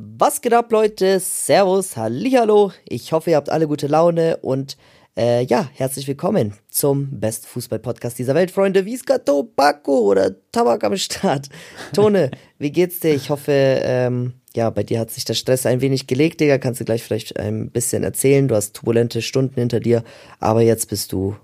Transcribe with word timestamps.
Was 0.00 0.42
geht 0.42 0.54
ab, 0.54 0.70
Leute? 0.70 1.18
Servus, 1.18 1.96
Hallihallo. 1.96 2.70
Ich 2.88 3.10
hoffe, 3.10 3.30
ihr 3.30 3.36
habt 3.36 3.50
alle 3.50 3.66
gute 3.66 3.88
Laune 3.88 4.36
und 4.36 4.76
äh, 5.16 5.44
ja, 5.46 5.68
herzlich 5.74 6.06
willkommen 6.06 6.52
zum 6.70 7.18
besten 7.18 7.48
Fußball-Podcast 7.48 8.16
dieser 8.16 8.36
Welt, 8.36 8.52
Freunde. 8.52 8.84
Wie 8.84 8.94
ist 8.94 9.10
Tobacco 9.24 9.98
oder 9.98 10.36
Tabak 10.52 10.84
am 10.84 10.96
Start? 10.96 11.48
Tone, 11.94 12.30
wie 12.60 12.70
geht's 12.70 13.00
dir? 13.00 13.12
Ich 13.12 13.28
hoffe, 13.28 13.50
ähm, 13.52 14.34
ja, 14.54 14.70
bei 14.70 14.84
dir 14.84 15.00
hat 15.00 15.10
sich 15.10 15.24
der 15.24 15.34
Stress 15.34 15.66
ein 15.66 15.80
wenig 15.80 16.06
gelegt, 16.06 16.38
Digga. 16.38 16.58
Kannst 16.58 16.80
du 16.80 16.84
gleich 16.84 17.02
vielleicht 17.02 17.36
ein 17.36 17.68
bisschen 17.70 18.04
erzählen. 18.04 18.46
Du 18.46 18.54
hast 18.54 18.76
turbulente 18.76 19.20
Stunden 19.20 19.56
hinter 19.56 19.80
dir, 19.80 20.04
aber 20.38 20.62
jetzt 20.62 20.88
bist 20.90 21.10
du 21.10 21.34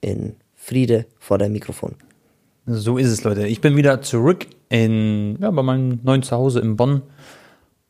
in 0.00 0.34
Friede 0.54 1.04
vor 1.18 1.36
deinem 1.36 1.52
Mikrofon. 1.52 1.94
So 2.64 2.96
ist 2.96 3.08
es, 3.08 3.22
Leute. 3.22 3.46
Ich 3.46 3.60
bin 3.60 3.76
wieder 3.76 4.00
zurück 4.00 4.46
in, 4.70 5.36
ja, 5.42 5.50
bei 5.50 5.62
meinem 5.62 6.00
neuen 6.04 6.22
Zuhause 6.22 6.60
in 6.60 6.74
Bonn. 6.78 7.02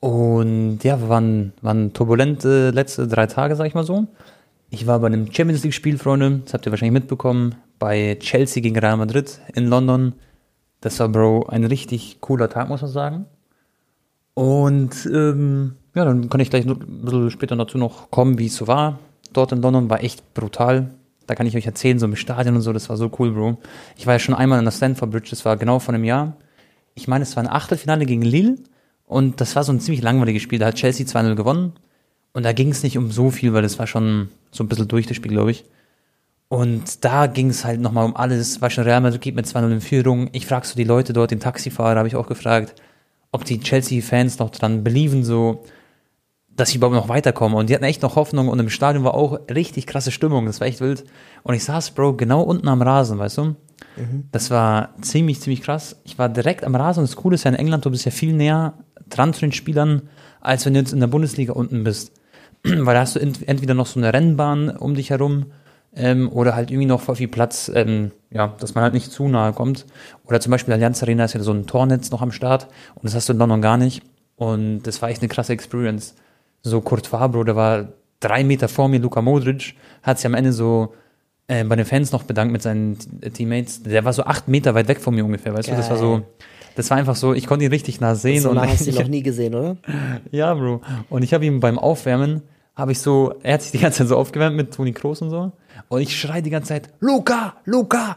Und 0.00 0.84
ja, 0.84 1.08
waren, 1.08 1.52
waren 1.60 1.92
turbulente 1.92 2.70
letzte 2.70 3.08
drei 3.08 3.26
Tage, 3.26 3.56
sag 3.56 3.66
ich 3.66 3.74
mal 3.74 3.84
so. 3.84 4.06
Ich 4.70 4.86
war 4.86 5.00
bei 5.00 5.06
einem 5.06 5.32
Champions 5.32 5.64
League-Spiel, 5.64 5.98
Freunde, 5.98 6.42
das 6.44 6.54
habt 6.54 6.66
ihr 6.66 6.72
wahrscheinlich 6.72 7.00
mitbekommen, 7.00 7.54
bei 7.78 8.16
Chelsea 8.20 8.62
gegen 8.62 8.78
Real 8.78 8.96
Madrid 8.96 9.40
in 9.54 9.66
London. 9.66 10.12
Das 10.80 11.00
war, 11.00 11.08
Bro, 11.08 11.46
ein 11.48 11.64
richtig 11.64 12.20
cooler 12.20 12.48
Tag, 12.48 12.68
muss 12.68 12.82
man 12.82 12.90
sagen. 12.90 13.26
Und 14.34 15.06
ähm, 15.06 15.76
ja, 15.94 16.04
dann 16.04 16.28
kann 16.28 16.40
ich 16.40 16.50
gleich 16.50 16.64
ein 16.64 16.78
bisschen 16.78 17.30
später 17.30 17.56
dazu 17.56 17.78
noch 17.78 18.10
kommen, 18.10 18.38
wie 18.38 18.46
es 18.46 18.56
so 18.56 18.68
war. 18.68 19.00
Dort 19.32 19.52
in 19.52 19.62
London 19.62 19.90
war 19.90 20.04
echt 20.04 20.32
brutal. 20.34 20.90
Da 21.26 21.34
kann 21.34 21.46
ich 21.46 21.56
euch 21.56 21.66
erzählen, 21.66 21.98
so 21.98 22.06
im 22.06 22.14
Stadion 22.14 22.54
und 22.54 22.62
so, 22.62 22.72
das 22.72 22.88
war 22.88 22.96
so 22.96 23.10
cool, 23.18 23.32
Bro. 23.32 23.58
Ich 23.96 24.06
war 24.06 24.14
ja 24.14 24.18
schon 24.18 24.34
einmal 24.34 24.58
in 24.58 24.64
der 24.64 24.72
Stanford 24.72 25.10
Bridge, 25.10 25.30
das 25.30 25.44
war 25.44 25.56
genau 25.56 25.80
vor 25.80 25.92
einem 25.92 26.04
Jahr. 26.04 26.36
Ich 26.94 27.08
meine, 27.08 27.22
es 27.22 27.36
war 27.36 27.42
ein 27.42 27.50
Achtelfinale 27.50 28.06
gegen 28.06 28.22
Lille 28.22 28.56
und 29.08 29.40
das 29.40 29.56
war 29.56 29.64
so 29.64 29.72
ein 29.72 29.80
ziemlich 29.80 30.02
langweiliges 30.02 30.42
Spiel. 30.42 30.58
Da 30.58 30.66
hat 30.66 30.74
Chelsea 30.76 31.06
2-0 31.06 31.34
gewonnen. 31.34 31.72
Und 32.34 32.42
da 32.44 32.52
ging 32.52 32.68
es 32.68 32.82
nicht 32.82 32.98
um 32.98 33.10
so 33.10 33.30
viel, 33.30 33.54
weil 33.54 33.62
das 33.62 33.78
war 33.78 33.86
schon 33.86 34.28
so 34.52 34.62
ein 34.62 34.68
bisschen 34.68 34.86
durch 34.86 35.06
das 35.06 35.16
Spiel, 35.16 35.32
glaube 35.32 35.50
ich. 35.50 35.64
Und 36.48 37.04
da 37.04 37.26
ging 37.26 37.48
es 37.48 37.64
halt 37.64 37.80
nochmal 37.80 38.04
um 38.04 38.14
alles. 38.14 38.60
War 38.60 38.68
schon 38.68 38.84
Real 38.84 39.00
Madrid 39.00 39.22
geht 39.22 39.34
mit 39.34 39.46
2-0 39.46 39.72
in 39.72 39.80
Führung. 39.80 40.28
Ich 40.32 40.46
frage 40.46 40.66
so 40.66 40.76
die 40.76 40.84
Leute 40.84 41.14
dort, 41.14 41.30
den 41.30 41.40
Taxifahrer, 41.40 41.98
habe 41.98 42.08
ich 42.08 42.16
auch 42.16 42.26
gefragt, 42.26 42.74
ob 43.32 43.44
die 43.44 43.60
Chelsea-Fans 43.60 44.38
noch 44.38 44.50
dran 44.50 44.84
belieben, 44.84 45.24
so, 45.24 45.64
dass 46.54 46.70
sie 46.70 46.76
überhaupt 46.76 46.96
noch 46.96 47.08
weiterkommen. 47.08 47.56
Und 47.56 47.70
die 47.70 47.74
hatten 47.74 47.84
echt 47.84 48.02
noch 48.02 48.16
Hoffnung 48.16 48.48
und 48.48 48.58
im 48.58 48.70
Stadion 48.70 49.04
war 49.04 49.14
auch 49.14 49.40
richtig 49.50 49.86
krasse 49.86 50.10
Stimmung. 50.10 50.46
Das 50.46 50.60
war 50.60 50.66
echt 50.66 50.82
wild. 50.82 51.04
Und 51.44 51.54
ich 51.54 51.64
saß, 51.64 51.92
Bro, 51.92 52.14
genau 52.14 52.42
unten 52.42 52.68
am 52.68 52.82
Rasen, 52.82 53.18
weißt 53.18 53.38
du? 53.38 53.44
Mhm. 53.96 54.28
Das 54.32 54.50
war 54.50 54.94
ziemlich, 55.00 55.40
ziemlich 55.40 55.62
krass. 55.62 55.96
Ich 56.04 56.18
war 56.18 56.28
direkt 56.28 56.64
am 56.64 56.74
Rasen 56.74 57.00
und 57.00 57.08
das 57.08 57.16
Coole 57.16 57.36
ist 57.36 57.44
ja 57.44 57.50
in 57.50 57.56
England, 57.56 57.84
du 57.84 57.90
bist 57.90 58.04
ja 58.04 58.10
viel 58.10 58.32
näher 58.32 58.74
dran 59.08 59.34
zu 59.34 59.40
den 59.40 59.52
Spielern, 59.52 60.02
als 60.40 60.66
wenn 60.66 60.74
du 60.74 60.80
jetzt 60.80 60.92
in 60.92 61.00
der 61.00 61.06
Bundesliga 61.06 61.52
unten 61.52 61.84
bist. 61.84 62.12
Weil 62.62 62.94
da 62.94 63.00
hast 63.00 63.16
du 63.16 63.20
entweder 63.20 63.74
noch 63.74 63.86
so 63.86 64.00
eine 64.00 64.12
Rennbahn 64.12 64.70
um 64.70 64.94
dich 64.94 65.10
herum 65.10 65.46
ähm, 65.94 66.30
oder 66.30 66.54
halt 66.54 66.70
irgendwie 66.70 66.86
noch 66.86 67.00
voll 67.00 67.16
viel 67.16 67.28
Platz, 67.28 67.70
ähm, 67.74 68.12
ja, 68.30 68.54
dass 68.60 68.74
man 68.74 68.84
halt 68.84 68.94
nicht 68.94 69.10
zu 69.10 69.28
nahe 69.28 69.52
kommt. 69.52 69.86
Oder 70.24 70.40
zum 70.40 70.50
Beispiel 70.50 70.74
Allianz 70.74 71.02
Arena 71.02 71.24
ist 71.24 71.34
ja 71.34 71.40
so 71.40 71.52
ein 71.52 71.66
Tornetz 71.66 72.10
noch 72.10 72.22
am 72.22 72.32
Start 72.32 72.68
und 72.94 73.04
das 73.04 73.14
hast 73.14 73.28
du 73.28 73.32
in 73.32 73.38
London 73.38 73.62
gar 73.62 73.76
nicht. 73.76 74.02
Und 74.36 74.82
das 74.82 75.02
war 75.02 75.08
echt 75.08 75.22
eine 75.22 75.28
krasse 75.28 75.52
Experience. 75.52 76.14
So 76.62 76.80
Kurt 76.80 77.06
Fabro, 77.06 77.42
der 77.44 77.56
war 77.56 77.88
drei 78.20 78.44
Meter 78.44 78.68
vor 78.68 78.88
mir, 78.88 79.00
Luka 79.00 79.22
Modric, 79.22 79.74
hat 80.02 80.18
sich 80.18 80.26
am 80.26 80.34
Ende 80.34 80.52
so 80.52 80.94
äh, 81.48 81.64
bei 81.64 81.76
den 81.76 81.86
Fans 81.86 82.12
noch 82.12 82.22
bedankt 82.22 82.52
mit 82.52 82.62
seinen 82.62 82.98
Teammates. 83.32 83.82
Der 83.82 84.04
war 84.04 84.12
so 84.12 84.24
acht 84.24 84.48
Meter 84.48 84.74
weit 84.74 84.88
weg 84.88 85.00
von 85.00 85.14
mir 85.14 85.24
ungefähr, 85.24 85.54
weißt 85.54 85.68
Geil. 85.68 85.76
du? 85.76 85.80
Das 85.80 85.90
war 85.90 85.98
so, 85.98 86.22
das 86.76 86.90
war 86.90 86.96
einfach 86.96 87.16
so, 87.16 87.34
ich 87.34 87.46
konnte 87.46 87.64
ihn 87.64 87.70
richtig 87.70 88.00
nah 88.00 88.14
sehen. 88.14 88.42
So 88.42 88.52
nah 88.52 88.66
hast 88.66 88.86
du 88.86 88.90
ihn 88.90 88.96
noch 89.00 89.08
nie 89.08 89.22
gesehen, 89.22 89.54
oder? 89.54 89.76
Ja, 90.30 90.54
Bro. 90.54 90.80
Und 91.10 91.22
ich 91.22 91.34
habe 91.34 91.44
ihn 91.46 91.60
beim 91.60 91.78
Aufwärmen, 91.78 92.42
habe 92.74 92.92
ich 92.92 93.00
so, 93.00 93.34
er 93.42 93.54
hat 93.54 93.62
sich 93.62 93.72
die 93.72 93.78
ganze 93.78 93.98
Zeit 93.98 94.08
so 94.08 94.16
aufgewärmt 94.16 94.56
mit 94.56 94.72
Toni 94.72 94.92
Kroos 94.92 95.22
und 95.22 95.30
so. 95.30 95.52
Und 95.88 96.00
ich 96.00 96.18
schreie 96.18 96.42
die 96.42 96.50
ganze 96.50 96.68
Zeit, 96.68 96.88
Luca, 97.00 97.54
Luca. 97.64 98.14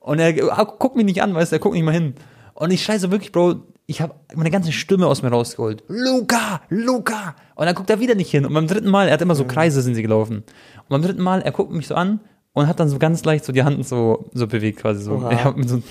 Und 0.00 0.18
er 0.18 0.32
guckt 0.32 0.96
mich 0.96 1.04
nicht 1.04 1.22
an, 1.22 1.34
weißt 1.34 1.52
du, 1.52 1.56
er 1.56 1.60
guckt 1.60 1.74
nicht 1.74 1.84
mal 1.84 1.92
hin. 1.92 2.14
Und 2.54 2.70
ich 2.70 2.82
schreie 2.82 2.98
so 2.98 3.10
wirklich, 3.10 3.32
Bro, 3.32 3.62
ich 3.86 4.00
habe 4.00 4.14
meine 4.34 4.50
ganze 4.50 4.72
Stimme 4.72 5.06
aus 5.06 5.22
mir 5.22 5.30
rausgeholt. 5.30 5.84
Luca, 5.88 6.60
Luca. 6.68 7.34
Und 7.54 7.66
dann 7.66 7.74
guckt 7.74 7.90
er 7.90 8.00
wieder 8.00 8.14
nicht 8.14 8.30
hin. 8.30 8.44
Und 8.44 8.54
beim 8.54 8.66
dritten 8.66 8.88
Mal, 8.88 9.08
er 9.08 9.14
hat 9.14 9.22
immer 9.22 9.34
so 9.34 9.44
Kreise 9.44 9.82
sind 9.82 9.94
sie 9.94 10.02
gelaufen. 10.02 10.38
Und 10.38 10.88
beim 10.88 11.02
dritten 11.02 11.22
Mal, 11.22 11.42
er 11.42 11.52
guckt 11.52 11.72
mich 11.72 11.86
so 11.86 11.94
an 11.94 12.20
und 12.54 12.66
hat 12.66 12.80
dann 12.80 12.88
so 12.88 12.98
ganz 12.98 13.24
leicht 13.24 13.44
so 13.44 13.52
die 13.52 13.62
Hand 13.62 13.86
so, 13.86 14.30
so 14.34 14.46
bewegt 14.46 14.80
quasi 14.80 15.02
so. 15.02 15.18
so. 15.66 15.82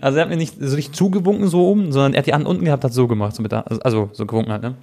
Also 0.00 0.18
er 0.18 0.22
hat 0.22 0.28
mir 0.30 0.36
nicht 0.36 0.54
so 0.58 0.74
richtig 0.76 0.94
zugewunken 0.94 1.48
so 1.48 1.66
oben, 1.66 1.92
sondern 1.92 2.14
er 2.14 2.18
hat 2.18 2.26
die 2.26 2.34
Hand 2.34 2.46
unten 2.46 2.64
gehabt, 2.64 2.84
hat 2.84 2.92
so 2.92 3.08
gemacht, 3.08 3.36
so 3.36 3.42
mit 3.42 3.52
der, 3.52 3.64
also 3.84 4.10
so 4.12 4.26
gewunken 4.26 4.52
halt, 4.52 4.62
ne? 4.62 4.76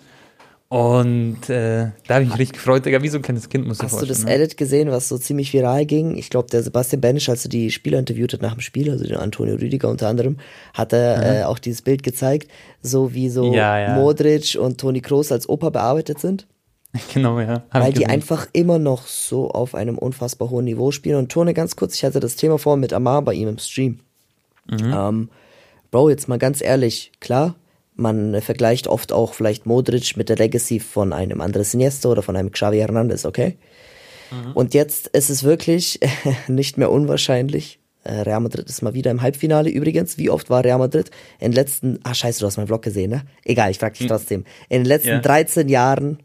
Und 0.69 1.49
äh, 1.49 1.87
da 2.07 2.13
habe 2.13 2.23
ich 2.23 2.29
mich 2.29 2.37
richtig 2.37 2.57
gefreut, 2.57 2.85
Digga, 2.85 3.01
wie 3.01 3.07
so 3.07 3.17
ein 3.17 3.23
kleines 3.23 3.49
Kind 3.49 3.65
muss 3.65 3.77
ich 3.77 3.83
Hast 3.83 4.03
du 4.03 4.05
das 4.05 4.25
ne? 4.25 4.35
Edit 4.35 4.55
gesehen, 4.55 4.91
was 4.91 5.09
so 5.09 5.17
ziemlich 5.17 5.51
viral 5.51 5.87
ging? 5.87 6.15
Ich 6.15 6.29
glaube, 6.29 6.47
der 6.51 6.61
Sebastian 6.61 7.01
Benisch, 7.01 7.27
als 7.27 7.43
er 7.43 7.49
die 7.49 7.71
Spieler 7.71 7.97
interviewt 7.97 8.33
hat 8.33 8.43
nach 8.43 8.53
dem 8.53 8.61
Spiel, 8.61 8.91
also 8.91 9.03
den 9.03 9.17
Antonio 9.17 9.55
Rüdiger 9.55 9.89
unter 9.89 10.07
anderem, 10.07 10.37
hat 10.75 10.93
er 10.93 11.17
mhm. 11.17 11.23
äh, 11.23 11.43
auch 11.45 11.57
dieses 11.57 11.81
Bild 11.81 12.03
gezeigt, 12.03 12.51
so 12.83 13.15
wie 13.15 13.29
so 13.29 13.51
ja, 13.51 13.79
ja. 13.79 13.95
Modric 13.95 14.59
und 14.61 14.79
Toni 14.79 15.01
Kroos 15.01 15.31
als 15.31 15.49
Opa 15.49 15.71
bearbeitet 15.71 16.19
sind. 16.19 16.45
Genau, 17.13 17.39
ja. 17.39 17.63
Weil 17.71 17.93
die 17.93 18.07
einfach 18.07 18.47
immer 18.51 18.79
noch 18.79 19.05
so 19.05 19.49
auf 19.49 19.75
einem 19.75 19.97
unfassbar 19.97 20.49
hohen 20.49 20.65
Niveau 20.65 20.91
spielen. 20.91 21.17
Und 21.17 21.31
Tone, 21.31 21.53
ganz 21.53 21.75
kurz, 21.75 21.95
ich 21.95 22.03
hatte 22.03 22.19
das 22.19 22.35
Thema 22.35 22.57
vor 22.57 22.77
mit 22.77 22.93
Amar 22.93 23.21
bei 23.21 23.33
ihm 23.33 23.47
im 23.47 23.59
Stream. 23.59 23.99
Mhm. 24.67 24.93
Ähm, 24.93 25.29
Bro, 25.91 26.09
jetzt 26.09 26.27
mal 26.27 26.37
ganz 26.37 26.61
ehrlich, 26.61 27.11
klar, 27.19 27.55
man 27.95 28.41
vergleicht 28.41 28.87
oft 28.87 29.11
auch 29.11 29.33
vielleicht 29.33 29.65
Modric 29.65 30.15
mit 30.17 30.29
der 30.29 30.37
Legacy 30.37 30.79
von 30.79 31.13
einem 31.13 31.41
Andres 31.41 31.73
Iniesta 31.73 32.09
oder 32.09 32.21
von 32.21 32.35
einem 32.35 32.51
Xavi 32.51 32.77
Hernandez, 32.77 33.25
okay? 33.25 33.57
Mhm. 34.31 34.51
Und 34.53 34.73
jetzt 34.73 35.07
ist 35.07 35.29
es 35.29 35.43
wirklich 35.43 35.99
nicht 36.47 36.77
mehr 36.77 36.91
unwahrscheinlich. 36.91 37.79
Äh, 38.03 38.21
Real 38.21 38.39
Madrid 38.39 38.69
ist 38.69 38.81
mal 38.81 38.93
wieder 38.93 39.11
im 39.11 39.21
Halbfinale 39.21 39.69
übrigens. 39.69 40.17
Wie 40.17 40.29
oft 40.29 40.49
war 40.49 40.63
Real 40.63 40.77
Madrid 40.77 41.09
in 41.39 41.51
den 41.51 41.55
letzten, 41.55 41.99
ah 42.03 42.13
scheiße, 42.13 42.39
du 42.39 42.45
hast 42.45 42.57
meinen 42.57 42.67
Vlog 42.67 42.83
gesehen, 42.83 43.09
ne? 43.09 43.23
Egal, 43.43 43.71
ich 43.71 43.79
frag 43.79 43.93
dich 43.93 44.03
mhm. 44.03 44.09
trotzdem. 44.09 44.45
In 44.69 44.81
den 44.81 44.87
letzten 44.87 45.09
ja. 45.09 45.19
13 45.19 45.67
Jahren 45.67 46.19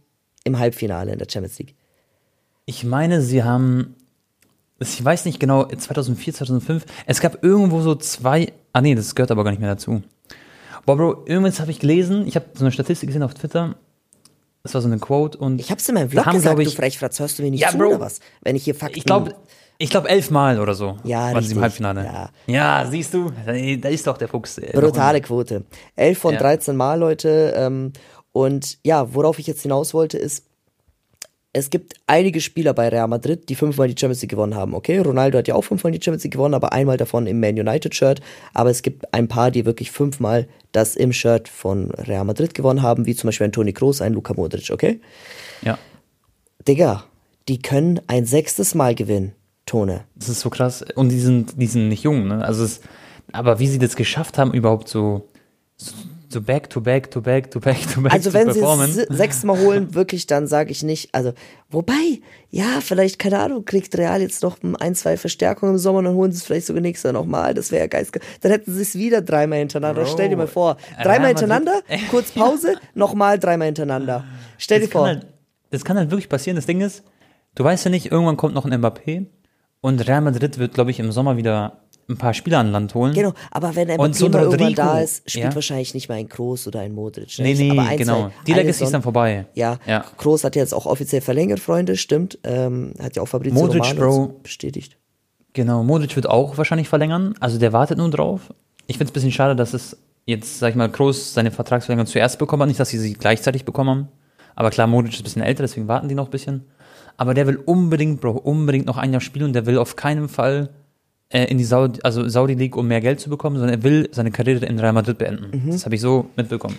im 0.45 0.59
Halbfinale 0.59 1.13
in 1.13 1.19
der 1.19 1.27
Champions 1.31 1.59
League. 1.59 1.75
Ich 2.67 2.85
meine, 2.85 3.21
sie 3.21 3.43
haben, 3.43 3.97
ich 4.79 5.03
weiß 5.03 5.25
nicht 5.25 5.41
genau, 5.41 5.65
2004, 5.65 6.35
2005, 6.35 6.85
es 7.07 7.21
gab 7.21 7.43
irgendwo 7.43 7.81
so 7.81 7.95
zwei, 7.95 8.53
ah 8.73 8.81
nee, 8.81 8.95
das 8.95 9.15
gehört 9.15 9.31
aber 9.31 9.45
gar 9.45 9.51
nicht 9.51 9.61
mehr 9.61 9.71
dazu. 9.71 10.03
Boah, 10.87 10.97
Bro, 10.97 11.25
irgendwas 11.27 11.61
habe 11.61 11.71
ich 11.71 11.81
gelesen, 11.81 12.27
ich 12.27 12.37
habe 12.37 12.47
so 12.55 12.65
eine 12.65 12.73
Statistik 12.73 13.09
gesehen 13.09 13.23
auf 13.23 13.35
Twitter, 13.35 13.75
das 14.63 14.73
war 14.73 14.81
so 14.81 14.89
eine 14.89 14.99
Quote 14.99 15.37
und. 15.37 15.61
Ich 15.61 15.71
hab's 15.71 15.87
in 15.91 15.95
meinem 15.95 16.09
Vlog 16.09 16.25
haben, 16.25 16.37
gesagt, 16.37 16.59
ich, 16.59 16.71
du 16.71 16.75
Frechfratz, 16.75 17.21
hörst 17.21 17.39
du 17.39 17.43
mir 17.43 17.51
nicht 17.51 17.61
ja, 17.61 17.69
zu 17.69 17.77
Bro, 17.77 17.89
oder 17.89 18.01
was? 18.01 18.21
Wenn 18.43 18.57
ich 18.57 18.65
hier 18.65 18.75
Fakten... 18.75 18.99
Ich 18.99 19.05
glaube, 19.05 19.35
ich 19.77 19.91
glaube 19.91 20.09
elfmal 20.09 20.61
oder 20.61 20.75
so 20.75 20.99
ja, 21.05 21.19
waren 21.19 21.37
richtig. 21.37 21.49
sie 21.49 21.55
im 21.57 21.61
Halbfinale. 21.61 22.05
Ja. 22.05 22.31
ja, 22.47 22.87
siehst 22.89 23.13
du, 23.13 23.33
da 23.45 23.89
ist 23.89 24.07
doch 24.07 24.17
der 24.17 24.29
Fuchs. 24.29 24.61
Brutale 24.73 25.21
Quote. 25.21 25.65
Elf 25.97 26.19
von 26.19 26.35
ja. 26.35 26.41
13 26.41 26.77
Mal, 26.77 26.99
Leute. 26.99 27.53
Ähm, 27.57 27.93
und 28.35 28.79
ja, 28.83 29.15
worauf 29.15 29.39
ich 29.39 29.47
jetzt 29.47 29.63
hinaus 29.63 29.95
wollte, 29.95 30.19
ist, 30.19 30.45
es 31.53 31.71
gibt 31.71 31.95
einige 32.09 32.41
Spieler 32.41 32.75
bei 32.75 32.89
Real 32.89 33.07
Madrid, 33.07 33.49
die 33.49 33.55
fünfmal 33.55 33.87
die 33.87 33.95
Champions 33.97 34.23
League 34.23 34.33
gewonnen 34.33 34.57
haben. 34.57 34.75
Okay, 34.75 34.99
Ronaldo 34.99 35.39
hat 35.39 35.47
ja 35.47 35.55
auch 35.55 35.63
fünfmal 35.63 35.93
die 35.93 36.03
Champions 36.03 36.25
League 36.25 36.33
gewonnen, 36.33 36.55
aber 36.55 36.73
einmal 36.73 36.97
davon 36.97 37.29
im 37.29 37.39
Man 37.39 37.57
United 37.57 37.95
Shirt. 37.95 38.21
Aber 38.53 38.71
es 38.71 38.83
gibt 38.83 39.15
ein 39.15 39.29
paar, 39.29 39.53
die 39.53 39.65
wirklich 39.65 39.93
fünfmal 39.93 40.49
das 40.73 40.97
im 40.97 41.13
Shirt 41.13 41.47
von 41.49 41.93
Real 41.93 42.25
Madrid 42.25 42.55
gewonnen 42.55 42.83
haben, 42.83 43.07
wie 43.07 43.15
zum 43.15 43.29
Beispiel 43.29 43.45
ein 43.45 43.53
Toni 43.53 43.73
Kroos, 43.73 44.03
ein 44.03 44.15
Luka 44.15 44.35
Modric, 44.35 44.71
okay? 44.73 45.01
Ja. 45.63 45.79
Digga, 46.67 47.05
die 47.47 47.63
können 47.63 48.01
ein 48.09 48.27
sechstes 48.27 48.75
Mal 48.75 48.97
gewinnen, 48.97 49.33
Tone. 49.65 50.07
Das 50.17 50.29
ist 50.29 50.41
so 50.41 50.51
krass. 50.51 50.85
Und 50.97 51.11
die 51.11 51.21
sind, 51.21 51.61
die 51.61 51.69
sind 51.69 51.89
nicht 51.89 52.03
jung, 52.03 52.27
ne? 52.27 52.45
Also 52.45 52.65
es, 52.65 52.81
aber 53.31 53.61
wie 53.61 53.69
sie 53.69 53.79
das 53.79 53.95
geschafft 53.95 54.39
haben, 54.39 54.53
überhaupt 54.53 54.89
so, 54.89 55.29
so 55.77 55.95
so 56.35 56.43
back 56.43 56.69
to 56.69 56.83
back 56.83 57.11
to 57.11 57.23
back 57.23 57.51
to 57.51 57.59
back 57.61 57.81
to 57.95 58.03
back 58.03 58.13
Also 58.13 58.29
zu 58.31 58.35
wenn 58.35 58.53
sie 58.53 58.61
performen. 58.61 58.91
es 58.91 59.07
sechsmal 59.17 59.59
holen, 59.59 59.95
wirklich, 59.95 60.27
dann 60.27 60.47
sage 60.47 60.71
ich 60.71 60.83
nicht. 60.83 61.09
Also, 61.15 61.33
wobei, 61.71 62.21
ja, 62.51 62.81
vielleicht, 62.83 63.19
keine 63.19 63.39
Ahnung, 63.39 63.65
kriegt 63.65 63.97
Real 63.97 64.21
jetzt 64.21 64.43
noch 64.43 64.59
ein, 64.81 64.95
zwei 64.95 65.17
Verstärkungen 65.17 65.73
im 65.73 65.79
Sommer 65.79 66.01
und 66.01 66.05
dann 66.05 66.15
holen 66.15 66.33
sie 66.33 66.39
es 66.39 66.45
vielleicht 66.45 66.67
sogar 66.67 66.83
nächstes 66.83 67.05
Jahr 67.05 67.15
nochmal. 67.15 67.55
Das 67.55 67.71
wäre 67.73 67.85
ja 67.85 67.87
geil. 67.87 68.07
Dann 68.43 68.53
hätten 68.53 68.75
sie 68.75 68.83
es 68.83 68.95
wieder 68.97 69.23
dreimal 69.23 69.61
hintereinander. 69.61 70.03
Bro, 70.03 70.11
Stell 70.11 70.29
dir 70.29 70.37
mal 70.37 70.47
vor. 70.47 70.77
Dreimal 71.03 71.29
hintereinander, 71.29 71.81
kurz 72.11 72.33
Pause, 72.33 72.77
nochmal 72.95 73.39
dreimal 73.39 73.67
hintereinander. 73.67 74.25
Stell 74.59 74.81
dir 74.81 74.87
das, 74.87 74.93
kann 74.93 74.99
vor. 75.01 75.07
halt, 75.07 75.27
das 75.71 75.85
kann 75.85 75.97
halt 75.97 76.11
wirklich 76.11 76.29
passieren. 76.29 76.57
Das 76.57 76.67
Ding 76.67 76.81
ist, 76.81 77.03
du 77.55 77.65
weißt 77.65 77.85
ja 77.87 77.91
nicht, 77.91 78.11
irgendwann 78.13 78.37
kommt 78.37 78.55
noch 78.55 78.67
ein 78.67 78.73
Mbappé 78.75 79.27
und 79.81 80.07
Real 80.07 80.21
Madrid 80.21 80.59
wird, 80.59 80.75
glaube 80.75 80.91
ich, 80.91 80.99
im 81.01 81.13
Sommer 81.13 81.37
wieder 81.37 81.84
ein 82.09 82.17
paar 82.17 82.35
Spieler 82.35 82.59
an 82.59 82.71
Land 82.73 82.95
holen. 82.95 83.15
Genau, 83.15 83.33
aber 83.51 83.75
wenn 83.77 83.89
Mbappé 83.89 84.15
so 84.15 84.27
ein 84.27 84.33
mal 84.33 84.43
irgendwann 84.43 84.75
da 84.75 85.01
ist, 85.01 85.29
spielt 85.31 85.47
ja. 85.47 85.55
wahrscheinlich 85.55 85.95
nicht 85.95 86.09
mal 86.09 86.17
ein 86.17 86.29
Kroos 86.29 86.67
oder 86.67 86.81
ein 86.81 86.93
Modric. 86.93 87.39
ne? 87.39 87.45
Nee, 87.45 87.55
nee, 87.55 87.71
aber 87.71 87.89
ein, 87.89 87.97
genau. 87.99 88.23
zwei- 88.29 88.33
Die 88.47 88.53
Legacy 88.53 88.85
ist 88.85 88.93
dann 88.93 89.03
vorbei. 89.03 89.47
Ja, 89.55 89.79
Ja. 89.87 90.05
Kroos 90.19 90.45
hat 90.45 90.55
jetzt 90.57 90.75
auch 90.75 90.87
offiziell 90.87 91.21
verlängert, 91.23 91.61
Freunde, 91.61 91.97
stimmt. 91.97 92.39
Ähm, 92.45 92.93
hat 93.03 93.17
ja 93.17 93.23
auch 93.23 93.27
Fabrizio 93.29 93.59
Modric, 93.61 93.83
Romano 93.85 94.27
Bro. 94.29 94.41
bestätigt. 94.43 94.97
Genau, 95.55 95.83
Modric 95.85 96.15
wird 96.17 96.29
auch 96.29 96.59
wahrscheinlich 96.59 96.89
verlängern. 96.89 97.35
Also 97.41 97.59
der 97.59 97.73
wartet 97.73 97.99
nun 97.99 98.11
drauf. 98.11 98.53
Ich 98.87 98.99
finde 98.99 99.05
es 99.05 99.11
ein 99.11 99.15
bisschen 99.15 99.33
schade, 99.33 99.57
dass 99.57 99.73
es 99.73 99.97
jetzt, 100.27 100.59
sag 100.59 100.71
ich 100.71 100.75
mal, 100.77 100.91
Kroos 100.91 101.33
seine 101.33 101.51
Vertragsverlängerung 101.51 102.07
zuerst 102.07 102.39
bekommen 102.39 102.63
hat. 102.63 102.69
Nicht, 102.69 102.81
dass 102.81 102.89
sie 102.89 102.99
sie 102.99 103.13
gleichzeitig 103.15 103.65
bekommen 103.65 103.89
haben. 103.91 104.09
Aber 104.57 104.71
klar, 104.71 104.87
Modric 104.87 105.13
ist 105.15 105.21
ein 105.21 105.25
bisschen 105.25 105.43
älter, 105.43 105.63
deswegen 105.63 105.89
warten 105.89 106.09
die 106.09 106.15
noch 106.15 106.27
ein 106.27 106.31
bisschen. 106.31 106.65
Aber 107.17 107.35
der 107.35 107.47
will 107.47 107.57
unbedingt, 107.57 108.21
Bro, 108.21 108.33
unbedingt 108.33 108.87
noch 108.87 108.97
ein 108.97 109.13
Jahr 109.13 109.21
spielen 109.21 109.47
und 109.47 109.53
der 109.53 109.67
will 109.67 109.79
auf 109.79 109.95
keinen 109.97 110.29
Fall 110.29 110.71
äh, 111.35 111.45
in 111.51 111.59
die 111.59 111.65
Saudi, 111.65 112.01
also 112.03 112.27
Saudi 112.29 112.55
League, 112.55 112.77
um 112.77 112.87
mehr 112.89 113.01
Geld 113.01 113.21
zu 113.21 113.29
bekommen, 113.29 113.57
sondern 113.59 113.79
er 113.81 113.83
will 113.83 114.09
seine 114.13 114.31
Karriere 114.31 114.65
in 114.67 114.79
Real 114.79 114.93
Madrid 114.93 115.19
beenden. 115.19 115.71
Das 115.71 115.85
habe 115.85 115.95
ich 115.97 116.01
so 116.01 116.27
mitbekommen. 116.37 116.79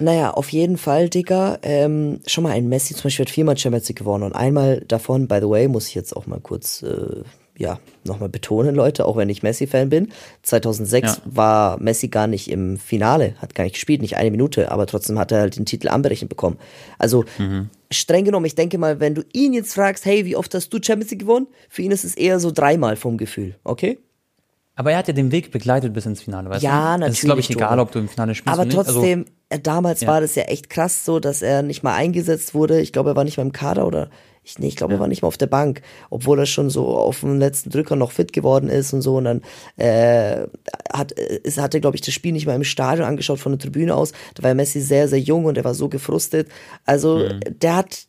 Naja, 0.00 0.32
auf 0.32 0.48
jeden 0.50 0.76
Fall, 0.76 1.08
Digga. 1.08 1.58
Ähm, 1.62 2.18
schon 2.26 2.42
mal 2.42 2.50
ein 2.50 2.68
Messi 2.68 2.94
zum 2.94 3.04
Beispiel 3.04 3.26
hat 3.26 3.30
viermal 3.30 3.56
Champions 3.56 3.88
League 3.88 3.98
gewonnen 3.98 4.24
und 4.24 4.32
einmal 4.34 4.80
davon, 4.88 5.28
by 5.28 5.38
the 5.40 5.48
way, 5.48 5.68
muss 5.68 5.86
ich 5.86 5.94
jetzt 5.94 6.16
auch 6.16 6.26
mal 6.26 6.40
kurz, 6.40 6.82
äh, 6.82 7.22
ja, 7.56 7.78
nochmal 8.02 8.28
betonen, 8.28 8.74
Leute, 8.74 9.06
auch 9.06 9.16
wenn 9.16 9.28
ich 9.28 9.44
Messi-Fan 9.44 9.88
bin. 9.90 10.08
2006 10.42 11.08
Ja. 11.08 11.22
war 11.24 11.80
Messi 11.80 12.08
gar 12.08 12.26
nicht 12.26 12.50
im 12.50 12.76
Finale, 12.78 13.34
hat 13.40 13.54
gar 13.54 13.62
nicht 13.62 13.74
gespielt, 13.74 14.02
nicht 14.02 14.16
eine 14.16 14.32
Minute, 14.32 14.72
aber 14.72 14.86
trotzdem 14.86 15.16
hat 15.20 15.30
er 15.30 15.38
halt 15.38 15.56
den 15.56 15.64
Titel 15.64 15.88
anberechnet 15.88 16.28
bekommen. 16.28 16.58
Also, 16.98 17.24
streng 17.98 18.24
genommen, 18.24 18.46
ich 18.46 18.54
denke 18.54 18.78
mal, 18.78 19.00
wenn 19.00 19.14
du 19.14 19.22
ihn 19.32 19.52
jetzt 19.52 19.74
fragst, 19.74 20.04
hey, 20.04 20.24
wie 20.26 20.36
oft 20.36 20.54
hast 20.54 20.70
du 20.72 20.78
Champions 20.82 21.10
League 21.10 21.20
gewonnen? 21.20 21.46
Für 21.68 21.82
ihn 21.82 21.90
ist 21.90 22.04
es 22.04 22.14
eher 22.16 22.38
so 22.40 22.50
dreimal 22.50 22.96
vom 22.96 23.16
Gefühl, 23.16 23.56
okay? 23.64 23.98
Aber 24.76 24.90
er 24.90 24.98
hat 24.98 25.06
ja 25.08 25.14
den 25.14 25.30
Weg 25.30 25.52
begleitet 25.52 25.92
bis 25.92 26.04
ins 26.04 26.22
Finale, 26.22 26.50
weißt 26.50 26.62
Ja, 26.64 26.98
du? 26.98 27.04
Es 27.04 27.12
ist, 27.14 27.20
glaube 27.24 27.40
ich, 27.40 27.48
natürlich, 27.48 27.64
egal, 27.64 27.78
ob 27.78 27.92
du 27.92 28.00
im 28.00 28.08
Finale 28.08 28.34
spielst 28.34 28.58
Aber. 28.58 28.68
Also, 28.68 28.82
trotzdem, 28.92 29.24
äh, 29.48 29.60
damals 29.60 30.00
Ja. 30.00 30.08
war 30.08 30.20
das 30.20 30.34
ja 30.34 30.42
echt 30.44 30.68
krass 30.68 31.04
so, 31.04 31.20
dass 31.20 31.42
er 31.42 31.62
nicht 31.62 31.82
mal 31.84 31.94
eingesetzt 31.94 32.54
wurde. 32.54 32.80
Ich 32.80 32.92
glaube, 32.92 33.10
er 33.10 33.16
war 33.16 33.22
nicht 33.24 33.36
mal 33.36 33.44
im 33.44 33.52
Kader 33.52 33.86
oder 33.86 34.10
ich, 34.44 34.58
nee, 34.58 34.68
ich 34.68 34.76
glaube, 34.76 34.94
er 34.94 35.00
war 35.00 35.08
nicht 35.08 35.22
mal 35.22 35.28
auf 35.28 35.38
der 35.38 35.46
Bank, 35.46 35.80
obwohl 36.10 36.38
er 36.38 36.46
schon 36.46 36.68
so 36.70 36.88
auf 36.98 37.20
dem 37.20 37.38
letzten 37.38 37.70
Drücker 37.70 37.96
noch 37.96 38.12
fit 38.12 38.32
geworden 38.32 38.68
ist 38.68 38.92
und 38.92 39.00
so. 39.02 39.16
Und 39.16 39.24
dann 39.24 39.42
äh, 39.76 40.46
hat, 40.92 41.16
äh, 41.18 41.40
es 41.44 41.58
hatte, 41.58 41.80
glaube 41.80 41.96
ich, 41.96 42.02
das 42.02 42.12
Spiel 42.14 42.32
nicht 42.32 42.46
mal 42.46 42.54
im 42.54 42.64
Stadion 42.64 43.06
angeschaut 43.06 43.38
von 43.40 43.52
der 43.52 43.58
Tribüne 43.58 43.94
aus. 43.94 44.12
Da 44.34 44.42
war 44.42 44.54
Messi 44.54 44.80
sehr, 44.80 45.08
sehr 45.08 45.20
jung 45.20 45.46
und 45.46 45.56
er 45.56 45.64
war 45.64 45.74
so 45.74 45.88
gefrustet. 45.88 46.48
Also 46.84 47.18
Mhm. 47.18 47.40
der 47.60 47.76
hat 47.76 48.06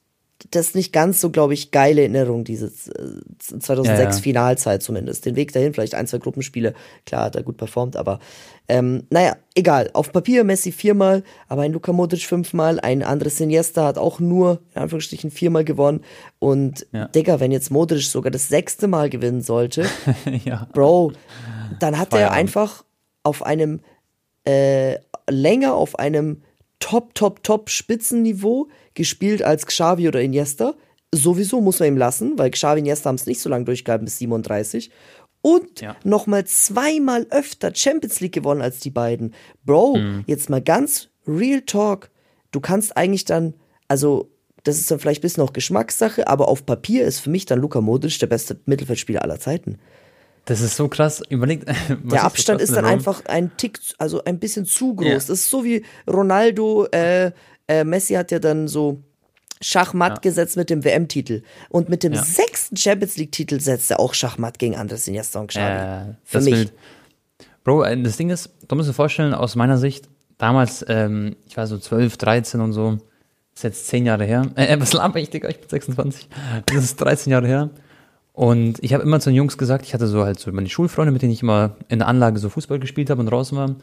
das 0.52 0.76
nicht 0.76 0.92
ganz 0.92 1.22
so, 1.22 1.30
glaube 1.32 1.54
ich, 1.54 1.72
geile 1.72 2.02
Erinnerung, 2.02 2.44
diese 2.44 2.68
äh, 2.68 3.22
2006 3.40 3.88
Ja, 3.88 4.04
ja. 4.04 4.22
Finalzeit 4.22 4.84
zumindest. 4.84 5.26
Den 5.26 5.36
Weg 5.38 5.54
dahin, 5.54 5.74
vielleicht 5.74 5.96
ein, 5.96 6.08
zwei 6.08 6.18
Gruppenspiele, 6.18 6.74
klar 7.06 7.24
hat 7.26 7.36
er 7.38 7.44
gut 7.44 7.56
performt, 7.58 7.96
aber 7.96 8.20
ähm, 8.68 9.04
naja, 9.10 9.36
egal. 9.54 9.90
Auf 9.94 10.12
Papier 10.12 10.44
Messi 10.44 10.72
viermal, 10.72 11.24
aber 11.48 11.62
ein 11.62 11.74
Luka 11.74 11.94
Modric 11.94 12.24
fünfmal, 12.24 12.80
ein 12.80 13.04
anderes 13.04 13.40
Iniesta 13.40 13.86
hat 13.86 13.98
auch 13.98 14.20
nur, 14.20 14.62
in 14.74 14.82
Anführungsstrichen, 14.82 15.30
viermal 15.32 15.64
gewonnen. 15.64 16.02
Und 16.40 16.88
Ja. 16.92 17.08
Digga, 17.08 17.40
wenn 17.40 17.52
jetzt 17.52 17.70
Modric 17.72 18.04
sogar 18.04 18.32
das 18.32 18.48
sechste 18.48 18.88
Mal 18.88 19.10
gewinnen 19.10 19.42
sollte, 19.42 19.86
ja. 20.46 20.68
Bro, 20.74 21.14
dann 21.80 21.98
hat 21.98 22.10
er 22.14 22.18
Feierabend. 22.20 22.40
einfach 22.40 22.84
auf 23.24 23.44
einem 23.44 23.82
äh, 24.48 24.98
länger 25.30 25.76
auf 25.76 25.98
einem 26.00 26.42
Top, 26.80 27.16
Top, 27.16 27.44
Top 27.44 27.70
Spitzenniveau 27.70 28.68
gespielt 28.94 29.42
als 29.44 29.66
Xavi 29.66 30.08
oder 30.08 30.22
Iniesta. 30.22 30.76
Sowieso 31.14 31.62
muss 31.62 31.80
man 31.80 31.90
ihm 31.90 31.98
lassen, 31.98 32.38
weil 32.38 32.52
Xavi 32.52 32.80
und 32.80 32.86
Iniesta 32.86 33.08
haben 33.10 33.16
es 33.16 33.26
nicht 33.26 33.40
so 33.42 33.50
lange 33.50 33.66
durchgehalten 33.66 34.06
bis 34.06 34.18
37. 34.20 34.92
Und 35.45 35.80
Ja. 35.81 35.95
nochmal 36.03 36.45
zweimal 36.45 37.27
öfter 37.30 37.71
Champions 37.75 38.19
League 38.19 38.33
gewonnen 38.33 38.62
als 38.63 38.80
die 38.80 38.89
beiden. 38.89 39.36
Bro, 39.63 39.97
Mhm. 39.97 40.24
jetzt 40.25 40.50
mal 40.50 40.59
ganz 40.62 41.09
real 41.27 41.62
talk. 41.62 42.09
Du 42.51 42.59
kannst 42.59 42.97
eigentlich 42.97 43.25
dann, 43.25 43.53
also 43.88 44.31
das 44.63 44.77
ist 44.80 44.89
dann 44.89 44.97
vielleicht 45.00 45.19
ein 45.19 45.21
bisschen 45.21 45.44
auch 45.44 45.53
Geschmackssache, 45.53 46.27
aber 46.27 46.47
auf 46.47 46.65
Papier 46.65 47.06
ist 47.06 47.19
für 47.19 47.30
mich 47.30 47.45
dann 47.45 47.59
Luka 47.59 47.80
Modric 47.80 48.18
der 48.18 48.25
beste 48.25 48.59
Mittelfeldspieler 48.65 49.21
aller 49.21 49.39
Zeiten. 49.39 49.77
Das 50.45 50.62
ist 50.62 50.75
so 50.75 50.88
krass. 50.88 51.21
Überlegt. 51.30 51.68
was 51.68 51.88
Der 52.12 52.19
so 52.21 52.25
Abstand 52.25 52.59
krass 52.59 52.69
ist 52.69 52.75
dann 52.75 52.86
einfach 52.86 53.24
ein 53.25 53.56
Tick, 53.57 53.80
also 54.00 54.24
ein 54.24 54.39
bisschen 54.39 54.65
zu 54.65 54.95
groß. 54.95 55.07
Ja. 55.07 55.13
Das 55.13 55.30
ist 55.30 55.50
so 55.50 55.63
wie 55.63 55.83
Ronaldo, 56.09 56.86
äh, 56.92 57.31
äh, 57.68 57.83
Messi 57.83 58.15
hat 58.15 58.31
ja 58.31 58.39
dann 58.39 58.68
so 58.68 59.03
Schachmatt 59.66 60.22
gesetzt 60.22 60.58
mit 60.58 60.70
dem 60.70 60.84
WM-Titel. 60.84 61.42
Und 61.70 61.90
mit 61.90 62.04
dem 62.04 62.14
Ja. 62.14 62.24
sechsten 62.24 62.78
Champions 62.78 63.18
League-Titel 63.18 63.60
setzt 63.60 63.90
er 63.92 64.00
auch 64.00 64.14
Schachmatt 64.14 64.60
gegen 64.60 64.76
Andres 64.76 65.08
Iniesta 65.08 65.40
und 65.40 65.48
Xavi. 65.48 66.12
Äh, 66.12 66.14
Für 66.24 66.42
mich. 66.42 66.54
Bild. 66.54 66.74
Bro, 67.64 67.84
äh, 67.84 68.02
das 68.02 68.18
Ding 68.18 68.30
ist, 68.30 68.50
du 68.68 68.76
musst 68.76 68.90
dir 68.90 68.94
vorstellen, 68.94 69.34
aus 69.34 69.56
meiner 69.56 69.78
Sicht, 69.78 70.08
damals, 70.38 70.86
ähm, 70.88 71.36
ich 71.48 71.58
war 71.58 71.66
so 71.66 71.78
12, 71.80 72.18
13 72.18 72.62
und 72.62 72.74
so, 72.74 72.98
ist 73.56 73.64
jetzt 73.64 73.88
10 73.88 74.06
Jahre 74.06 74.26
her. 74.26 74.46
Äh, 74.56 74.80
was 74.80 74.94
laber 74.94 75.20
ich, 75.20 75.30
Digga? 75.32 75.50
Ich 75.50 75.60
bin 75.60 75.70
26. 75.70 76.28
Das 76.68 76.84
ist 76.84 76.98
13 76.98 77.32
Jahre 77.32 77.48
her. 77.48 77.70
Und 78.34 78.84
ich 78.84 78.94
habe 78.94 79.02
immer 79.02 79.20
zu 79.22 79.30
den 79.30 79.36
Jungs 79.38 79.58
gesagt, 79.58 79.86
ich 79.86 79.94
hatte 79.94 80.08
so 80.08 80.24
halt 80.26 80.40
so 80.40 80.52
meine 80.52 80.68
Schulfreunde, 80.70 81.12
mit 81.12 81.22
denen 81.22 81.32
ich 81.32 81.42
immer 81.42 81.78
in 81.88 82.00
der 82.00 82.08
Anlage 82.10 82.38
so 82.38 82.50
Fußball 82.50 82.80
gespielt 82.80 83.10
habe 83.10 83.22
und 83.22 83.28
draußen 83.32 83.58
war. 83.58 83.76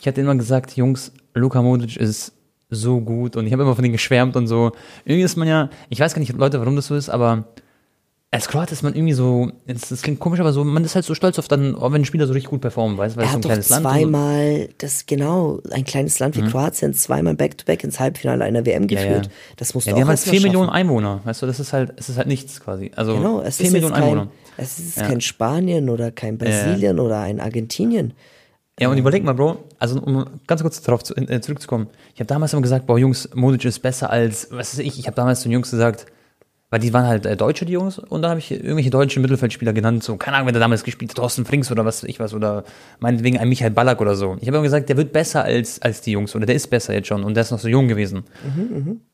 Ich 0.00 0.06
hatte 0.08 0.20
immer 0.20 0.34
gesagt, 0.34 0.76
Jungs, 0.76 1.12
Luka 1.32 1.62
Modric 1.62 1.96
ist 1.96 2.32
so 2.70 3.00
gut 3.00 3.36
und 3.36 3.46
ich 3.46 3.52
habe 3.52 3.62
immer 3.62 3.74
von 3.74 3.82
denen 3.82 3.92
geschwärmt 3.92 4.36
und 4.36 4.46
so. 4.46 4.72
Irgendwie 5.04 5.24
ist 5.24 5.36
man 5.36 5.48
ja, 5.48 5.70
ich 5.88 6.00
weiß 6.00 6.14
gar 6.14 6.20
nicht, 6.20 6.32
Leute, 6.36 6.58
warum 6.60 6.76
das 6.76 6.86
so 6.86 6.94
ist, 6.94 7.08
aber 7.08 7.44
als 8.32 8.46
Kroat 8.46 8.70
ist 8.70 8.84
man 8.84 8.94
irgendwie 8.94 9.12
so, 9.12 9.50
das, 9.66 10.02
klingt 10.02 10.20
komisch, 10.20 10.38
aber 10.38 10.52
so, 10.52 10.62
man 10.62 10.84
ist 10.84 10.94
halt 10.94 11.04
so 11.04 11.16
stolz 11.16 11.36
auf 11.40 11.48
dann, 11.48 11.74
auch 11.74 11.90
wenn 11.90 12.02
ein 12.02 12.04
Spieler 12.04 12.28
so 12.28 12.32
richtig 12.32 12.50
gut 12.50 12.60
performt, 12.60 12.96
weißt 12.96 13.16
du, 13.16 13.18
weil 13.18 13.24
Er 13.24 13.26
es 13.26 13.32
so 13.32 13.38
ein 13.38 13.42
kleines 13.42 13.68
Land 13.70 13.84
ist. 13.86 13.90
zweimal, 13.92 14.68
das 14.78 15.06
genau, 15.06 15.58
ein 15.72 15.84
kleines 15.84 16.20
Land 16.20 16.36
wie 16.36 16.42
Kroatien, 16.42 16.94
zweimal 16.94 17.34
Back-to-Back 17.34 17.82
ins 17.82 17.98
Halbfinale 17.98 18.44
einer 18.44 18.64
WM 18.64 18.84
Mhm. 18.84 18.88
Ja, 18.90 19.00
geführt. 19.00 19.26
ja. 19.26 19.32
Das 19.56 19.74
musst 19.74 19.88
Ja, 19.88 19.94
du 19.94 19.96
die 19.96 19.98
auch 19.98 20.02
haben 20.02 20.08
halt 20.10 20.18
erst 20.18 20.26
mal 20.28 20.30
4 20.34 20.42
Millionen 20.42 20.66
schaffen. 20.68 20.76
Einwohner, 20.76 21.20
weißt 21.24 21.42
du, 21.42 21.46
das 21.46 21.58
ist 21.58 21.72
halt, 21.72 21.92
es 21.96 22.08
ist 22.08 22.18
halt 22.18 22.28
nichts 22.28 22.60
quasi. 22.60 22.92
Also 22.94 23.16
Genau, 23.16 23.40
es 23.40 23.56
4 23.56 23.66
ist 23.66 23.72
Millionen 23.72 23.94
kein, 23.94 24.02
Einwohner. 24.04 24.28
es 24.56 24.78
ist 24.78 24.96
Ja. 24.98 25.08
kein 25.08 25.20
Spanien 25.20 25.90
oder 25.90 26.12
kein 26.12 26.38
Brasilien 26.38 27.00
oder 27.00 27.18
ein 27.18 27.40
Argentinien. 27.40 28.14
Ja, 28.80 28.88
und 28.88 28.96
überleg 28.96 29.22
mal, 29.22 29.34
Bro, 29.34 29.62
also 29.78 30.00
um 30.00 30.24
ganz 30.46 30.62
kurz 30.62 30.80
darauf 30.80 31.02
zu, 31.04 31.14
äh, 31.14 31.40
zurückzukommen. 31.42 31.88
Ich 32.14 32.20
habe 32.20 32.26
damals 32.26 32.54
immer 32.54 32.62
gesagt, 32.62 32.86
boah, 32.86 32.98
Jungs, 32.98 33.28
Modric 33.34 33.66
ist 33.66 33.80
besser 33.80 34.08
als, 34.08 34.48
was 34.50 34.72
weiß 34.72 34.78
ich, 34.78 34.98
ich 34.98 35.06
habe 35.06 35.14
damals 35.14 35.40
zu 35.40 35.48
den 35.48 35.52
Jungs 35.52 35.70
gesagt, 35.70 36.06
weil 36.70 36.80
die 36.80 36.90
waren 36.94 37.06
halt 37.06 37.26
äh, 37.26 37.36
Deutsche, 37.36 37.66
die 37.66 37.74
Jungs, 37.74 37.98
und 37.98 38.22
dann 38.22 38.30
habe 38.30 38.40
ich 38.40 38.50
irgendwelche 38.50 38.88
deutschen 38.88 39.20
Mittelfeldspieler 39.20 39.74
genannt, 39.74 40.02
so, 40.02 40.16
keine 40.16 40.36
Ahnung, 40.36 40.46
wer 40.46 40.54
da 40.54 40.60
damals 40.60 40.82
gespielt 40.82 41.10
hat, 41.10 41.18
Thorsten 41.18 41.44
Frings 41.44 41.70
oder 41.70 41.84
was 41.84 42.02
weiß 42.02 42.08
ich 42.08 42.20
was, 42.20 42.32
oder 42.32 42.64
meinetwegen 43.00 43.36
ein 43.36 43.50
Michael 43.50 43.72
Ballack 43.72 44.00
oder 44.00 44.14
so. 44.14 44.38
Ich 44.40 44.46
habe 44.46 44.56
immer 44.56 44.64
gesagt, 44.64 44.88
der 44.88 44.96
wird 44.96 45.12
besser 45.12 45.44
als, 45.44 45.82
als 45.82 46.00
die 46.00 46.12
Jungs, 46.12 46.34
oder 46.34 46.46
der 46.46 46.54
ist 46.54 46.68
besser 46.68 46.94
jetzt 46.94 47.08
schon, 47.08 47.22
und 47.22 47.34
der 47.34 47.42
ist 47.42 47.50
noch 47.50 47.58
so 47.58 47.68
jung 47.68 47.86
gewesen. 47.86 48.24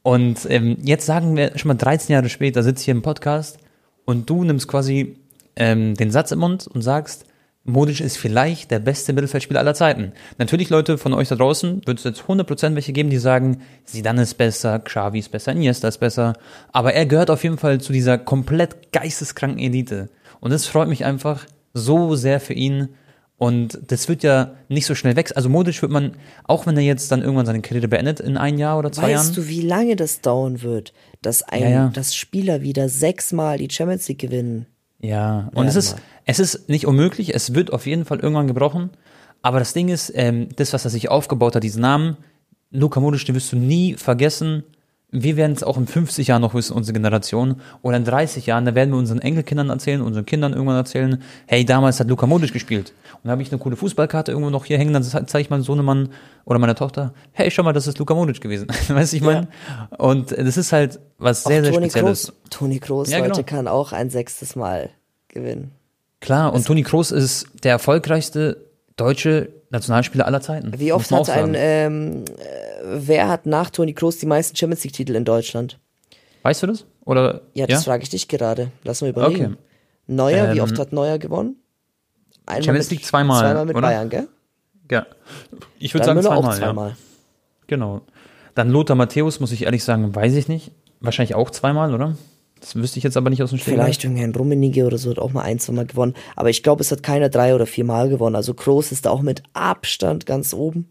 Und 0.02 0.46
ähm, 0.48 0.76
jetzt 0.82 1.06
sagen 1.06 1.34
wir 1.36 1.58
schon 1.58 1.70
mal 1.70 1.74
13 1.74 2.12
Jahre 2.12 2.28
später, 2.28 2.62
sitze 2.62 2.82
ich 2.82 2.84
hier 2.84 2.94
im 2.94 3.02
Podcast 3.02 3.58
und 4.04 4.30
du 4.30 4.44
nimmst 4.44 4.68
quasi 4.68 5.16
ähm, 5.56 5.94
den 5.94 6.12
Satz 6.12 6.30
im 6.30 6.38
Mund 6.38 6.68
und 6.68 6.82
sagst, 6.82 7.24
Modric 7.66 8.00
ist 8.00 8.16
vielleicht 8.16 8.70
der 8.70 8.78
beste 8.78 9.12
Mittelfeldspieler 9.12 9.60
aller 9.60 9.74
Zeiten. 9.74 10.12
Natürlich, 10.38 10.70
Leute 10.70 10.98
von 10.98 11.12
euch 11.12 11.28
da 11.28 11.34
draußen, 11.34 11.82
wird 11.84 11.98
es 11.98 12.04
jetzt 12.04 12.22
100% 12.22 12.74
welche 12.74 12.92
geben, 12.92 13.10
die 13.10 13.18
sagen, 13.18 13.60
Zidane 13.84 14.22
ist 14.22 14.34
besser, 14.34 14.78
Xavi 14.78 15.18
ist 15.18 15.30
besser, 15.30 15.52
Iniesta 15.52 15.88
ist 15.88 15.98
besser. 15.98 16.34
Aber 16.72 16.94
er 16.94 17.06
gehört 17.06 17.30
auf 17.30 17.42
jeden 17.42 17.58
Fall 17.58 17.80
zu 17.80 17.92
dieser 17.92 18.18
komplett 18.18 18.92
geisteskranken 18.92 19.58
Elite. 19.58 20.08
Und 20.40 20.52
das 20.52 20.66
freut 20.66 20.88
mich 20.88 21.04
einfach 21.04 21.44
so 21.74 22.14
sehr 22.14 22.40
für 22.40 22.54
ihn. 22.54 22.88
Und 23.38 23.78
das 23.88 24.08
wird 24.08 24.22
ja 24.22 24.52
nicht 24.68 24.86
so 24.86 24.94
schnell 24.94 25.14
weg. 25.16 25.32
Also 25.34 25.50
Modric 25.50 25.82
wird 25.82 25.92
man, 25.92 26.12
auch 26.44 26.66
wenn 26.66 26.76
er 26.76 26.82
jetzt 26.82 27.12
dann 27.12 27.20
irgendwann 27.20 27.44
seine 27.44 27.60
Karriere 27.60 27.88
beendet, 27.88 28.18
in 28.20 28.38
ein 28.38 28.56
Jahr 28.58 28.78
oder 28.78 28.90
zwei 28.92 29.12
Weißt 29.12 29.12
Jahren. 29.12 29.34
du, 29.34 29.48
wie 29.48 29.60
lange 29.60 29.94
das 29.96 30.22
dauern 30.22 30.62
wird, 30.62 30.94
dass 31.20 31.42
ein, 31.42 31.62
Ja, 31.62 31.68
ja. 31.68 31.88
dass 31.92 32.14
Spieler 32.14 32.62
wieder 32.62 32.88
sechsmal 32.88 33.58
die 33.58 33.68
Champions 33.70 34.08
League 34.08 34.20
gewinnen? 34.20 34.66
Ja, 35.06 35.48
und 35.54 35.64
Ja, 35.64 35.70
es 35.70 35.76
ist, 35.76 35.92
mal. 35.96 36.02
es 36.24 36.38
ist 36.38 36.68
nicht 36.68 36.86
unmöglich, 36.86 37.34
es 37.34 37.54
wird 37.54 37.72
auf 37.72 37.86
jeden 37.86 38.04
Fall 38.04 38.20
irgendwann 38.20 38.46
gebrochen. 38.46 38.90
Aber 39.42 39.58
das 39.58 39.72
Ding 39.72 39.88
ist, 39.88 40.12
ähm, 40.14 40.48
das, 40.56 40.72
was 40.72 40.84
er 40.84 40.90
sich 40.90 41.08
aufgebaut 41.08 41.54
hat, 41.54 41.62
diesen 41.62 41.82
Namen, 41.82 42.16
Luka 42.70 42.98
Modric, 43.00 43.24
den 43.26 43.34
wirst 43.34 43.52
du 43.52 43.56
nie 43.56 43.94
vergessen, 43.94 44.64
wir 45.12 45.36
werden 45.36 45.52
es 45.52 45.62
auch 45.62 45.76
in 45.76 45.86
50 45.86 46.28
Jahren 46.28 46.42
noch 46.42 46.54
wissen, 46.54 46.74
unsere 46.74 46.92
Generation. 46.94 47.60
Oder 47.82 47.96
in 47.96 48.04
30 48.04 48.46
Jahren, 48.46 48.64
da 48.64 48.74
werden 48.74 48.90
wir 48.90 48.98
unseren 48.98 49.20
Enkelkindern 49.20 49.70
erzählen, 49.70 50.02
unseren 50.02 50.26
Kindern 50.26 50.52
irgendwann 50.52 50.76
erzählen, 50.76 51.22
hey, 51.46 51.64
damals 51.64 52.00
hat 52.00 52.08
Luka 52.08 52.26
Modric 52.26 52.52
gespielt. 52.52 52.92
Und 53.14 53.20
da 53.24 53.30
habe 53.30 53.42
ich 53.42 53.52
eine 53.52 53.60
coole 53.60 53.76
Fußballkarte 53.76 54.32
irgendwo 54.32 54.50
noch 54.50 54.64
hier 54.64 54.78
hängen, 54.78 54.92
dann 54.92 55.04
zeige 55.04 55.40
ich 55.40 55.50
meinem 55.50 55.62
Sohnemann 55.62 56.10
oder 56.44 56.58
meiner 56.58 56.74
Tochter, 56.74 57.14
hey, 57.32 57.50
schau 57.50 57.62
mal, 57.62 57.72
das 57.72 57.86
ist 57.86 57.98
Luka 57.98 58.14
Modric 58.14 58.40
gewesen. 58.40 58.66
weißt 58.88 59.12
du, 59.12 59.16
ich 59.16 59.22
meine? 59.22 59.48
Und 59.96 60.32
das 60.32 60.56
ist 60.56 60.72
halt 60.72 60.98
was 61.18 61.44
sehr, 61.44 61.60
Auch 61.60 61.64
sehr 61.64 61.72
Toni 61.72 61.90
Spezielles. 61.90 62.26
Kroos, 62.26 62.50
Toni 62.50 62.78
Kroos, 62.80 63.10
Ja, 63.10 63.18
Leute, 63.18 63.30
genau. 63.30 63.42
kann 63.44 63.68
auch 63.68 63.92
ein 63.92 64.10
sechstes 64.10 64.56
Mal 64.56 64.90
gewinnen. 65.28 65.70
Klar, 66.20 66.52
und 66.52 66.66
Toni 66.66 66.82
Kroos 66.82 67.12
ist 67.12 67.46
der 67.62 67.72
erfolgreichste 67.72 68.66
deutsche 68.96 69.50
Nationalspieler 69.70 70.26
aller 70.26 70.40
Zeiten. 70.40 70.72
Wie 70.78 70.92
oft 70.92 71.10
hat 71.10 71.28
ein, 71.30 71.54
ähm, 71.56 72.24
äh, 72.38 72.42
wer 72.84 73.28
hat 73.28 73.46
nach 73.46 73.70
Toni 73.70 73.94
Kroos 73.94 74.18
die 74.18 74.26
meisten 74.26 74.56
Champions 74.56 74.84
League 74.84 74.92
Titel 74.92 75.14
in 75.16 75.24
Deutschland? 75.24 75.78
Weißt 76.42 76.62
du 76.62 76.68
das? 76.68 76.84
Oder? 77.04 77.42
Ja, 77.54 77.66
das 77.66 77.84
frage 77.84 78.02
ich 78.04 78.08
dich 78.10 78.28
gerade. 78.28 78.70
Lass 78.84 79.00
mal 79.00 79.10
überlegen. 79.10 79.44
Okay. 79.44 79.56
Neuer, 80.06 80.52
wie 80.54 80.58
Ähm, 80.58 80.64
oft 80.64 80.78
hat 80.78 80.92
Neuer 80.92 81.18
gewonnen? 81.18 81.56
Einmal 82.46 82.62
Champions 82.62 82.90
mit, 82.90 82.98
League 82.98 83.06
zweimal, 83.06 83.40
Zweimal 83.42 83.64
mit 83.64 83.76
oder? 83.76 83.86
Bayern, 83.88 84.08
gell? 84.08 84.28
Ja. 84.90 85.06
Ich 85.80 85.92
würde 85.94 86.06
sagen 86.06 86.18
Müller 86.20 86.30
zweimal, 86.30 86.50
auch 86.52 86.58
zweimal. 86.58 86.88
ja. 86.90 86.96
Genau. 87.66 88.00
Dann 88.54 88.70
Lothar 88.70 88.94
Matthäus, 88.96 89.40
muss 89.40 89.50
ich 89.50 89.64
ehrlich 89.64 89.82
sagen, 89.82 90.14
weiß 90.14 90.34
ich 90.34 90.46
nicht. 90.46 90.70
Wahrscheinlich 91.00 91.34
auch 91.34 91.50
zweimal, 91.50 91.92
oder? 91.92 92.16
Das 92.66 92.74
wüsste 92.74 92.98
ich 92.98 93.04
jetzt 93.04 93.16
aber 93.16 93.30
nicht 93.30 93.44
aus 93.44 93.50
dem 93.50 93.60
Stegreif. 93.60 93.84
Vielleicht 93.84 94.02
irgendein 94.02 94.34
Rummenigge 94.34 94.86
oder 94.86 94.98
so 94.98 95.10
hat 95.10 95.20
auch 95.20 95.32
mal 95.32 95.42
ein, 95.42 95.60
zwei 95.60 95.72
Mal 95.72 95.86
gewonnen. 95.86 96.14
Aber 96.34 96.50
ich 96.50 96.64
glaube, 96.64 96.80
es 96.80 96.90
hat 96.90 97.00
keiner 97.00 97.28
drei 97.28 97.54
oder 97.54 97.64
vier 97.64 97.84
Mal 97.84 98.08
gewonnen. 98.08 98.34
Also 98.34 98.54
Kroos 98.54 98.90
ist 98.90 99.06
da 99.06 99.10
auch 99.10 99.22
mit 99.22 99.44
Abstand 99.52 100.26
ganz 100.26 100.52
oben. 100.52 100.88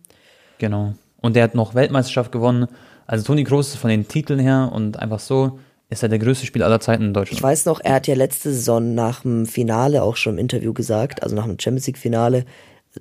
Genau. 0.57 0.93
Und 1.19 1.35
der 1.35 1.43
hat 1.43 1.53
noch 1.53 1.75
Weltmeisterschaft 1.75 2.31
gewonnen. 2.31 2.67
Also 3.07 3.25
Toni 3.25 3.43
Kroos 3.43 3.73
ist 3.73 3.75
von 3.75 3.89
den 3.89 4.07
Titeln 4.07 4.39
her 4.39 4.71
und 4.73 4.99
einfach 4.99 5.19
so 5.19 5.59
ist 5.89 6.01
er 6.01 6.07
der 6.07 6.19
größte 6.19 6.45
Spieler 6.45 6.65
aller 6.65 6.79
Zeiten 6.79 7.03
in 7.03 7.13
Deutschland. 7.13 7.39
Ich 7.39 7.43
weiß 7.43 7.65
noch, 7.65 7.81
er 7.83 7.95
hat 7.95 8.07
ja 8.07 8.15
letzte 8.15 8.53
Saison 8.53 8.95
nach 8.95 9.23
dem 9.23 9.45
Finale 9.45 10.01
auch 10.01 10.15
schon 10.15 10.35
im 10.35 10.39
Interview 10.39 10.73
gesagt, 10.73 11.23
also 11.23 11.35
nach 11.35 11.45
dem 11.45 11.59
Champions 11.59 11.87
League 11.87 11.97
Finale, 11.97 12.45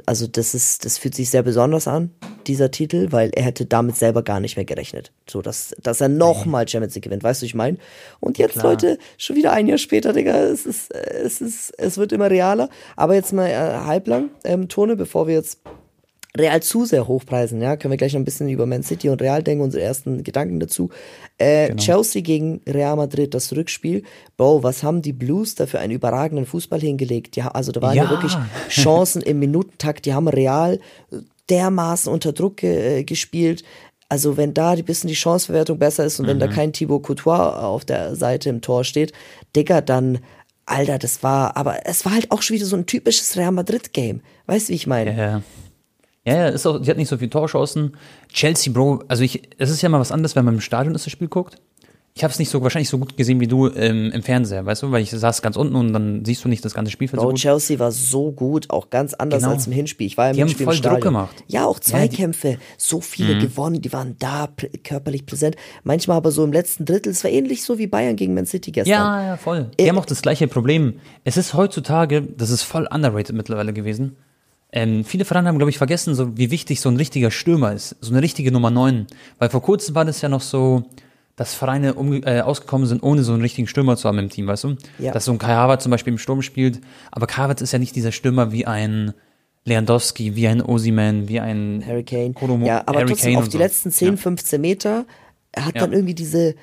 also 0.06 0.26
das 0.26 0.54
ist, 0.54 0.84
das 0.84 0.98
fühlt 0.98 1.14
sich 1.14 1.30
sehr 1.30 1.42
besonders 1.42 1.88
an, 1.88 2.10
dieser 2.46 2.70
Titel, 2.70 3.08
weil 3.10 3.30
er 3.34 3.42
hätte 3.44 3.66
damit 3.66 3.96
selber 3.96 4.22
gar 4.22 4.40
nicht 4.40 4.56
mehr 4.56 4.64
gerechnet. 4.64 5.12
So, 5.28 5.42
dass, 5.42 5.74
dass 5.82 6.00
er 6.00 6.08
nochmal 6.08 6.68
Champions 6.68 6.94
League 6.94 7.04
gewinnt, 7.04 7.22
weißt 7.22 7.42
du, 7.42 7.46
ich 7.46 7.54
meine? 7.54 7.78
Und 8.20 8.38
jetzt, 8.38 8.52
Klar. 8.54 8.72
Leute, 8.72 8.98
schon 9.18 9.36
wieder 9.36 9.52
ein 9.52 9.66
Jahr 9.66 9.78
später, 9.78 10.12
Digga, 10.12 10.36
es 10.36 10.66
ist, 10.66 10.90
es 10.92 11.40
ist, 11.40 11.72
es 11.78 11.98
wird 11.98 12.12
immer 12.12 12.30
realer. 12.30 12.68
Aber 12.96 13.14
jetzt 13.14 13.32
mal 13.32 13.48
äh, 13.48 13.84
halblang, 13.84 14.30
ähm, 14.44 14.68
Tone, 14.68 14.96
bevor 14.96 15.26
wir 15.26 15.34
jetzt 15.34 15.60
Real 16.36 16.60
zu 16.62 16.84
sehr 16.84 17.06
hochpreisen, 17.06 17.60
ja, 17.62 17.76
können 17.76 17.92
wir 17.92 17.96
gleich 17.96 18.12
noch 18.12 18.20
ein 18.20 18.24
bisschen 18.24 18.48
über 18.48 18.66
Man 18.66 18.82
City 18.82 19.08
und 19.08 19.22
Real 19.22 19.42
denken, 19.42 19.62
unsere 19.62 19.84
ersten 19.84 20.24
Gedanken 20.24 20.58
dazu. 20.58 20.90
Äh, 21.38 21.68
Genau. 21.68 21.80
Chelsea 21.82 22.22
gegen 22.22 22.60
Real 22.66 22.96
Madrid, 22.96 23.34
das 23.34 23.52
Rückspiel. 23.54 24.02
Bro, 24.36 24.64
was 24.64 24.82
haben 24.82 25.00
die 25.00 25.12
Blues 25.12 25.54
da 25.54 25.66
für 25.66 25.78
einen 25.78 25.92
überragenden 25.92 26.44
Fußball 26.44 26.80
hingelegt? 26.80 27.36
Ja, 27.36 27.48
also 27.48 27.70
da 27.70 27.80
waren 27.82 27.96
ja, 27.96 28.04
Ja. 28.04 28.10
wirklich 28.10 28.36
Chancen 28.68 29.22
im 29.22 29.38
Minutentakt, 29.38 30.06
die 30.06 30.12
haben 30.14 30.26
Real 30.26 30.80
dermaßen 31.50 32.12
unter 32.12 32.32
Druck 32.32 32.56
ge 32.58 32.98
äh, 33.00 33.04
gespielt. 33.04 33.62
Also 34.08 34.36
wenn 34.36 34.54
da 34.54 34.70
ein 34.70 34.84
bisschen 34.84 35.08
die 35.08 35.14
Chanceverwertung 35.16 35.78
besser 35.78 36.04
ist 36.04 36.18
und 36.20 36.26
wenn 36.26 36.38
da 36.40 36.46
Mhm. 36.46 36.50
kein 36.50 36.72
Thibaut 36.72 37.04
Courtois 37.04 37.38
auf 37.62 37.84
der 37.84 38.16
Seite 38.16 38.48
im 38.50 38.60
Tor 38.60 38.82
steht, 38.84 39.12
Digga, 39.54 39.80
dann, 39.80 40.18
Alter, 40.66 40.98
das 40.98 41.22
war, 41.22 41.56
aber 41.56 41.86
es 41.86 42.04
war 42.04 42.12
halt 42.12 42.30
auch 42.30 42.42
schon 42.42 42.56
wieder 42.56 42.66
so 42.66 42.76
ein 42.76 42.86
typisches 42.86 43.36
Real 43.36 43.52
Madrid-Game. 43.52 44.20
Weißt 44.46 44.68
du, 44.68 44.72
wie 44.72 44.76
ich 44.76 44.86
meine? 44.86 45.16
Ja, 45.16 45.42
ja. 46.26 46.32
Ja, 46.34 46.40
ja, 46.44 46.48
ist 46.48 46.66
auch, 46.66 46.80
die 46.80 46.90
hat 46.90 46.96
nicht 46.96 47.08
so 47.08 47.18
viel 47.18 47.28
Torchancen. 47.28 47.96
Chelsea, 48.32 48.72
Bro, 48.72 49.04
also 49.08 49.22
ich, 49.22 49.42
es 49.58 49.70
ist 49.70 49.82
ja 49.82 49.88
mal 49.88 50.00
was 50.00 50.12
anderes, 50.12 50.34
wenn 50.36 50.44
man 50.44 50.54
im 50.54 50.60
Stadion 50.60 50.94
ist, 50.94 51.04
das 51.06 51.12
Spiel 51.12 51.28
guckt. 51.28 51.56
Ich 52.16 52.22
habe 52.22 52.30
es 52.32 52.38
nicht 52.38 52.48
so 52.48 52.62
wahrscheinlich 52.62 52.88
so 52.88 52.98
gut 52.98 53.16
gesehen 53.16 53.40
wie 53.40 53.48
du 53.48 53.68
ähm, 53.74 54.12
im 54.12 54.22
Fernseher, 54.22 54.64
weißt 54.64 54.84
du, 54.84 54.92
weil 54.92 55.02
ich 55.02 55.10
saß 55.10 55.42
ganz 55.42 55.56
unten 55.56 55.74
und 55.74 55.92
dann 55.92 56.24
siehst 56.24 56.44
du 56.44 56.48
nicht 56.48 56.64
das 56.64 56.72
ganze 56.72 56.92
Spielfeld 56.92 57.18
so 57.20 57.26
Bro, 57.26 57.32
gut. 57.32 57.40
Chelsea 57.40 57.76
war 57.80 57.90
so 57.90 58.30
gut, 58.30 58.70
auch 58.70 58.88
ganz 58.88 59.14
anders 59.14 59.42
Genau. 59.42 59.52
als 59.52 59.66
im 59.66 59.72
Hinspiel. 59.72 60.06
Ich 60.06 60.16
war 60.16 60.28
im 60.30 60.34
Die 60.36 60.40
haben 60.40 60.46
Hinspiel 60.46 60.64
voll 60.66 60.76
im 60.76 60.82
Druck 60.82 61.00
gemacht. 61.00 61.42
Ja, 61.48 61.66
auch 61.66 61.78
Ja, 61.78 61.82
Zweikämpfe, 61.82 62.58
so 62.78 63.00
viele 63.00 63.40
gewonnen, 63.40 63.82
die 63.82 63.92
waren 63.92 64.14
da 64.20 64.48
körperlich 64.84 65.26
präsent. 65.26 65.56
Manchmal 65.82 66.16
aber 66.18 66.30
so 66.30 66.44
im 66.44 66.52
letzten 66.52 66.84
Drittel, 66.84 67.10
es 67.10 67.24
war 67.24 67.32
ähnlich 67.32 67.64
so 67.64 67.78
wie 67.78 67.88
Bayern 67.88 68.14
gegen 68.14 68.32
Man 68.32 68.46
City 68.46 68.70
gestern. 68.70 68.92
Ja, 68.92 69.24
ja, 69.26 69.36
voll. 69.36 69.72
Die 69.80 69.88
haben 69.88 69.98
auch 69.98 70.06
das 70.06 70.22
gleiche 70.22 70.46
Problem. 70.46 71.00
Es 71.24 71.36
ist 71.36 71.54
heutzutage, 71.54 72.22
das 72.22 72.50
ist 72.50 72.62
voll 72.62 72.86
underrated 72.88 73.34
mittlerweile 73.34 73.72
gewesen. 73.72 74.14
Ähm, 74.76 75.04
viele 75.04 75.24
Vereine 75.24 75.46
haben, 75.48 75.56
glaube 75.58 75.70
ich, 75.70 75.78
vergessen, 75.78 76.16
so 76.16 76.36
wie 76.36 76.50
wichtig 76.50 76.80
so 76.80 76.88
ein 76.88 76.96
richtiger 76.96 77.30
Stürmer 77.30 77.72
ist. 77.72 77.94
So 78.00 78.12
eine 78.12 78.20
richtige 78.22 78.50
Nummer 78.50 78.70
9. 78.70 79.06
Weil 79.38 79.48
vor 79.48 79.62
kurzem 79.62 79.94
war 79.94 80.04
das 80.04 80.20
ja 80.20 80.28
noch 80.28 80.40
so, 80.40 80.82
dass 81.36 81.54
Vereine 81.54 81.94
um, 81.94 82.12
äh, 82.24 82.40
ausgekommen 82.40 82.86
sind, 82.88 83.00
ohne 83.02 83.22
so 83.22 83.32
einen 83.32 83.42
richtigen 83.42 83.68
Stürmer 83.68 83.96
zu 83.96 84.08
haben 84.08 84.18
im 84.18 84.30
Team, 84.30 84.48
weißt 84.48 84.64
du? 84.64 84.76
Ja. 84.98 85.12
Dass 85.12 85.26
so 85.26 85.32
ein 85.32 85.38
Kai 85.38 85.54
Havertz 85.54 85.84
zum 85.84 85.90
Beispiel 85.90 86.12
im 86.12 86.18
Sturm 86.18 86.42
spielt. 86.42 86.80
Aber 87.12 87.28
Kai 87.28 87.42
Havertz 87.42 87.60
ist 87.62 87.72
ja 87.72 87.78
nicht 87.78 87.94
dieser 87.94 88.10
Stürmer 88.10 88.50
wie 88.50 88.66
ein 88.66 89.12
Lewandowski, 89.64 90.34
wie 90.36 90.48
ein 90.48 90.60
Osiman, 90.60 91.28
wie 91.28 91.40
ein 91.40 91.82
Harry 91.86 92.02
Kane. 92.04 92.32
Kolomo- 92.34 92.66
ja, 92.66 92.82
aber 92.86 92.98
Harry 92.98 93.08
trotzdem 93.10 93.32
Kane 93.34 93.38
auf 93.42 93.48
die 93.48 93.52
so. 93.52 93.58
letzten 93.58 93.90
10, 93.92 94.08
Ja. 94.08 94.16
15 94.16 94.60
Meter, 94.60 95.06
er 95.52 95.66
hat 95.66 95.74
Ja. 95.76 95.82
dann 95.82 95.92
irgendwie 95.92 96.14
diese 96.14 96.54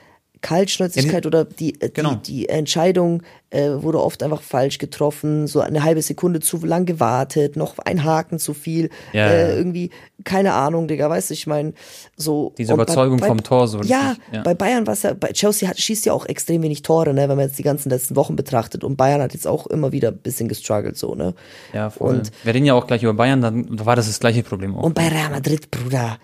Kaltschnäuzigkeit 0.41 1.23
Ja, 1.23 1.27
oder 1.27 1.45
die, 1.45 1.79
äh, 1.81 1.89
Genau. 1.89 2.15
die, 2.15 2.33
die 2.33 2.49
Entscheidung 2.49 3.23
äh, 3.51 3.69
wurde 3.83 4.01
oft 4.01 4.23
einfach 4.23 4.41
falsch 4.41 4.77
getroffen, 4.77 5.45
so 5.47 5.59
eine 5.59 5.83
halbe 5.83 6.01
Sekunde 6.01 6.39
zu 6.39 6.57
lang 6.65 6.85
gewartet, 6.85 7.55
noch 7.57 7.77
ein 7.79 8.03
Haken 8.03 8.39
zu 8.39 8.53
viel, 8.53 8.89
Ja, 9.13 9.27
äh, 9.27 9.57
irgendwie, 9.57 9.89
keine 10.23 10.53
Ahnung, 10.53 10.87
Digga, 10.87 11.09
weißt 11.09 11.29
du, 11.29 11.33
ich 11.33 11.47
meine, 11.47 11.73
so. 12.15 12.53
Diese 12.57 12.73
und 12.73 12.77
bei- 12.77 12.83
Überzeugung 12.83 13.17
bei, 13.19 13.27
vom 13.27 13.43
Tor 13.43 13.67
so 13.67 13.81
Ja, 13.81 14.11
richtig, 14.11 14.33
ja. 14.33 14.41
bei 14.43 14.53
Bayern 14.53 14.87
war 14.87 14.93
es 14.93 15.03
ja, 15.03 15.13
bei 15.13 15.29
Chelsea 15.33 15.67
hat, 15.67 15.77
schießt 15.79 16.05
ja 16.05 16.13
auch 16.13 16.25
extrem 16.25 16.61
wenig 16.63 16.81
Tore, 16.81 17.13
ne, 17.13 17.21
wenn 17.27 17.35
man 17.37 17.47
jetzt 17.47 17.59
die 17.59 17.63
ganzen 17.63 17.89
letzten 17.89 18.15
Wochen 18.15 18.35
betrachtet 18.35 18.83
und 18.83 18.95
Bayern 18.95 19.21
hat 19.21 19.33
jetzt 19.33 19.47
auch 19.47 19.67
immer 19.67 19.91
wieder 19.91 20.09
ein 20.09 20.17
bisschen 20.17 20.47
gestruggelt, 20.47 20.97
so, 20.97 21.13
ne. 21.15 21.33
Ja, 21.73 21.89
voll. 21.89 22.15
Und 22.17 22.31
Wir 22.43 22.53
reden 22.53 22.65
ja 22.65 22.73
auch 22.73 22.87
gleich 22.87 23.03
über 23.03 23.13
Bayern, 23.13 23.41
dann 23.41 23.75
da 23.75 23.85
war 23.85 23.95
das 23.95 24.07
das 24.07 24.19
gleiche 24.19 24.43
Problem 24.43 24.75
auch. 24.75 24.83
und 24.83 24.95
bei 24.95 25.07
Real 25.09 25.29
Madrid, 25.29 25.69
Bruder, 25.71 26.17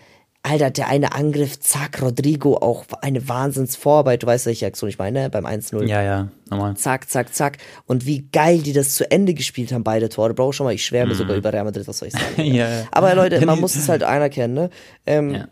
Alter, 0.49 0.71
der 0.71 0.87
eine 0.87 1.13
Angriff, 1.13 1.59
zack, 1.59 2.01
Rodrigo, 2.01 2.57
auch 2.57 2.85
eine 3.01 3.27
Wahnsinnsvorarbeit, 3.27 4.23
du 4.23 4.27
weißt, 4.27 4.45
welche 4.45 4.65
Aktion 4.65 4.89
ich 4.89 4.97
meine, 4.97 5.29
beim 5.29 5.45
1-0. 5.45 5.85
ja, 5.85 6.01
ja, 6.01 6.27
normal. 6.49 6.75
Zack, 6.77 7.09
zack, 7.09 7.33
zack. 7.33 7.57
Und 7.85 8.05
wie 8.05 8.27
geil 8.31 8.59
die 8.59 8.73
das 8.73 8.95
zu 8.95 9.09
Ende 9.09 9.33
gespielt 9.33 9.71
haben, 9.71 9.83
beide 9.83 10.09
Tore. 10.09 10.33
Bro, 10.33 10.51
schon 10.53 10.65
mal, 10.65 10.73
ich 10.73 10.85
schwärme 10.85 11.15
sogar 11.15 11.35
über 11.35 11.51
Real 11.53 11.65
Madrid, 11.65 11.87
was 11.87 11.99
soll 11.99 12.07
ich 12.09 12.13
sagen. 12.13 12.25
Ja. 12.57 12.85
Aber 12.91 13.13
Leute, 13.13 13.45
man 13.45 13.59
muss 13.59 13.75
es 13.75 13.89
halt 13.89 14.03
anerkennen, 14.03 14.53
ne? 14.53 14.69
Ähm, 15.05 15.33
Ja. 15.33 15.47